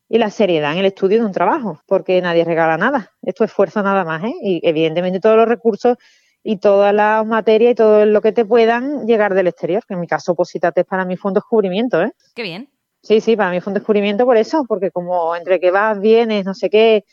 Y 0.10 0.18
la 0.18 0.30
seriedad 0.30 0.74
en 0.74 0.80
el 0.80 0.86
estudio 0.86 1.20
de 1.20 1.26
un 1.26 1.32
trabajo, 1.32 1.80
porque 1.88 2.22
nadie 2.22 2.44
regala 2.44 2.76
nada, 2.76 3.12
esto 3.22 3.46
es 3.46 3.52
esfuerzo 3.52 3.82
nada 3.82 4.04
más, 4.04 4.22
¿eh? 4.26 4.34
Y 4.44 4.60
evidentemente 4.68 5.22
todos 5.22 5.38
los 5.38 5.48
recursos 5.48 5.96
y 6.44 6.58
todas 6.58 6.94
las 6.94 7.26
materias 7.26 7.72
y 7.72 7.76
todo 7.76 8.06
lo 8.06 8.20
que 8.20 8.34
te 8.34 8.44
puedan 8.44 9.08
llegar 9.08 9.34
del 9.34 9.48
exterior, 9.48 9.86
que 9.88 9.94
en 9.94 10.02
mi 10.02 10.08
caso 10.08 10.36
Positate 10.36 10.84
para 10.84 11.06
mí 11.06 11.16
fue 11.16 11.30
un 11.30 11.36
descubrimiento, 11.36 12.02
¿eh? 12.02 12.12
Qué 12.36 12.44
bien. 12.44 12.70
Sí, 13.04 13.22
sí, 13.22 13.38
para 13.38 13.50
mí 13.50 13.62
fue 13.62 13.72
un 13.72 13.76
descubrimiento 13.76 14.26
por 14.26 14.36
eso, 14.36 14.66
porque 14.68 14.92
como 14.92 15.34
entre 15.38 15.62
que 15.62 15.72
vas, 15.72 16.02
vienes, 16.02 16.44
no 16.44 16.54
sé 16.54 16.70
qué, 16.70 17.06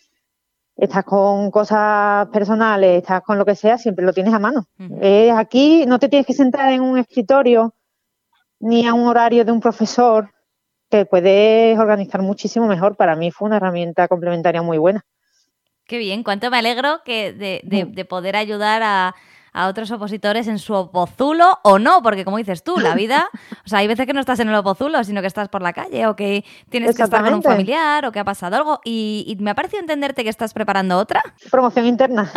estás 0.78 1.04
con 1.04 1.50
cosas 1.50 2.28
personales, 2.28 3.02
estás 3.02 3.22
con 3.22 3.36
lo 3.36 3.44
que 3.44 3.56
sea, 3.56 3.76
siempre 3.76 4.04
lo 4.04 4.12
tienes 4.12 4.32
a 4.32 4.38
mano. 4.38 4.66
aquí 5.36 5.84
no 5.86 5.98
te 5.98 6.08
tienes 6.08 6.26
que 6.26 6.32
sentar 6.32 6.72
en 6.72 6.80
un 6.80 6.98
escritorio 6.98 7.74
ni 8.60 8.86
a 8.86 8.94
un 8.94 9.06
horario 9.06 9.44
de 9.44 9.52
un 9.52 9.60
profesor, 9.60 10.30
te 10.88 11.04
puedes 11.04 11.78
organizar 11.78 12.22
muchísimo 12.22 12.66
mejor. 12.66 12.96
Para 12.96 13.14
mí 13.14 13.30
fue 13.30 13.46
una 13.46 13.56
herramienta 13.56 14.08
complementaria 14.08 14.62
muy 14.62 14.78
buena. 14.78 15.04
Qué 15.86 15.98
bien, 15.98 16.22
cuánto 16.22 16.50
me 16.50 16.58
alegro 16.58 17.00
que 17.04 17.32
de, 17.32 17.60
de 17.64 18.04
poder 18.04 18.36
ayudar 18.36 18.82
a, 18.82 19.14
a 19.52 19.68
otros 19.68 19.90
opositores 19.90 20.48
en 20.48 20.58
su 20.58 20.74
opozulo 20.74 21.58
o 21.62 21.78
no, 21.78 22.02
porque 22.02 22.24
como 22.24 22.38
dices 22.38 22.62
tú, 22.62 22.78
la 22.78 22.94
vida, 22.94 23.28
o 23.64 23.68
sea, 23.68 23.80
hay 23.80 23.88
veces 23.88 24.06
que 24.06 24.12
no 24.12 24.20
estás 24.20 24.40
en 24.40 24.48
el 24.48 24.54
opozulo, 24.54 25.02
sino 25.04 25.20
que 25.20 25.26
estás 25.26 25.48
por 25.48 25.62
la 25.62 25.72
calle 25.72 26.06
o 26.06 26.16
que 26.16 26.44
tienes 26.68 26.96
que 26.96 27.02
estar 27.02 27.24
con 27.24 27.34
un 27.34 27.42
familiar 27.42 28.04
o 28.06 28.12
que 28.12 28.20
ha 28.20 28.24
pasado 28.24 28.56
algo. 28.56 28.80
Y, 28.84 29.36
me 29.40 29.50
ha 29.50 29.54
parecido 29.54 29.80
entenderte 29.80 30.24
que 30.24 30.30
estás 30.30 30.52
preparando 30.52 30.98
otra. 30.98 31.22
Promoción 31.50 31.86
interna. 31.86 32.30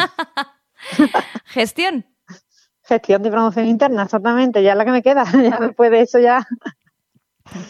Gestión. 1.45 2.05
Gestión 2.83 3.21
de 3.23 3.31
promoción 3.31 3.67
interna, 3.67 4.03
exactamente, 4.03 4.61
ya 4.63 4.71
es 4.71 4.77
la 4.77 4.85
que 4.85 4.91
me 4.91 5.01
queda. 5.01 5.23
Ya 5.33 5.57
después 5.59 5.91
de 5.91 6.01
eso 6.01 6.19
ya. 6.19 6.45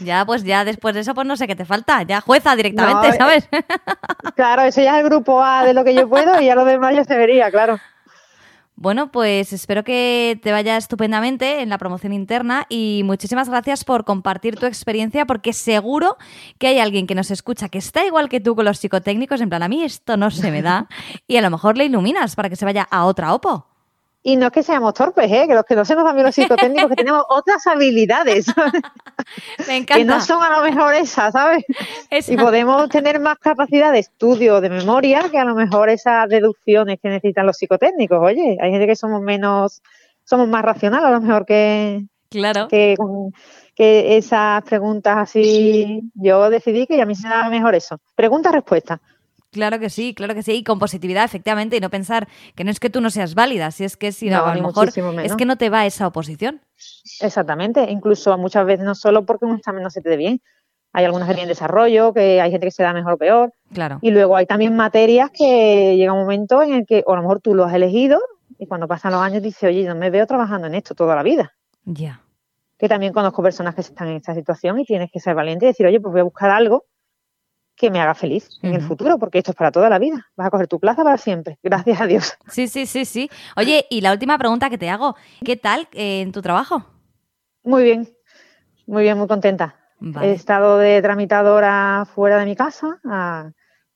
Ya, 0.04 0.26
pues 0.26 0.44
ya 0.44 0.64
después 0.66 0.94
de 0.94 1.02
eso, 1.02 1.14
pues 1.14 1.26
no 1.26 1.38
sé 1.38 1.48
qué 1.48 1.56
te 1.56 1.66
falta. 1.66 2.04
Ya 2.04 2.22
jueza 2.22 2.56
directamente, 2.56 3.10
eh, 3.10 3.14
¿sabes? 3.18 3.50
claro, 4.36 4.64
eso 4.64 4.82
ya 4.82 4.98
es 4.98 5.04
el 5.04 5.10
grupo 5.10 5.42
A 5.42 5.64
de 5.64 5.74
lo 5.74 5.84
que 5.84 5.96
yo 5.96 6.08
puedo 6.10 6.40
y 6.42 6.46
ya 6.46 6.56
lo 6.56 6.66
demás 6.66 6.96
ya 6.96 7.04
se 7.04 7.18
vería, 7.18 7.50
claro. 7.50 7.80
Bueno, 8.82 9.12
pues 9.12 9.54
espero 9.54 9.84
que 9.84 10.40
te 10.42 10.52
vaya 10.52 10.76
estupendamente 10.76 11.62
en 11.62 11.70
la 11.70 11.78
promoción 11.78 12.14
interna 12.14 12.66
y 12.68 13.04
muchísimas 13.06 13.48
gracias 13.48 13.84
por 13.84 14.06
compartir 14.06 14.56
tu 14.56 14.66
experiencia 14.66 15.28
porque 15.28 15.54
seguro 15.54 16.18
que 16.58 16.66
hay 16.66 16.80
alguien 16.80 17.06
que 17.06 17.14
nos 17.14 17.30
escucha 17.30 17.70
que 17.70 17.78
está 17.78 18.04
igual 18.08 18.28
que 18.28 18.40
tú 18.40 18.56
con 18.56 18.66
los 18.66 18.80
psicotécnicos, 18.80 19.40
en 19.40 19.50
plan, 19.50 19.62
a 19.62 19.68
mí 19.68 19.84
esto 19.84 20.18
no 20.18 20.32
se 20.32 20.50
me 20.50 20.64
da 20.64 20.90
y 21.28 21.38
a 21.38 21.42
lo 21.42 21.52
mejor 21.52 21.78
le 21.78 21.86
iluminas 21.86 22.36
para 22.36 22.50
que 22.50 22.56
se 22.56 22.66
vaya 22.66 22.88
a 22.90 23.06
otra 23.06 23.36
OPO. 23.36 23.71
Y 24.24 24.36
no 24.36 24.48
es 24.48 24.52
que 24.52 24.62
seamos 24.62 24.94
torpes, 24.94 25.32
¿eh? 25.32 25.46
que 25.48 25.56
los 25.56 25.66
que 25.66 25.76
no 25.76 25.84
se 25.84 25.96
nos 25.96 26.04
dan 26.04 26.14
bien 26.14 26.26
los 26.28 26.36
psicotécnicos, 26.36 26.90
que 26.92 26.96
tenemos 26.96 27.24
otras 27.30 27.66
habilidades. 27.66 28.46
Me 29.68 29.78
encanta. 29.78 29.96
Que 29.96 30.06
no 30.06 30.22
son 30.22 30.44
a 30.44 30.50
lo 30.58 30.64
mejor 30.64 30.94
esas, 30.94 31.34
¿sabes? 31.34 31.64
Y 32.28 32.38
podemos 32.38 32.88
tener 32.90 33.20
más 33.20 33.40
capacidad 33.40 33.92
de 33.92 33.98
estudio, 33.98 34.62
de 34.62 34.70
memoria, 34.70 35.28
que 35.32 35.40
a 35.40 35.46
lo 35.46 35.56
mejor 35.56 35.90
esas 35.90 36.30
deducciones 36.30 37.00
que 37.02 37.10
necesitan 37.10 37.48
los 37.48 37.58
psicotécnicos. 37.58 38.20
Oye, 38.22 38.58
hay 38.62 38.72
gente 38.72 38.86
que 38.86 38.96
somos 38.96 39.22
menos, 39.22 39.82
somos 40.24 40.48
más 40.48 40.64
racionales 40.64 41.08
a 41.08 41.12
lo 41.12 41.22
mejor 41.22 41.48
que, 41.48 42.06
claro. 42.30 42.68
que, 42.68 42.96
que 43.76 44.18
esas 44.18 44.62
preguntas 44.64 45.18
así. 45.18 46.12
Yo 46.14 46.52
decidí 46.52 46.86
que 46.86 47.02
a 47.02 47.08
mí 47.08 47.16
se 47.16 47.28
me 47.28 47.34
da 47.34 47.50
mejor 47.50 47.74
eso. 47.74 47.98
Pregunta-respuesta. 48.14 49.02
Claro 49.52 49.80
que 49.80 49.90
sí, 49.90 50.14
claro 50.14 50.34
que 50.34 50.44
sí, 50.44 50.54
y 50.54 50.64
con 50.64 50.80
positividad, 50.80 51.26
efectivamente, 51.26 51.76
y 51.76 51.82
no 51.82 51.90
pensar 51.90 52.30
que 52.56 52.64
no 52.64 52.72
es 52.72 52.80
que 52.80 52.90
tú 52.90 53.02
no 53.02 53.10
seas 53.10 53.36
válida, 53.36 53.72
si 53.72 53.84
es 53.84 53.98
que 53.98 54.14
si 54.14 54.30
no, 54.30 54.46
a 54.46 54.56
lo 54.56 54.68
mejor 54.68 54.88
es 55.24 55.36
que 55.36 55.46
no 55.46 55.58
te 55.58 55.70
va 55.70 55.86
esa 55.86 56.08
oposición. 56.08 56.62
Exactamente, 57.20 57.92
incluso 57.92 58.38
muchas 58.38 58.66
veces 58.66 58.86
no 58.86 58.96
solo 58.96 59.26
porque 59.26 59.46
un 59.46 59.58
examen 59.58 59.84
no 59.84 59.90
se 59.90 60.00
te 60.00 60.10
dé 60.10 60.16
bien, 60.16 60.42
hay 60.94 61.04
algunas 61.04 61.28
que 61.28 61.34
tienen 61.34 61.50
desarrollo, 61.50 62.14
que 62.14 62.40
hay 62.40 62.50
gente 62.52 62.68
que 62.68 62.72
se 62.72 62.84
da 62.84 62.94
mejor 62.94 63.14
o 63.14 63.18
peor. 63.18 63.54
Claro. 63.74 64.00
Y 64.02 64.12
luego 64.12 64.38
hay 64.38 64.46
también 64.46 64.76
materias 64.76 65.30
que 65.32 65.96
llega 65.98 66.14
un 66.14 66.22
momento 66.22 66.64
en 66.64 66.74
el 66.74 66.86
que, 66.86 67.04
o 67.06 67.14
a 67.14 67.16
lo 67.18 67.22
mejor 67.22 67.42
tú 67.42 67.54
lo 67.54 67.66
has 67.66 67.74
elegido, 67.74 68.22
y 68.58 68.68
cuando 68.68 68.88
pasan 68.88 69.12
los 69.12 69.22
años 69.22 69.44
dices, 69.44 69.64
oye, 69.64 69.84
no 69.84 69.96
me 69.96 70.10
veo 70.10 70.26
trabajando 70.28 70.68
en 70.68 70.76
esto 70.76 70.96
toda 70.96 71.16
la 71.16 71.24
vida. 71.24 71.54
Ya. 71.84 72.22
Que 72.78 72.88
también 72.88 73.12
conozco 73.12 73.44
personas 73.44 73.76
que 73.76 73.82
están 73.82 74.08
en 74.08 74.18
esta 74.18 74.34
situación 74.34 74.80
y 74.80 74.86
tienes 74.86 75.12
que 75.12 75.20
ser 75.20 75.36
valiente 75.36 75.66
y 75.66 75.70
decir, 75.70 75.86
oye, 75.86 76.00
pues 76.00 76.12
voy 76.12 76.22
a 76.22 76.24
buscar 76.24 76.52
algo 76.52 76.86
que 77.76 77.90
me 77.90 78.00
haga 78.00 78.14
feliz 78.14 78.50
en 78.62 78.76
el 78.76 78.82
futuro, 78.82 79.18
porque 79.18 79.40
esto 79.40 79.52
es 79.52 79.58
para 79.58 79.72
toda 79.72 79.90
la 79.90 80.00
vida. 80.00 80.28
Vas 80.36 80.48
a 80.48 80.52
coger 80.52 80.68
tu 80.68 80.80
plaza 80.80 81.04
para 81.04 81.18
siempre, 81.18 81.58
gracias 81.64 82.00
a 82.00 82.08
Dios. 82.08 82.38
Sí, 82.48 82.68
sí, 82.68 82.86
sí, 82.86 83.06
sí. 83.06 83.30
Oye, 83.58 83.86
y 83.90 84.02
la 84.02 84.12
última 84.12 84.38
pregunta 84.38 84.70
que 84.70 84.78
te 84.78 84.90
hago, 84.90 85.16
¿qué 85.44 85.58
tal 85.58 85.88
eh, 85.94 86.22
en 86.22 86.32
tu 86.32 86.42
trabajo? 86.42 86.86
Muy 87.64 87.84
bien, 87.84 88.10
muy 88.86 89.04
bien, 89.04 89.18
muy 89.18 89.28
contenta. 89.28 89.76
He 90.22 90.32
estado 90.32 90.80
de 90.80 91.00
tramitadora 91.02 92.08
fuera 92.12 92.40
de 92.40 92.46
mi 92.46 92.56
casa, 92.56 93.00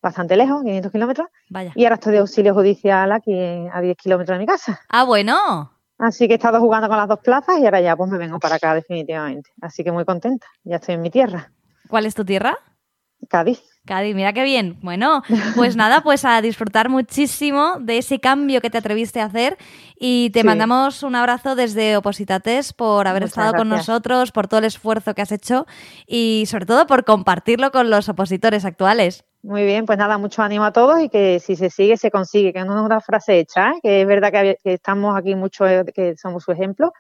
bastante 0.02 0.38
lejos, 0.38 0.62
500 0.62 0.92
kilómetros, 0.92 1.28
y 1.74 1.84
ahora 1.84 1.96
estoy 1.96 2.14
de 2.14 2.20
auxilio 2.20 2.54
judicial 2.54 3.12
aquí 3.12 3.34
a 3.74 3.82
10 3.82 3.98
kilómetros 3.98 4.36
de 4.36 4.40
mi 4.40 4.46
casa. 4.46 4.80
Ah, 4.90 5.04
bueno. 5.04 5.72
Así 5.98 6.28
que 6.28 6.34
he 6.34 6.38
estado 6.38 6.60
jugando 6.60 6.88
con 6.90 6.98
las 6.98 7.08
dos 7.08 7.20
plazas 7.22 7.58
y 7.60 7.66
ahora 7.66 7.82
ya 7.82 7.96
pues 7.96 8.10
me 8.12 8.18
vengo 8.18 8.38
para 8.38 8.56
acá 8.56 8.76
definitivamente. 8.76 9.50
Así 9.62 9.84
que 9.84 9.92
muy 9.92 10.06
contenta, 10.06 10.46
ya 10.64 10.76
estoy 10.76 10.96
en 10.96 11.02
mi 11.02 11.10
tierra. 11.10 11.52
¿Cuál 11.88 12.06
es 12.06 12.14
tu 12.14 12.26
tierra? 12.26 12.58
Cádiz. 13.28 13.62
Cádiz, 13.86 14.16
mira 14.16 14.34
qué 14.34 14.44
bien. 14.44 14.78
Bueno, 14.82 15.22
pues 15.56 15.76
nada, 15.76 16.02
pues 16.02 16.26
a 16.26 16.42
disfrutar 16.42 16.90
muchísimo 16.90 17.78
de 17.80 18.00
ese 18.00 18.20
cambio 18.20 18.60
que 18.62 18.70
te 18.70 18.80
atreviste 18.80 19.22
a 19.22 19.26
hacer 19.26 19.58
y 19.98 20.32
te 20.32 20.44
mandamos 20.44 21.04
un 21.04 21.16
abrazo 21.16 21.56
desde 21.56 21.96
Opositates 21.96 22.74
por 22.74 23.08
haber 23.08 23.24
estado 23.24 23.54
con 23.54 23.70
nosotros, 23.70 24.32
por 24.32 24.48
todo 24.48 24.60
el 24.60 24.66
esfuerzo 24.66 25.14
que 25.14 25.22
has 25.22 25.32
hecho 25.32 25.68
y 26.08 26.46
sobre 26.48 26.66
todo 26.66 26.88
por 26.88 27.06
compartirlo 27.06 27.72
con 27.72 27.90
los 27.90 28.10
opositores 28.10 28.66
actuales. 28.66 29.24
Muy 29.44 29.64
bien, 29.64 29.86
pues 29.86 30.00
nada, 30.00 30.18
mucho 30.18 30.42
ánimo 30.42 30.66
a 30.66 30.74
todos 30.74 31.00
y 31.02 31.08
que 31.08 31.40
si 31.40 31.56
se 31.56 31.70
sigue, 31.70 31.98
se 31.98 32.10
consigue, 32.10 32.52
que 32.52 32.64
no 32.64 32.76
es 32.80 32.84
una 32.84 33.00
frase 33.00 33.38
hecha, 33.38 33.70
¿eh? 33.70 33.80
que 33.84 34.02
es 34.02 34.08
verdad 34.08 34.32
que, 34.32 34.58
que 34.64 34.74
estamos 34.74 35.16
aquí 35.16 35.36
muchos 35.36 35.70
eh, 35.70 35.86
que 35.94 36.18
somos 36.18 36.44
su 36.44 36.52
ejemplo 36.52 36.92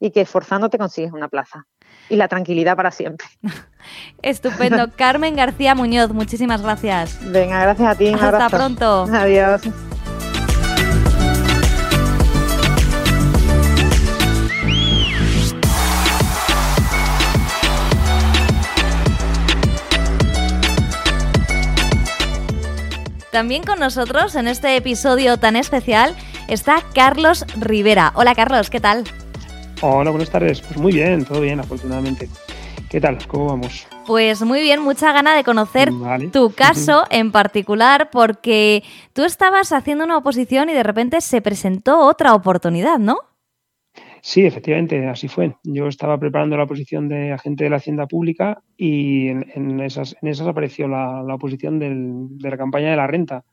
y 0.00 0.10
que 0.10 0.22
esforzándote 0.22 0.78
consigues 0.78 1.12
una 1.12 1.28
plaza 1.28 1.66
y 2.08 2.16
la 2.16 2.28
tranquilidad 2.28 2.76
para 2.76 2.90
siempre. 2.90 3.26
Estupendo. 4.22 4.90
Carmen 4.96 5.36
García 5.36 5.74
Muñoz, 5.74 6.12
muchísimas 6.12 6.62
gracias. 6.62 7.18
Venga, 7.30 7.60
gracias 7.60 7.88
a 7.88 7.94
ti. 7.94 8.12
Hasta 8.12 8.48
pronto. 8.48 9.06
Adiós. 9.12 9.62
También 23.30 23.64
con 23.64 23.80
nosotros 23.80 24.36
en 24.36 24.46
este 24.46 24.76
episodio 24.76 25.38
tan 25.38 25.56
especial 25.56 26.14
está 26.46 26.84
Carlos 26.94 27.44
Rivera. 27.58 28.12
Hola 28.14 28.32
Carlos, 28.36 28.70
¿qué 28.70 28.78
tal? 28.78 29.02
Hola, 29.82 30.10
buenas 30.10 30.30
tardes. 30.30 30.60
Pues 30.60 30.78
muy 30.78 30.92
bien, 30.92 31.24
todo 31.24 31.40
bien, 31.40 31.60
afortunadamente. 31.60 32.28
¿Qué 32.88 33.00
tal? 33.00 33.18
¿Cómo 33.26 33.46
vamos? 33.46 33.86
Pues 34.06 34.42
muy 34.42 34.62
bien, 34.62 34.80
mucha 34.80 35.12
gana 35.12 35.34
de 35.34 35.44
conocer 35.44 35.90
tu 36.32 36.52
caso 36.56 37.04
en 37.10 37.32
particular 37.32 38.08
porque 38.10 38.82
tú 39.12 39.24
estabas 39.24 39.72
haciendo 39.72 40.04
una 40.04 40.16
oposición 40.16 40.70
y 40.70 40.74
de 40.74 40.82
repente 40.82 41.20
se 41.20 41.40
presentó 41.40 42.00
otra 42.00 42.34
oportunidad, 42.34 42.98
¿no? 42.98 43.18
Sí, 44.22 44.46
efectivamente, 44.46 45.06
así 45.06 45.28
fue. 45.28 45.56
Yo 45.64 45.86
estaba 45.86 46.18
preparando 46.18 46.56
la 46.56 46.64
oposición 46.64 47.08
de 47.08 47.32
agente 47.32 47.64
de 47.64 47.70
la 47.70 47.76
Hacienda 47.76 48.06
Pública 48.06 48.62
y 48.76 49.28
en, 49.28 49.80
esas, 49.80 50.16
en 50.22 50.28
esas 50.28 50.46
apareció 50.46 50.88
la, 50.88 51.22
oposición 51.34 51.78
de 51.78 52.48
la 52.48 52.56
campaña 52.56 52.90
de 52.90 52.96
la 52.96 53.06
renta. 53.06 53.44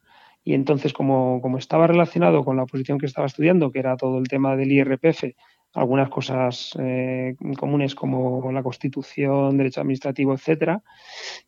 Y 0.43 0.53
entonces, 0.53 0.93
como, 0.93 1.41
como 1.41 1.57
estaba 1.57 1.87
relacionado 1.87 2.43
con 2.43 2.57
la 2.57 2.63
oposición 2.63 2.97
que 2.97 3.05
estaba 3.05 3.27
estudiando, 3.27 3.71
que 3.71 3.79
era 3.79 3.97
todo 3.97 4.17
el 4.17 4.27
tema 4.27 4.55
del 4.55 4.71
IRPF, 4.71 5.25
algunas 5.73 6.09
cosas 6.09 6.77
eh, 6.79 7.35
comunes 7.57 7.95
como 7.95 8.51
la 8.51 8.63
Constitución, 8.63 9.57
derecho 9.57 9.81
administrativo, 9.81 10.33
etcétera. 10.33 10.81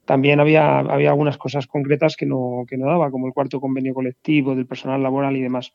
También 0.06 0.40
había, 0.40 0.80
había 0.80 1.10
algunas 1.10 1.38
cosas 1.38 1.68
concretas 1.68 2.16
que 2.16 2.26
no, 2.26 2.66
que 2.68 2.78
no 2.78 2.88
daba, 2.88 3.12
como 3.12 3.28
el 3.28 3.34
cuarto 3.34 3.60
convenio 3.60 3.94
colectivo 3.94 4.56
del 4.56 4.68
personal 4.68 5.04
laboral 5.04 5.36
y 5.36 5.42
demás. 5.42 5.74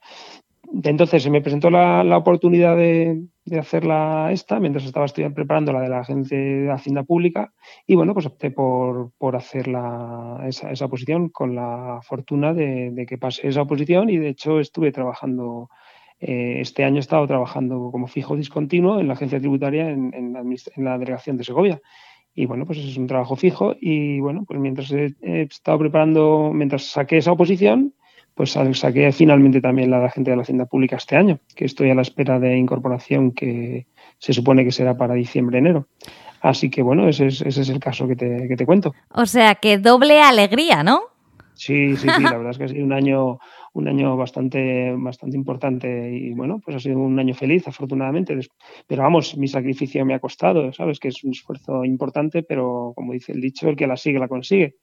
Entonces 0.85 1.23
se 1.23 1.31
me 1.31 1.41
presentó 1.41 1.71
la, 1.71 2.17
oportunidad 2.17 2.77
de, 2.77 3.25
de, 3.47 3.59
hacerla 3.59 4.31
esta 4.33 4.61
mientras 4.61 4.85
estaba 4.85 5.07
estudiando, 5.07 5.35
preparando 5.35 5.73
la 5.73 5.81
de 5.81 5.89
la 5.89 6.01
Agencia 6.01 6.37
de 6.37 6.71
Hacienda 6.71 7.05
Pública 7.05 7.53
y 7.87 7.95
bueno, 7.95 8.13
pues 8.13 8.27
opté 8.27 8.51
por, 8.51 9.13
por 9.17 9.35
hacer 9.35 9.69
esa, 10.47 10.71
esa, 10.71 10.89
posición 10.89 11.31
con 11.31 11.55
la 11.55 12.01
fortuna 12.03 12.53
de, 12.53 12.91
de, 12.91 13.07
que 13.07 13.17
pasé 13.17 13.49
esa 13.49 13.63
oposición 13.63 14.11
y 14.11 14.19
de 14.19 14.29
hecho 14.29 14.61
estuve 14.61 14.93
trabajando, 14.93 15.71
eh, 16.21 16.59
este 16.61 16.85
año 16.85 16.97
he 16.97 17.01
estado 17.01 17.27
trabajando 17.27 17.91
como 17.93 18.07
fijo 18.09 18.37
discontinuo 18.37 19.01
en 19.01 19.09
la 19.09 19.15
Agencia 19.15 19.39
Tributaria 19.39 19.89
en, 19.89 20.13
en, 20.15 20.33
la, 20.33 20.41
en 20.41 20.85
la, 20.85 20.99
delegación 20.99 21.37
de 21.37 21.45
Segovia. 21.45 21.81
Y 22.35 22.47
bueno, 22.47 22.67
pues 22.67 22.79
es 22.79 22.97
un 22.97 23.07
trabajo 23.07 23.37
fijo 23.37 23.75
y 23.81 24.21
bueno, 24.21 24.45
pues 24.47 24.61
mientras 24.61 24.91
he, 24.93 25.15
he 25.23 25.43
estado 25.43 25.79
preparando, 25.79 26.51
mientras 26.55 26.85
saqué 26.85 27.19
esa 27.19 27.33
oposición, 27.33 27.95
pues 28.39 28.53
saqué 28.53 29.11
finalmente 29.11 29.61
también 29.61 29.91
la 29.91 29.99
de 29.99 30.07
agente 30.07 30.31
de 30.31 30.37
la 30.37 30.43
Hacienda 30.43 30.67
Pública 30.67 30.95
este 30.95 31.17
año, 31.17 31.41
que 31.57 31.65
estoy 31.65 31.91
a 31.91 31.95
la 31.97 32.03
espera 32.03 32.39
de 32.39 32.57
incorporación 32.57 33.33
que 33.33 33.89
se 34.19 34.33
supone 34.33 34.65
que 34.65 34.71
será 34.71 34.97
para 34.97 35.15
diciembre-enero. 35.15 35.89
Así 36.41 36.71
que 36.71 36.83
bueno, 36.83 37.09
ese 37.09 37.27
es, 37.27 37.43
ese 37.43 37.63
es 37.63 37.69
el 37.69 37.81
caso 37.81 38.07
que 38.07 38.15
te, 38.15 38.47
que 38.47 38.57
te 38.57 38.65
cuento. 38.65 38.95
O 39.11 39.27
sea, 39.27 39.57
que 39.57 39.79
doble 39.79 40.21
alegría, 40.21 40.85
¿no? 40.85 41.01
Sí, 41.55 41.97
sí, 41.97 42.09
sí, 42.09 42.23
la 42.23 42.37
verdad 42.37 42.51
es 42.51 42.59
que 42.59 42.65
ha 42.65 42.69
sido 42.69 42.85
un 42.85 42.93
año, 42.93 43.41
un 43.75 43.89
año 43.89 44.17
bastante, 44.17 44.95
bastante 44.97 45.37
importante 45.37 46.11
y 46.11 46.33
bueno, 46.33 46.61
pues 46.65 46.77
ha 46.77 46.81
sido 46.81 46.99
un 46.99 47.19
año 47.19 47.35
feliz, 47.35 47.67
afortunadamente. 47.69 48.39
Pero 48.87 49.03
vamos, 49.03 49.37
mi 49.37 49.49
sacrificio 49.49 50.05
me 50.05 50.15
ha 50.15 50.21
costado, 50.21 50.73
¿sabes? 50.73 50.99
Que 50.99 51.09
es 51.09 51.23
un 51.25 51.33
esfuerzo 51.33 51.85
importante, 51.85 52.43
pero 52.43 52.93
como 52.95 53.13
dice 53.13 53.33
el 53.33 53.41
dicho, 53.41 53.69
el 53.69 53.77
que 53.77 53.87
la 53.87 53.97
sigue, 53.97 54.19
la 54.19 54.29
consigue. 54.29 54.77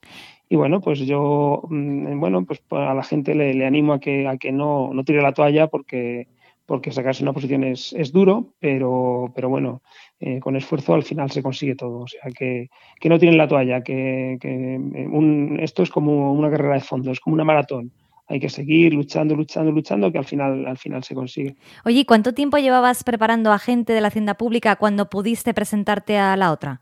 Y 0.50 0.56
bueno, 0.56 0.82
pues 0.82 1.00
yo, 1.00 1.64
mm, 1.70 2.20
bueno, 2.20 2.46
pues 2.46 2.62
a 2.72 2.94
la 2.94 3.04
gente 3.04 3.36
le, 3.36 3.66
animo 3.66 3.94
a 3.94 4.00
que, 4.00 4.28
a 4.28 4.38
que 4.38 4.52
no, 4.52 4.94
no 4.94 5.04
tire 5.04 5.22
la 5.22 5.34
toalla 5.34 5.68
porque, 5.68 6.28
porque 6.66 6.92
sacarse 6.92 7.24
una 7.24 7.34
posición 7.34 7.64
es, 7.64 7.94
es 7.94 8.12
duro, 8.12 8.54
pero, 8.60 9.32
pero 9.36 9.50
bueno, 9.50 9.82
eh, 10.20 10.40
con 10.40 10.56
esfuerzo 10.56 10.94
al 10.94 11.04
final 11.04 11.32
se 11.32 11.44
consigue 11.44 11.76
todo. 11.76 12.02
O 12.02 12.08
sea, 12.08 12.32
que, 12.32 12.70
que 13.00 13.10
no 13.10 13.20
tienen 13.20 13.38
la 13.38 13.48
toalla, 13.48 13.82
que, 13.82 14.38
que 14.40 14.76
eh, 14.76 15.58
esto 15.60 15.84
es 15.84 15.90
como 15.90 16.34
una 16.34 16.50
carrera 16.50 16.76
de 16.76 16.82
fondo, 16.82 17.12
es 17.12 17.20
como 17.20 17.34
una 17.34 17.44
maratón. 17.44 17.92
Hay 18.28 18.40
que 18.40 18.50
seguir 18.50 18.94
luchando, 18.94 19.36
luchando, 19.36 19.72
luchando, 19.72 20.12
que 20.12 20.18
al 20.18 20.26
final, 20.26 20.66
al 20.66 20.78
final 20.78 21.04
se 21.04 21.14
consigue. 21.14 21.56
Oye, 21.86 22.06
¿cuánto 22.06 22.34
tiempo 22.34 22.58
llevabas 22.58 23.04
preparando 23.04 23.52
a 23.52 23.60
gente 23.60 23.94
de 23.94 24.02
la 24.02 24.08
Hacienda 24.08 24.34
Pública 24.34 24.76
cuando 24.78 25.10
pudiste 25.10 25.54
presentarte 25.54 26.18
a 26.18 26.36
la 26.36 26.52
otra? 26.52 26.82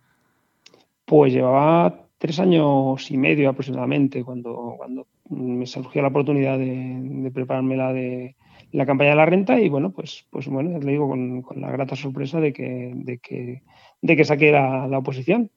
Pues 1.06 1.34
llevaba 1.34 2.08
tres 2.18 2.40
años 2.40 3.12
y 3.12 3.18
medio 3.18 3.50
aproximadamente, 3.50 4.24
cuando, 4.24 4.76
cuando 4.78 5.08
me 5.30 5.66
surgió 5.66 6.02
la 6.02 6.08
oportunidad 6.08 6.58
de, 6.58 6.98
de 7.00 7.32
prepararme 7.32 7.76
la 7.76 7.92
de 7.92 8.36
la 8.72 8.86
campaña 8.86 9.12
de 9.12 9.16
la 9.18 9.26
renta 9.26 9.60
y 9.60 9.70
bueno, 9.70 9.92
pues, 9.92 10.26
pues 10.32 10.48
bueno, 10.48 10.80
le 10.80 10.92
digo 10.92 11.08
con, 11.08 11.44
con 11.44 11.62
la 11.62 11.72
grata 11.72 11.96
sorpresa 11.96 12.40
de 12.40 12.54
que, 12.54 12.92
de 12.96 13.20
que, 13.20 13.62
de 14.02 14.16
que 14.16 14.26
saqué 14.26 14.52
la, 14.52 14.88
la 14.88 14.98
oposición 14.98 15.52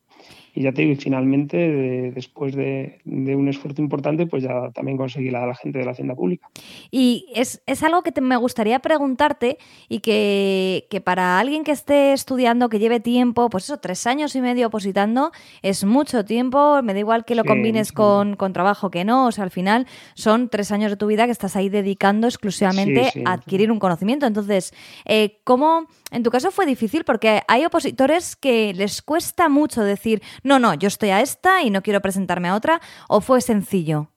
y 0.56 0.62
ya 0.62 0.72
te 0.72 0.80
digo, 0.80 0.94
y 0.94 0.96
finalmente, 0.96 2.10
después 2.14 2.56
de, 2.56 2.98
un 3.04 3.46
esfuerzo 3.46 3.82
importante, 3.82 4.26
pues 4.26 4.42
ya 4.42 4.70
también 4.70 4.96
conseguí 4.96 5.28
la, 5.28 5.46
la 5.46 5.54
gente 5.54 5.80
de 5.80 5.84
la 5.84 5.90
Hacienda 5.90 6.14
Pública. 6.14 6.48
Y 6.90 7.26
es, 7.34 7.60
algo 7.82 8.02
que 8.02 8.18
me 8.22 8.36
gustaría 8.36 8.78
preguntarte 8.78 9.58
y 9.90 10.00
que, 10.00 11.02
para 11.04 11.38
alguien 11.38 11.62
que 11.62 11.72
esté 11.72 12.14
estudiando, 12.14 12.70
que 12.70 12.78
lleve 12.78 13.00
tiempo, 13.00 13.50
pues 13.50 13.64
eso, 13.64 13.76
tres 13.80 14.06
años 14.06 14.34
y 14.34 14.40
medio 14.40 14.68
opositando, 14.68 15.30
es 15.60 15.84
mucho 15.84 16.24
tiempo, 16.24 16.80
me 16.82 16.94
da 16.94 17.00
igual 17.00 17.26
que 17.26 17.34
lo 17.34 17.44
combines 17.44 17.92
Con, 17.92 18.36
trabajo 18.54 18.90
que 18.90 19.04
no, 19.04 19.26
o 19.26 19.32
sea, 19.32 19.44
al 19.44 19.50
final 19.50 19.86
son 20.14 20.48
tres 20.48 20.72
años 20.72 20.90
de 20.90 20.96
tu 20.96 21.06
vida 21.06 21.26
que 21.26 21.32
estás 21.32 21.54
ahí 21.56 21.68
dedicando 21.68 22.28
exclusivamente 22.28 23.12
a 23.26 23.34
adquirir 23.34 23.70
un 23.70 23.78
conocimiento. 23.78 24.24
Entonces, 24.24 24.72
eh, 25.04 25.38
¿cómo, 25.44 25.86
en 26.10 26.22
tu 26.22 26.30
caso 26.30 26.50
fue 26.50 26.64
difícil? 26.64 27.04
Porque 27.04 27.42
hay 27.46 27.66
opositores 27.66 28.36
que 28.36 28.72
les 28.72 29.02
cuesta 29.02 29.50
mucho 29.50 29.82
decir, 29.82 30.22
no, 30.46 30.59
no, 30.59 30.74
yo 30.74 30.88
estoy 30.88 31.11
a 31.11 31.20
esta 31.20 31.62
y 31.62 31.70
no 31.70 31.82
quiero 31.82 32.00
presentarme 32.00 32.48
a 32.48 32.54
otra, 32.54 32.80
o 33.09 33.20
fue 33.20 33.40
sencillo? 33.40 34.12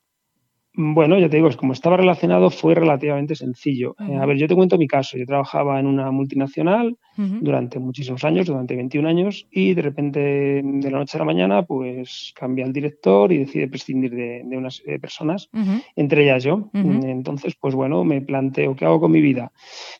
Bueno, 0.81 1.19
ya 1.19 1.27
te 1.27 1.35
digo, 1.35 1.49
como 1.57 1.73
estaba 1.73 1.97
relacionado, 1.97 2.49
fue 2.49 2.73
relativamente 2.73 3.35
sencillo. 3.35 3.97
Eh, 3.99 4.15
a 4.15 4.25
ver, 4.25 4.37
yo 4.37 4.47
te 4.47 4.55
cuento 4.55 4.77
mi 4.77 4.87
caso. 4.87 5.17
Yo 5.17 5.25
trabajaba 5.25 5.77
en 5.77 5.85
una 5.87 6.09
multinacional 6.09 6.97
durante 7.17 7.79
muchísimos 7.79 8.23
años, 8.23 8.47
durante 8.47 8.77
21 8.77 9.05
años, 9.05 9.45
y 9.51 9.73
de 9.73 9.81
repente, 9.81 10.61
de 10.63 10.89
la 10.89 10.99
noche 10.99 11.17
a 11.17 11.19
la 11.19 11.25
mañana, 11.25 11.63
pues 11.63 12.31
cambia 12.33 12.63
el 12.63 12.71
director 12.71 13.29
y 13.33 13.39
decide 13.39 13.67
prescindir 13.67 14.11
de, 14.15 14.57
una 14.57 14.69
serie 14.69 14.93
de 14.93 14.99
personas, 14.99 15.49
entre 15.97 16.23
ellas 16.23 16.45
yo. 16.45 16.69
Entonces, 16.73 17.55
pues 17.59 17.75
bueno, 17.75 18.05
me 18.05 18.21
planteo, 18.21 18.73
¿qué 18.73 18.85
hago 18.85 19.01
con 19.01 19.11
mi 19.11 19.19
vida? 19.19 19.51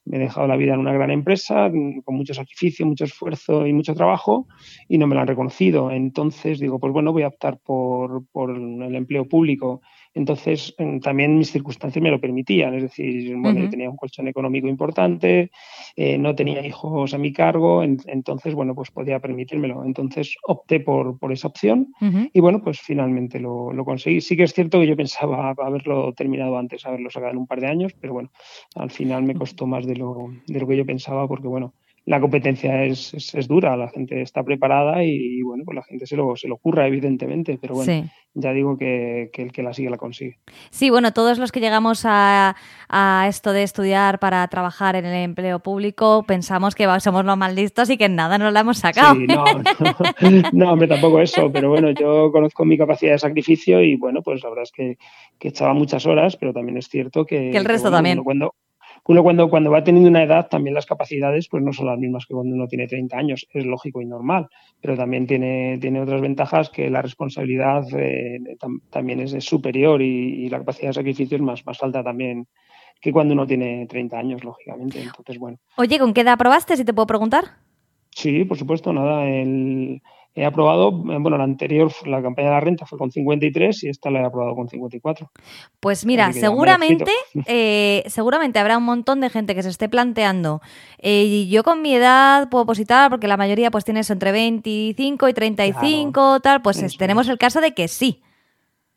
Me 0.06 0.16
he 0.16 0.20
dejado 0.22 0.48
la 0.48 0.56
vida 0.56 0.76
en 0.76 0.80
una 0.80 0.94
gran 0.94 1.12
empresa, 1.12 1.70
con 2.06 2.16
mucho 2.16 2.34
sacrificio, 2.34 2.86
mucho 2.86 3.04
esfuerzo 3.04 3.68
y 3.68 3.74
mucho 3.74 3.94
trabajo, 3.96 4.48
y 4.88 4.98
no 4.98 5.08
me 5.08 5.16
lo 5.16 5.20
han 5.20 5.28
reconocido. 5.28 5.92
Entonces, 5.92 6.58
digo, 6.58 6.80
pues 6.80 6.94
bueno, 6.94 7.12
voy 7.12 7.24
a 7.24 7.28
optar 7.28 7.60
por, 7.60 8.26
por 8.32 8.52
el 8.52 8.96
empleo 8.96 9.28
público 9.28 9.82
entonces, 10.14 10.76
también 11.02 11.38
mis 11.38 11.52
circunstancias 11.52 12.02
me 12.02 12.10
lo 12.10 12.20
permitían, 12.20 12.74
es 12.74 12.84
decir, 12.84 13.36
bueno, 13.38 13.70
tenía 13.70 13.90
un 13.90 13.96
colchón 13.96 14.28
económico 14.28 14.68
importante, 14.68 15.52
eh, 15.96 16.18
no 16.18 16.36
tenía 16.36 16.66
hijos 16.66 17.14
a 17.14 17.18
mi 17.18 17.32
cargo, 17.32 17.84
entonces, 17.84 18.56
bueno, 18.56 18.74
pues 18.74 18.90
podía 18.90 19.20
permitírmelo. 19.20 19.84
Entonces 19.86 20.36
opté 20.48 20.80
por, 20.80 21.20
por 21.20 21.32
esa 21.32 21.48
opción 21.48 21.94
y, 22.34 22.40
bueno, 22.40 22.62
pues 22.64 22.80
finalmente 22.80 23.40
lo, 23.40 23.72
lo, 23.72 23.86
conseguí. 23.86 24.22
Sí 24.22 24.36
que 24.36 24.44
es 24.44 24.54
cierto 24.54 24.80
que 24.80 24.88
yo 24.88 24.98
pensaba 24.98 25.54
haberlo 25.58 26.14
terminado 26.14 26.58
antes, 26.58 26.86
haberlo 26.86 27.10
sacado 27.10 27.32
en 27.32 27.38
un 27.38 27.48
par 27.48 27.62
de 27.62 27.68
años, 27.68 27.94
pero 28.00 28.14
bueno, 28.14 28.32
al 28.76 28.90
final 28.90 29.24
me 29.24 29.36
costó 29.36 29.68
más 29.68 29.86
de 29.86 29.96
lo, 29.96 30.32
de 30.48 30.60
lo 30.60 30.68
que 30.68 30.78
yo 30.78 30.86
pensaba 30.86 31.28
porque, 31.28 31.48
bueno, 31.48 31.74
la 32.10 32.20
competencia 32.20 32.86
es, 32.86 33.14
es, 33.14 33.48
dura, 33.48 33.78
la 33.78 33.88
gente 33.88 34.24
está 34.24 34.42
preparada 34.42 35.04
y, 35.04 35.44
bueno, 35.44 35.64
pues 35.64 35.76
la 35.76 35.84
gente 35.84 36.08
se 36.08 36.16
lo, 36.16 36.36
se 36.36 36.48
lo 36.48 36.56
ocurra, 36.56 36.88
evidentemente, 36.88 37.60
pero 37.62 37.76
bueno, 37.76 38.10
ya 38.34 38.52
digo 38.52 38.78
que, 38.78 39.30
que, 39.32 39.44
el 39.44 39.52
que 39.52 39.62
la 39.62 39.76
sigue 39.76 39.92
la 39.92 39.98
consigue. 39.98 40.40
Sí, 40.72 40.90
bueno, 40.90 41.14
todos 41.14 41.38
los 41.38 41.52
que 41.52 41.60
llegamos 41.60 42.06
a, 42.06 42.56
a, 42.90 43.28
esto 43.28 43.54
de 43.54 43.62
estudiar 43.62 44.18
para 44.18 44.48
trabajar 44.48 44.96
en 44.96 45.06
el 45.06 45.24
empleo 45.24 45.60
público 45.60 46.24
pensamos 46.28 46.74
que 46.74 46.88
somos 47.00 47.26
los 47.26 47.38
más 47.38 47.54
listos 47.54 47.92
y 47.92 47.98
que 47.98 48.10
nada 48.10 48.40
nos 48.40 48.54
la 48.54 48.62
hemos 48.62 48.80
sacado. 48.80 49.14
Sí, 49.14 49.28
no, 49.28 49.44
no, 50.52 50.74
hombre, 50.74 50.88
tampoco 50.88 51.22
eso, 51.22 51.52
pero 51.52 51.70
bueno, 51.70 51.92
yo 51.92 52.32
conozco 52.32 52.66
mi 52.66 52.76
capacidad 52.76 53.12
de 53.12 53.20
sacrificio 53.20 53.84
y 53.84 53.98
bueno, 53.98 54.24
pues 54.24 54.42
la 54.42 54.50
verdad 54.50 54.64
es 54.64 54.72
que, 54.72 54.98
que 55.38 55.50
echaba 55.50 55.76
muchas 55.76 56.08
horas, 56.08 56.38
pero 56.38 56.54
también 56.54 56.80
es 56.80 56.88
cierto 56.88 57.24
que... 57.24 57.52
Que 57.52 57.58
el 57.58 57.66
resto 57.66 57.92
también. 57.92 58.24
Cuando, 58.24 58.56
uno 59.10 59.24
cuando, 59.24 59.50
cuando 59.50 59.72
va 59.72 59.84
teniendo 59.84 60.08
una 60.08 60.22
edad, 60.22 60.48
también 60.50 60.76
las 60.76 60.86
capacidades 60.86 61.48
pues 61.50 61.64
no 61.64 61.74
son 61.74 61.88
las 61.88 61.98
mismas 61.98 62.28
que 62.28 62.36
cuando 62.36 62.54
uno 62.54 62.68
tiene 62.68 62.88
30 62.88 63.18
años, 63.18 63.48
es 63.52 63.66
lógico 63.66 64.04
y 64.04 64.06
normal, 64.06 64.48
pero 64.80 64.96
también 64.96 65.26
tiene, 65.26 65.80
tiene 65.82 66.00
otras 66.00 66.22
ventajas 66.22 66.70
que 66.70 66.92
la 66.92 67.02
responsabilidad 67.02 67.86
eh, 67.98 68.38
también 68.92 69.22
es, 69.22 69.44
superior 69.44 70.04
y, 70.04 70.48
la 70.50 70.60
capacidad 70.60 70.90
de 70.90 70.94
sacrificio 70.94 71.38
es 71.38 71.42
más, 71.42 71.66
más 71.66 71.82
alta 71.82 72.04
también 72.04 72.46
que 73.02 73.12
cuando 73.12 73.34
uno 73.34 73.48
tiene 73.48 73.88
30 73.88 74.16
años, 74.16 74.44
lógicamente. 74.44 75.02
Entonces, 75.02 75.40
bueno. 75.40 75.58
Oye, 75.78 75.98
¿con 75.98 76.14
qué 76.14 76.22
edad 76.22 76.34
aprobaste, 76.34 76.78
si 76.78 76.86
te 76.86 76.94
puedo 76.94 77.08
preguntar? 77.08 77.46
Sí, 78.12 78.46
por 78.46 78.60
supuesto, 78.60 78.94
nada, 78.94 79.28
el, 79.28 80.04
he 80.36 80.46
aprobado, 80.46 80.90
eh, 80.90 81.18
bueno, 81.20 81.38
la 81.38 81.44
anterior, 81.44 81.92
la 82.06 82.22
campaña 82.22 82.50
de 82.50 82.54
la 82.54 82.60
renta 82.60 82.86
fue 82.86 82.98
con 82.98 83.12
53 83.12 83.84
y 83.84 83.90
esta 83.90 84.10
la 84.10 84.22
he 84.22 84.26
aprobado 84.26 84.56
con 84.56 84.70
54. 84.70 85.30
Pues 85.80 86.06
mira, 86.06 86.32
seguramente, 86.34 87.12
eh, 87.46 88.04
seguramente 88.08 88.60
habrá 88.60 88.78
un 88.78 88.86
montón 88.86 89.22
de 89.22 89.30
gente 89.30 89.56
que 89.56 89.64
se 89.64 89.70
esté 89.70 89.90
planteando, 89.90 90.62
eh, 91.00 91.48
yo 91.50 91.64
con 91.64 91.82
mi 91.82 91.94
edad 91.96 92.50
puedo 92.50 92.66
positar 92.66 93.10
porque 93.10 93.28
la 93.28 93.38
mayoría 93.38 93.72
pues 93.72 93.86
tiene 93.86 94.02
eso 94.02 94.14
entre 94.14 94.32
25 94.32 95.28
y 95.28 95.34
35, 95.34 96.40
tal, 96.42 96.62
pues 96.62 96.98
tenemos 96.98 97.28
el 97.28 97.38
caso 97.38 97.62
de 97.62 97.74
que 97.74 97.88
sí. 97.88 98.22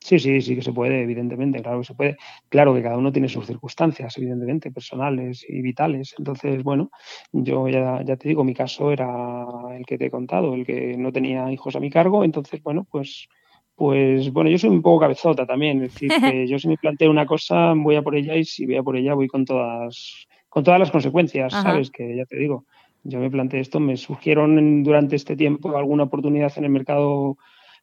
Sí, 0.05 0.19
sí, 0.19 0.41
sí 0.41 0.57
que 0.57 0.63
se 0.63 0.73
puede, 0.73 1.03
evidentemente, 1.03 1.63
claro 1.63 1.79
que 1.79 1.87
se 1.87 1.95
puede. 1.95 2.17
Claro 2.49 2.75
que 2.75 2.83
cada 2.83 2.99
uno 2.99 3.13
tiene 3.13 3.29
sus 3.29 3.47
circunstancias, 3.47 4.19
evidentemente, 4.19 4.73
personales 4.73 5.47
y 5.49 5.63
vitales. 5.63 6.15
Entonces, 6.19 6.65
bueno, 6.65 6.91
yo 7.31 7.69
ya, 7.69 8.03
ya 8.03 8.17
te 8.17 8.29
digo, 8.29 8.43
mi 8.43 8.53
caso 8.53 8.91
era 8.91 9.47
el 9.77 9.87
que 9.87 9.99
te 9.99 10.07
he 10.07 10.11
contado, 10.11 10.55
el 10.55 10.67
que 10.67 10.97
no 10.97 11.13
tenía 11.13 11.53
hijos 11.53 11.77
a 11.77 11.81
mi 11.81 11.89
cargo. 11.89 12.25
Entonces, 12.25 12.61
bueno, 12.65 12.85
pues, 12.91 13.29
pues 13.77 14.33
bueno, 14.33 14.51
yo 14.51 14.59
soy 14.59 14.71
un 14.71 14.83
poco 14.83 15.01
cabezota 15.01 15.47
también. 15.47 15.83
Es 15.85 15.95
decir, 15.95 16.11
que 16.21 16.47
yo 16.49 16.59
si 16.59 16.67
me 16.67 16.77
planteo 16.77 17.11
una 17.11 17.25
cosa, 17.25 17.73
voy 17.77 17.95
a 17.95 18.03
por 18.03 18.17
ella 18.17 18.37
y 18.37 18.45
si 18.45 18.67
voy 18.67 18.77
a 18.77 18.83
por 18.83 18.97
ella, 18.97 19.15
voy 19.15 19.29
con 19.29 19.45
todas, 19.45 20.27
con 20.49 20.65
todas 20.65 20.81
las 20.81 20.91
consecuencias, 20.91 21.53
¿sabes? 21.53 21.93
Que 21.93 22.17
ya 22.17 22.25
te 22.25 22.37
digo, 22.37 22.65
yo 23.05 23.21
me 23.21 23.31
planteé 23.31 23.61
esto, 23.61 23.79
me 23.79 23.97
surgieron 23.97 24.83
durante 24.83 25.15
este 25.15 25.37
tiempo 25.37 25.77
alguna 25.77 26.05
oportunidad 26.05 26.53
en 26.57 26.65
el 26.65 26.71
mercado 26.71 27.37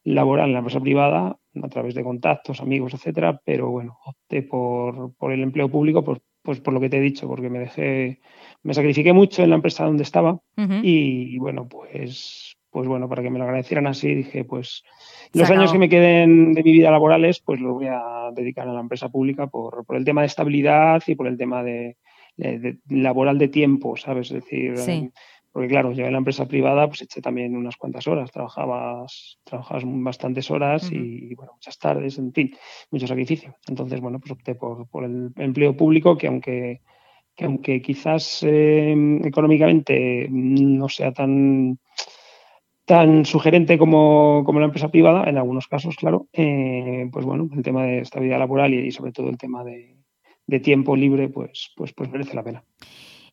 laboral 0.04 0.48
en 0.48 0.52
la 0.52 0.58
empresa 0.60 0.80
privada 0.80 1.39
a 1.62 1.68
través 1.68 1.94
de 1.94 2.04
contactos, 2.04 2.60
amigos, 2.60 2.94
etcétera, 2.94 3.40
pero 3.44 3.70
bueno, 3.70 3.98
opté 4.04 4.42
por, 4.42 5.14
por 5.16 5.32
el 5.32 5.42
empleo 5.42 5.68
público 5.68 6.04
pues, 6.04 6.20
pues 6.42 6.60
por 6.60 6.72
lo 6.72 6.80
que 6.80 6.88
te 6.88 6.98
he 6.98 7.00
dicho, 7.00 7.26
porque 7.26 7.50
me 7.50 7.58
dejé 7.58 8.20
me 8.62 8.74
sacrifiqué 8.74 9.12
mucho 9.12 9.42
en 9.42 9.50
la 9.50 9.56
empresa 9.56 9.84
donde 9.84 10.02
estaba 10.02 10.40
y, 10.82 11.38
bueno, 11.38 11.66
pues, 11.68 12.56
pues 12.70 12.86
bueno, 12.86 13.08
para 13.08 13.22
que 13.22 13.30
me 13.30 13.38
lo 13.38 13.44
agradecieran 13.44 13.86
así, 13.86 14.14
dije, 14.14 14.44
pues 14.44 14.84
los 15.32 15.50
años 15.50 15.72
que 15.72 15.78
me 15.78 15.88
queden 15.88 16.52
de 16.52 16.62
mi 16.62 16.72
vida 16.72 16.90
laborales, 16.90 17.40
pues 17.40 17.60
los 17.60 17.72
voy 17.72 17.86
a 17.86 18.30
dedicar 18.34 18.68
a 18.68 18.72
la 18.72 18.80
empresa 18.80 19.08
pública 19.08 19.46
por, 19.46 19.86
por 19.86 19.96
el 19.96 20.04
tema 20.04 20.20
de 20.20 20.26
estabilidad 20.26 21.02
y 21.06 21.14
por 21.14 21.26
el 21.26 21.38
tema 21.38 21.62
de, 21.62 21.96
laboral 22.88 23.38
de 23.38 23.48
tiempo, 23.48 23.96
¿sabes? 23.96 24.30
Es 24.30 24.44
decir, 24.44 24.74
porque 25.52 25.68
claro, 25.68 25.92
yo 25.92 26.04
en 26.04 26.12
la 26.12 26.18
empresa 26.18 26.46
privada 26.46 26.86
pues 26.86 27.02
eché 27.02 27.20
también 27.20 27.56
unas 27.56 27.76
cuantas 27.76 28.06
horas, 28.06 28.30
trabajabas, 28.30 29.38
trabajabas 29.44 29.84
bastantes 29.86 30.50
horas 30.50 30.90
y 30.92 31.34
bueno, 31.34 31.52
muchas 31.54 31.78
tardes, 31.78 32.18
en 32.18 32.32
fin, 32.32 32.54
mucho 32.90 33.06
sacrificio. 33.06 33.56
Entonces, 33.66 34.00
bueno, 34.00 34.20
pues 34.20 34.32
opté 34.32 34.54
por, 34.54 34.88
por 34.88 35.04
el 35.04 35.32
empleo 35.36 35.76
público 35.76 36.16
que 36.16 36.28
aunque, 36.28 36.82
que 37.34 37.44
aunque 37.44 37.82
quizás 37.82 38.44
eh, 38.44 39.20
económicamente 39.24 40.28
no 40.30 40.88
sea 40.88 41.12
tan 41.12 41.78
tan 42.84 43.24
sugerente 43.24 43.78
como, 43.78 44.42
como, 44.44 44.58
la 44.58 44.66
empresa 44.66 44.88
privada, 44.88 45.30
en 45.30 45.38
algunos 45.38 45.68
casos, 45.68 45.94
claro, 45.94 46.26
eh, 46.32 47.08
pues 47.12 47.24
bueno, 47.24 47.48
el 47.54 47.62
tema 47.62 47.84
de 47.84 48.00
estabilidad 48.00 48.40
laboral 48.40 48.74
y, 48.74 48.90
sobre 48.90 49.12
todo 49.12 49.28
el 49.28 49.38
tema 49.38 49.62
de, 49.62 49.96
de 50.48 50.58
tiempo 50.58 50.96
libre, 50.96 51.28
pues, 51.28 51.72
pues, 51.76 51.92
pues 51.92 52.10
merece 52.10 52.34
la 52.34 52.42
pena. 52.42 52.64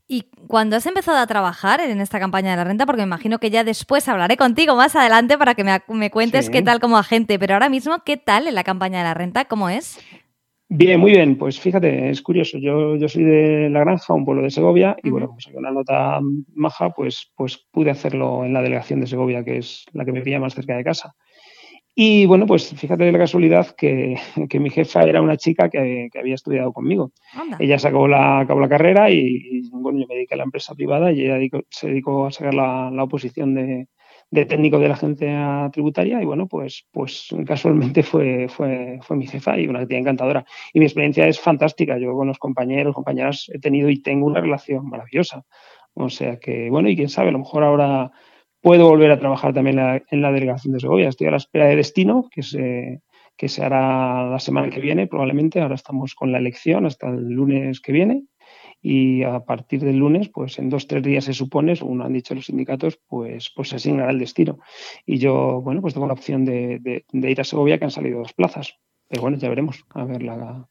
Y 0.09 0.23
cuando 0.47 0.77
has 0.77 0.85
empezado 0.85 1.17
a 1.17 1.27
trabajar 1.27 1.81
en 1.81 1.99
esta 1.99 2.19
campaña 2.19 2.51
de 2.51 2.57
la 2.57 2.63
renta, 2.63 2.85
porque 2.85 3.01
me 3.01 3.07
imagino 3.07 3.39
que 3.39 3.49
ya 3.49 3.65
después 3.65 4.07
hablaré 4.07 4.37
contigo 4.37 4.75
más 4.75 4.95
adelante 4.95 5.37
para 5.37 5.53
que 5.53 5.65
me, 5.65 6.11
cuentes 6.11 6.49
qué 6.49 6.61
tal 6.61 6.79
como 6.79 6.97
agente, 6.97 7.37
pero 7.37 7.55
ahora 7.55 7.67
mismo, 7.67 7.97
¿qué 8.05 8.15
tal 8.15 8.47
en 8.47 8.55
la 8.55 8.63
campaña 8.63 8.99
de 8.99 9.03
la 9.03 9.13
renta? 9.13 9.45
¿Cómo 9.45 9.67
es? 9.67 9.99
Bien, 10.69 10.99
muy 10.99 11.11
bien. 11.11 11.37
Pues 11.37 11.59
fíjate, 11.59 12.09
es 12.09 12.21
curioso. 12.21 12.57
Yo, 12.57 12.95
yo 12.95 13.09
soy 13.09 13.25
de 13.25 13.69
La 13.69 13.81
Granja, 13.81 14.13
un 14.13 14.23
pueblo 14.23 14.43
de 14.43 14.49
Segovia, 14.49 14.95
y 15.03 15.09
bueno, 15.09 15.27
como 15.27 15.41
saqué 15.41 15.57
una 15.57 15.71
nota 15.71 16.19
maja, 16.55 16.91
pues, 16.91 17.33
pues 17.35 17.67
pude 17.71 17.91
hacerlo 17.91 18.45
en 18.45 18.53
la 18.53 18.61
delegación 18.61 19.01
de 19.01 19.07
Segovia, 19.07 19.43
que 19.43 19.57
es 19.57 19.85
la 19.91 20.05
que 20.05 20.13
me 20.13 20.21
pilla 20.21 20.39
más 20.39 20.55
cerca 20.55 20.77
de 20.77 20.85
casa. 20.85 21.15
Y 21.99 22.27
bueno, 22.27 22.45
pues 22.45 22.75
fíjate 22.75 23.05
de 23.05 23.11
la 23.11 23.17
casualidad 23.17 23.75
que, 23.75 24.19
mi 24.59 24.69
jefa 24.69 25.01
era 25.01 25.19
una 25.19 25.35
chica 25.35 25.67
que, 25.67 26.11
había 26.15 26.35
estudiado 26.35 26.71
conmigo. 26.71 27.11
Ella 27.57 27.79
sacó 27.79 28.07
la, 28.07 28.41
acabó 28.41 28.59
la 28.59 28.69
carrera 28.69 29.09
y, 29.09 29.67
bueno, 29.71 29.97
yo 30.01 30.05
me 30.07 30.13
dediqué 30.13 30.35
a 30.35 30.37
la 30.37 30.43
empresa 30.43 30.75
privada 30.75 31.11
y 31.11 31.25
ella 31.25 31.39
se 31.71 31.87
dedicó 31.87 32.27
a 32.27 32.31
sacar 32.31 32.53
la, 32.53 33.03
oposición 33.03 33.55
de, 33.55 33.87
técnico 34.45 34.77
de 34.77 34.89
la 34.89 34.93
agencia 34.93 35.71
tributaria 35.73 36.21
y 36.21 36.25
bueno, 36.25 36.47
pues, 36.47 36.85
pues 36.91 37.29
casualmente 37.47 38.03
fue, 38.03 38.47
fue, 38.47 38.99
fue 39.01 39.17
mi 39.17 39.25
jefa 39.25 39.57
y 39.57 39.65
una 39.65 39.87
tía 39.87 39.97
encantadora. 39.97 40.45
Y 40.73 40.79
mi 40.79 40.85
experiencia 40.85 41.27
es 41.27 41.39
fantástica. 41.39 41.97
Yo 41.97 42.13
con 42.13 42.27
los 42.27 42.37
compañeros, 42.37 42.93
compañeras 42.93 43.49
he 43.51 43.57
tenido 43.57 43.89
y 43.89 44.03
tengo 44.03 44.27
una 44.27 44.39
relación 44.39 44.87
maravillosa. 44.87 45.45
O 45.95 46.09
sea 46.09 46.37
que, 46.37 46.69
bueno, 46.69 46.89
y 46.89 46.95
quién 46.95 47.09
sabe, 47.09 47.29
a 47.29 47.31
lo 47.31 47.39
mejor 47.39 47.63
ahora 47.63 48.11
Puedo 48.67 48.89
volver 48.89 49.11
a 49.11 49.17
trabajar 49.17 49.53
también 49.53 49.79
en 49.79 50.21
la 50.21 50.29
delegación 50.33 50.73
de 50.73 50.81
Segovia. 50.81 51.07
Estoy 51.07 51.27
a 51.27 51.31
la 51.31 51.37
espera 51.37 51.67
de 51.67 51.77
destino, 51.77 52.27
que 52.29 52.43
se, 52.43 53.01
que 53.37 53.47
se 53.47 53.63
hará 53.63 54.29
la 54.29 54.39
semana 54.39 54.69
que 54.69 54.81
viene, 54.81 55.07
probablemente. 55.07 55.61
Ahora 55.61 55.75
estamos 55.75 56.15
con 56.15 56.33
la 56.33 56.37
elección 56.37 56.85
hasta 56.85 57.07
el 57.07 57.29
lunes 57.29 57.79
que 57.79 57.93
viene. 57.93 58.25
Y 58.81 59.23
a 59.23 59.39
partir 59.39 59.79
del 59.79 59.95
lunes, 59.95 60.27
pues 60.27 60.59
en 60.59 60.69
dos, 60.69 60.85
tres 60.85 61.01
días 61.01 61.23
se 61.23 61.33
supone, 61.33 61.77
según 61.77 62.01
han 62.01 62.11
dicho 62.11 62.35
los 62.35 62.47
sindicatos, 62.47 62.99
pues, 63.07 63.53
pues 63.55 63.69
se 63.69 63.77
asignará 63.77 64.11
el 64.11 64.19
destino. 64.19 64.59
Y 65.05 65.17
yo, 65.17 65.61
bueno, 65.61 65.79
pues 65.79 65.93
tengo 65.93 66.07
la 66.07 66.13
opción 66.13 66.43
de, 66.43 67.05
de 67.09 67.31
ir 67.31 67.39
a 67.39 67.45
Segovia, 67.45 67.77
que 67.77 67.85
han 67.85 67.91
salido 67.91 68.19
dos 68.19 68.33
plazas. 68.33 68.77
Pero 69.07 69.21
bueno, 69.21 69.37
ya 69.37 69.47
veremos, 69.47 69.85
a 69.91 70.03
ver 70.03 70.23
la, 70.23 70.67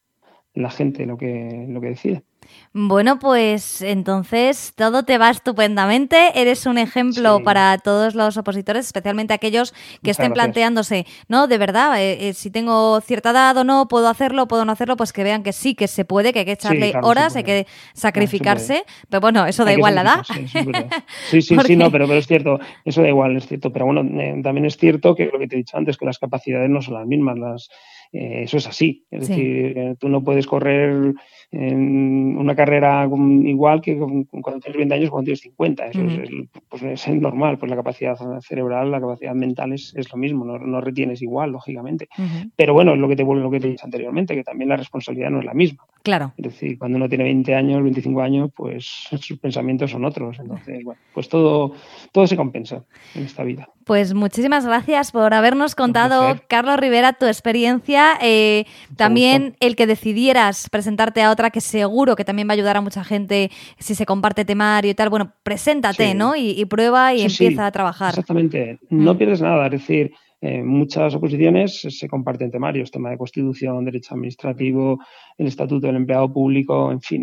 la 0.53 0.71
gente 0.71 1.07
lo 1.07 1.17
que, 1.17 1.65
lo 1.67 1.81
que 1.81 1.89
decide. 1.89 2.25
Bueno, 2.73 3.19
pues 3.19 3.83
entonces 3.83 4.73
todo 4.77 5.05
te 5.05 5.19
va 5.19 5.31
estupendamente. 5.31 6.41
Eres 6.41 6.67
un 6.67 6.79
ejemplo 6.79 7.43
para 7.43 7.79
todos 7.79 8.15
los 8.15 8.37
opositores, 8.37 8.87
especialmente 8.87 9.33
aquellos 9.33 9.75
que 10.03 10.11
estén 10.11 10.33
planteándose, 10.33 11.07
¿no? 11.29 11.47
De 11.47 11.59
verdad, 11.59 12.01
eh, 12.01 12.29
eh, 12.29 12.35
si 12.35 12.51
tengo 12.51 13.01
cierta 13.01 13.31
edad 13.31 13.57
o 13.57 13.65
no, 13.65 13.89
puedo 13.89 14.09
hacerlo, 14.09 14.47
puedo 14.47 14.65
no 14.65 14.73
hacerlo, 14.73 14.97
pues 14.97 15.13
que 15.13 15.25
vean 15.25 15.43
que 15.43 15.53
sí, 15.53 15.75
que 15.75 15.89
se 15.89 16.05
puede, 16.05 16.33
que 16.33 16.41
hay 16.41 16.45
que 16.45 16.53
echarle 16.53 16.93
horas, 17.03 17.37
hay 17.37 17.45
que 17.45 17.67
sacrificarse. 17.95 18.85
pero 19.09 19.21
bueno, 19.21 19.47
eso 19.47 19.65
da 19.65 19.73
igual 19.73 19.95
la 19.95 20.03
edad. 20.03 20.23
Sí, 21.31 21.43
sí, 21.43 21.57
sí, 21.65 21.77
no, 21.77 21.91
pero, 21.91 22.07
pero 22.07 22.19
es 22.19 22.27
cierto, 22.27 22.61
eso 22.85 23.03
da 23.03 23.09
igual, 23.09 23.37
es 23.37 23.47
cierto. 23.47 23.73
Pero 23.73 23.87
bueno, 23.87 24.03
eh, 24.21 24.41
también 24.43 24.67
es 24.67 24.77
cierto 24.77 25.15
que 25.15 25.27
lo 25.27 25.39
que 25.39 25.49
te 25.49 25.57
he 25.57 25.59
dicho 25.59 25.77
antes, 25.77 25.97
que 25.97 26.05
las 26.05 26.19
capacidades 26.19 26.71
no 26.71 26.83
son 26.83 26.95
las 26.95 27.07
mismas. 27.07 27.39
Las, 27.39 27.69
eso 28.13 28.57
es 28.57 28.67
así. 28.67 29.05
Es 29.11 29.29
decir, 29.29 29.97
tú 29.99 30.09
no 30.09 30.23
puedes 30.23 30.47
correr 30.47 31.15
en 31.53 32.37
una 32.37 32.57
carrera 32.57 33.09
igual 33.45 33.81
que 33.81 33.97
cuando 33.97 34.61
tienes 34.61 34.77
20 34.77 34.95
años 34.95 35.11
cuando 35.11 35.27
tienes 35.27 35.41
50. 35.41 35.87
Eso 35.87 36.01
es, 36.03 36.31
pues 36.69 36.83
es, 36.83 37.09
normal, 37.09 37.59
pues 37.59 37.71
la 37.71 37.77
capacidad 37.77 38.17
cerebral, 38.41 38.91
la 38.91 39.01
capacidad 39.01 39.35
mental 39.35 39.73
es, 39.73 39.95
es 39.97 40.11
lo 40.11 40.19
mismo, 40.19 40.45
no, 40.45 40.59
no, 40.59 40.81
retienes 40.81 41.23
igual, 41.23 41.53
lógicamente. 41.53 42.09
Pero 42.57 42.75
bueno, 42.75 42.95
es 42.95 42.99
lo 42.99 43.09
que 43.09 43.17
te 43.17 43.23
vuelve 43.23 43.43
lo 43.43 43.51
que 43.51 43.61
te 43.61 43.69
dicho 43.69 43.85
anteriormente, 43.85 44.35
que 44.35 44.45
también 44.45 44.69
la 44.69 44.77
responsabilidad 44.77 45.31
no 45.31 45.41
es 45.41 45.45
la 45.45 45.55
misma. 45.55 45.85
Claro. 46.03 46.33
Es 46.37 46.45
decir, 46.45 46.79
cuando 46.79 46.97
uno 46.97 47.09
tiene 47.09 47.25
20 47.25 47.55
años, 47.55 47.83
25 47.83 48.21
años, 48.23 48.51
pues 48.55 48.85
sus 49.21 49.39
pensamientos 49.39 49.91
son 49.91 50.05
otros. 50.05 50.39
Entonces, 50.39 50.85
bueno, 50.85 51.01
pues 51.13 51.29
todo, 51.29 51.73
todo 52.13 52.27
se 52.27 52.37
compensa 52.37 52.85
en 53.15 53.25
esta 53.25 53.43
vida. 53.43 53.69
Pues 53.85 54.15
muchísimas 54.15 54.67
gracias 54.67 55.13
por 55.13 55.33
habernos 55.33 55.77
contado, 55.77 56.41
Carlos 56.49 56.77
Rivera, 56.79 57.13
tu 57.13 57.27
experiencia. 57.27 57.96
Eh, 58.21 58.65
también 58.97 59.57
el 59.61 59.77
que 59.77 59.87
decidieras 59.87 60.69
presentarte 60.71 61.23
a 61.23 61.31
otra 61.31 61.51
que 61.51 61.61
seguro 61.61 62.17
que 62.17 62.25
también 62.25 62.49
va 62.49 62.53
a 62.53 62.55
ayudar 62.55 62.77
a 62.77 62.81
mucha 62.81 63.05
gente 63.05 63.51
si 63.79 63.95
se 63.95 64.07
comparte 64.07 64.45
temario 64.45 64.91
y 64.91 64.95
tal. 64.95 65.11
Bueno, 65.11 65.33
preséntate, 65.43 66.15
¿no? 66.15 66.37
Y, 66.37 66.65
prueba 66.67 67.15
y 67.15 67.23
empieza 67.23 67.67
a 67.67 67.73
trabajar. 67.73 68.11
Exactamente. 68.11 68.79
No 68.91 69.15
mm. 69.15 69.19
pierdes 69.19 69.41
nada. 69.41 69.67
Es 69.67 69.73
decir, 69.73 70.13
en 70.41 70.67
muchas 70.67 71.15
oposiciones 71.15 71.81
se 71.89 72.09
comparten 72.09 72.51
temarios, 72.51 72.91
tema 72.91 73.11
de 73.11 73.19
constitución, 73.19 73.85
derecho 73.85 74.15
administrativo, 74.15 74.99
el 75.39 75.47
estatuto 75.47 75.87
del 75.87 75.97
empleado 75.97 76.33
público, 76.33 76.93
en 76.93 77.01
fin, 77.01 77.23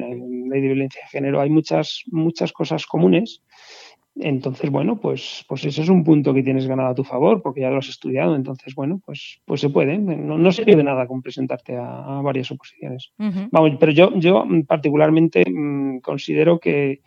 ley 0.50 0.62
de 0.62 0.68
violencia 0.68 1.02
de 1.04 1.10
género. 1.10 1.40
Hay 1.40 1.50
muchas, 1.50 2.04
muchas 2.08 2.52
cosas 2.52 2.86
comunes 2.86 3.42
entonces, 4.16 4.70
bueno, 4.70 5.00
pues, 5.00 5.44
pues 5.48 5.66
ese 5.66 5.82
es 5.82 5.90
un 5.90 6.04
punto 6.04 6.34
que 6.34 6.44
tienes 6.44 6.68
ganado 6.68 6.90
a 6.90 6.96
tu 6.96 7.04
favor, 7.04 7.42
porque 7.42 7.62
ya 7.62 7.70
lo 7.70 7.80
has 7.80 7.90
estudiado. 7.90 8.36
Entonces, 8.36 8.76
bueno, 8.76 9.02
pues, 9.04 9.42
pues 9.46 9.62
se 9.62 9.70
puede. 9.70 9.98
No, 9.98 10.38
no 10.38 10.52
se 10.52 10.64
pierde 10.64 10.84
nada 10.84 11.08
con 11.08 11.22
presentarte 11.22 11.76
a, 11.78 12.22
varias 12.24 12.52
oposiciones. 12.52 13.12
Vamos, 13.18 13.72
pero 13.80 13.92
yo, 13.92 14.12
yo 14.16 14.46
particularmente 14.68 15.44
mm, 15.50 16.00
considero 16.00 16.60
que, 16.60 17.02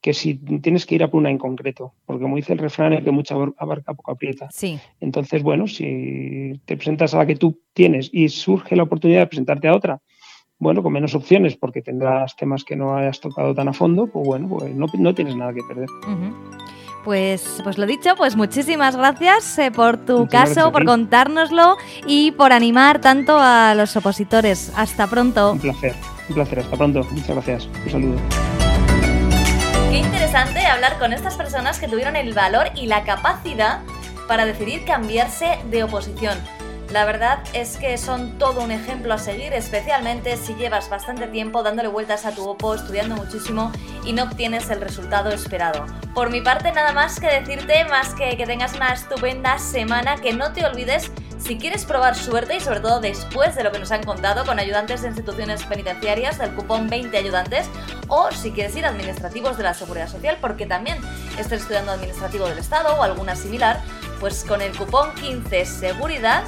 que 0.00 0.14
si 0.14 0.34
tienes 0.34 0.86
que 0.86 0.94
ir 0.94 1.02
a 1.02 1.10
por 1.10 1.18
una 1.18 1.30
en 1.30 1.38
concreto, 1.38 1.94
porque 2.06 2.22
como 2.22 2.36
dice 2.36 2.52
el 2.52 2.58
refrán, 2.58 2.92
es 2.92 3.02
que 3.02 3.10
mucha 3.10 3.34
abarca 3.56 3.94
poco 3.94 4.12
aprieta. 4.12 4.48
Sí. 4.50 4.78
Entonces, 5.00 5.42
bueno, 5.42 5.66
si 5.66 6.60
te 6.64 6.76
presentas 6.76 7.14
a 7.14 7.18
la 7.18 7.26
que 7.26 7.36
tú 7.36 7.60
tienes 7.72 8.08
y 8.12 8.28
surge 8.28 8.76
la 8.76 8.84
oportunidad 8.84 9.20
de 9.20 9.26
presentarte 9.26 9.68
a 9.68 9.74
otra, 9.74 10.00
bueno, 10.62 10.80
con 10.80 10.92
menos 10.92 11.12
opciones 11.16 11.56
porque 11.56 11.82
tendrás 11.82 12.36
temas 12.36 12.62
que 12.62 12.76
no 12.76 12.96
hayas 12.96 13.18
tocado 13.18 13.52
tan 13.52 13.66
a 13.66 13.72
fondo, 13.72 14.06
pues 14.06 14.24
bueno, 14.24 14.48
pues 14.48 14.72
no, 14.72 15.12
tienes 15.12 15.34
nada 15.34 15.52
que 15.52 15.60
perder. 15.66 15.88
Pues, 17.04 17.60
pues 17.64 17.78
lo 17.78 17.86
dicho, 17.86 18.14
pues 18.16 18.36
muchísimas 18.36 18.94
gracias 18.94 19.58
eh, 19.58 19.72
por 19.72 19.96
tu 19.96 20.28
caso, 20.28 20.70
por 20.70 20.84
contárnoslo 20.84 21.76
y 22.06 22.30
por 22.30 22.52
animar 22.52 23.00
tanto 23.00 23.38
a 23.40 23.74
los 23.74 23.96
opositores. 23.96 24.72
Hasta 24.76 25.08
pronto. 25.08 25.50
Un 25.50 25.58
placer, 25.58 25.96
un 26.28 26.34
placer, 26.36 26.60
hasta 26.60 26.76
pronto. 26.76 27.04
Muchas 27.10 27.30
gracias. 27.30 27.68
Un 27.84 27.90
saludo. 27.90 28.16
Qué 29.90 29.98
interesante 29.98 30.60
hablar 30.60 30.96
con 31.00 31.12
estas 31.12 31.34
personas 31.34 31.80
que 31.80 31.88
tuvieron 31.88 32.14
el 32.14 32.34
valor 32.34 32.68
y 32.76 32.86
la 32.86 33.02
capacidad 33.02 33.80
para 34.28 34.46
decidir 34.46 34.84
cambiarse 34.84 35.58
de 35.72 35.82
oposición. 35.82 36.38
La 36.92 37.06
verdad 37.06 37.38
es 37.54 37.78
que 37.78 37.96
son 37.96 38.36
todo 38.36 38.60
un 38.60 38.70
ejemplo 38.70 39.14
a 39.14 39.18
seguir, 39.18 39.54
especialmente 39.54 40.36
si 40.36 40.54
llevas 40.56 40.90
bastante 40.90 41.26
tiempo 41.26 41.62
dándole 41.62 41.88
vueltas 41.88 42.26
a 42.26 42.32
tu 42.32 42.46
OPO, 42.46 42.74
estudiando 42.74 43.16
muchísimo 43.16 43.72
y 44.04 44.12
no 44.12 44.24
obtienes 44.24 44.68
el 44.68 44.82
resultado 44.82 45.30
esperado. 45.30 45.86
Por 46.14 46.28
mi 46.28 46.42
parte, 46.42 46.70
nada 46.70 46.92
más 46.92 47.18
que 47.18 47.28
decirte, 47.28 47.86
más 47.86 48.12
que 48.12 48.36
que 48.36 48.44
tengas 48.44 48.74
una 48.74 48.92
estupenda 48.92 49.58
semana, 49.58 50.16
que 50.16 50.34
no 50.34 50.52
te 50.52 50.66
olvides 50.66 51.10
si 51.38 51.56
quieres 51.56 51.86
probar 51.86 52.14
suerte 52.14 52.56
y 52.56 52.60
sobre 52.60 52.80
todo 52.80 53.00
después 53.00 53.54
de 53.54 53.64
lo 53.64 53.72
que 53.72 53.78
nos 53.78 53.90
han 53.90 54.04
contado 54.04 54.44
con 54.44 54.58
ayudantes 54.58 55.00
de 55.00 55.08
instituciones 55.08 55.64
penitenciarias 55.64 56.36
del 56.36 56.54
cupón 56.54 56.90
20 56.90 57.16
ayudantes 57.16 57.70
o 58.08 58.30
si 58.32 58.52
quieres 58.52 58.76
ir 58.76 58.84
a 58.84 58.90
administrativos 58.90 59.56
de 59.56 59.62
la 59.62 59.72
Seguridad 59.72 60.08
Social 60.08 60.36
porque 60.42 60.66
también 60.66 60.98
estés 61.38 61.62
estudiando 61.62 61.92
administrativo 61.92 62.46
del 62.48 62.58
Estado 62.58 62.94
o 62.96 63.02
alguna 63.02 63.34
similar, 63.34 63.80
pues 64.20 64.44
con 64.44 64.60
el 64.60 64.76
cupón 64.76 65.14
15 65.14 65.64
seguridad 65.64 66.44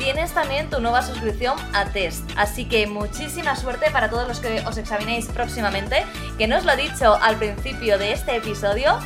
tienes 0.00 0.32
también 0.32 0.70
tu 0.70 0.80
nueva 0.80 1.02
suscripción 1.02 1.56
a 1.74 1.84
Test. 1.84 2.24
Así 2.36 2.64
que 2.64 2.86
muchísima 2.86 3.54
suerte 3.54 3.90
para 3.90 4.08
todos 4.08 4.26
los 4.26 4.40
que 4.40 4.62
os 4.66 4.78
examinéis 4.78 5.26
próximamente, 5.26 6.04
que 6.38 6.48
no 6.48 6.56
os 6.56 6.64
lo 6.64 6.72
he 6.72 6.76
dicho 6.76 7.16
al 7.20 7.36
principio 7.36 7.98
de 7.98 8.12
este 8.12 8.36
episodio. 8.36 8.98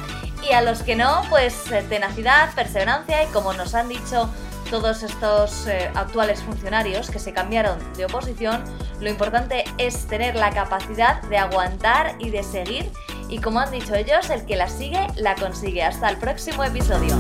Y 0.49 0.53
a 0.53 0.63
los 0.63 0.83
que 0.83 0.95
no, 0.95 1.23
pues 1.31 1.73
eh, 1.73 1.85
tenacidad, 1.89 2.55
perseverancia 2.55 3.25
y 3.25 3.27
como 3.29 3.53
nos 3.55 3.75
han 3.75 3.89
dicho 3.89 4.31
todos 4.71 5.03
estos 5.03 5.67
eh, 5.67 5.91
actuales 5.95 6.43
funcionarios 6.43 7.11
que 7.11 7.19
se 7.19 7.33
cambiaron 7.33 7.79
de 7.95 8.05
oposición, 8.05 8.63
lo 9.01 9.11
importante 9.11 9.65
es 9.79 10.07
tener 10.07 10.37
la 10.37 10.51
capacidad 10.51 11.23
de 11.23 11.39
aguantar 11.39 12.15
y 12.19 12.31
de 12.31 12.43
seguir 12.43 12.93
y 13.29 13.39
como 13.39 13.59
han 13.59 13.71
dicho 13.71 13.95
ellos, 13.95 14.31
el 14.31 14.45
que 14.45 14.55
la 14.55 14.69
sigue, 14.69 15.07
la 15.17 15.35
consigue. 15.35 15.83
Hasta 15.83 16.09
el 16.11 16.19
próximo 16.19 16.63
episodio. 16.63 17.19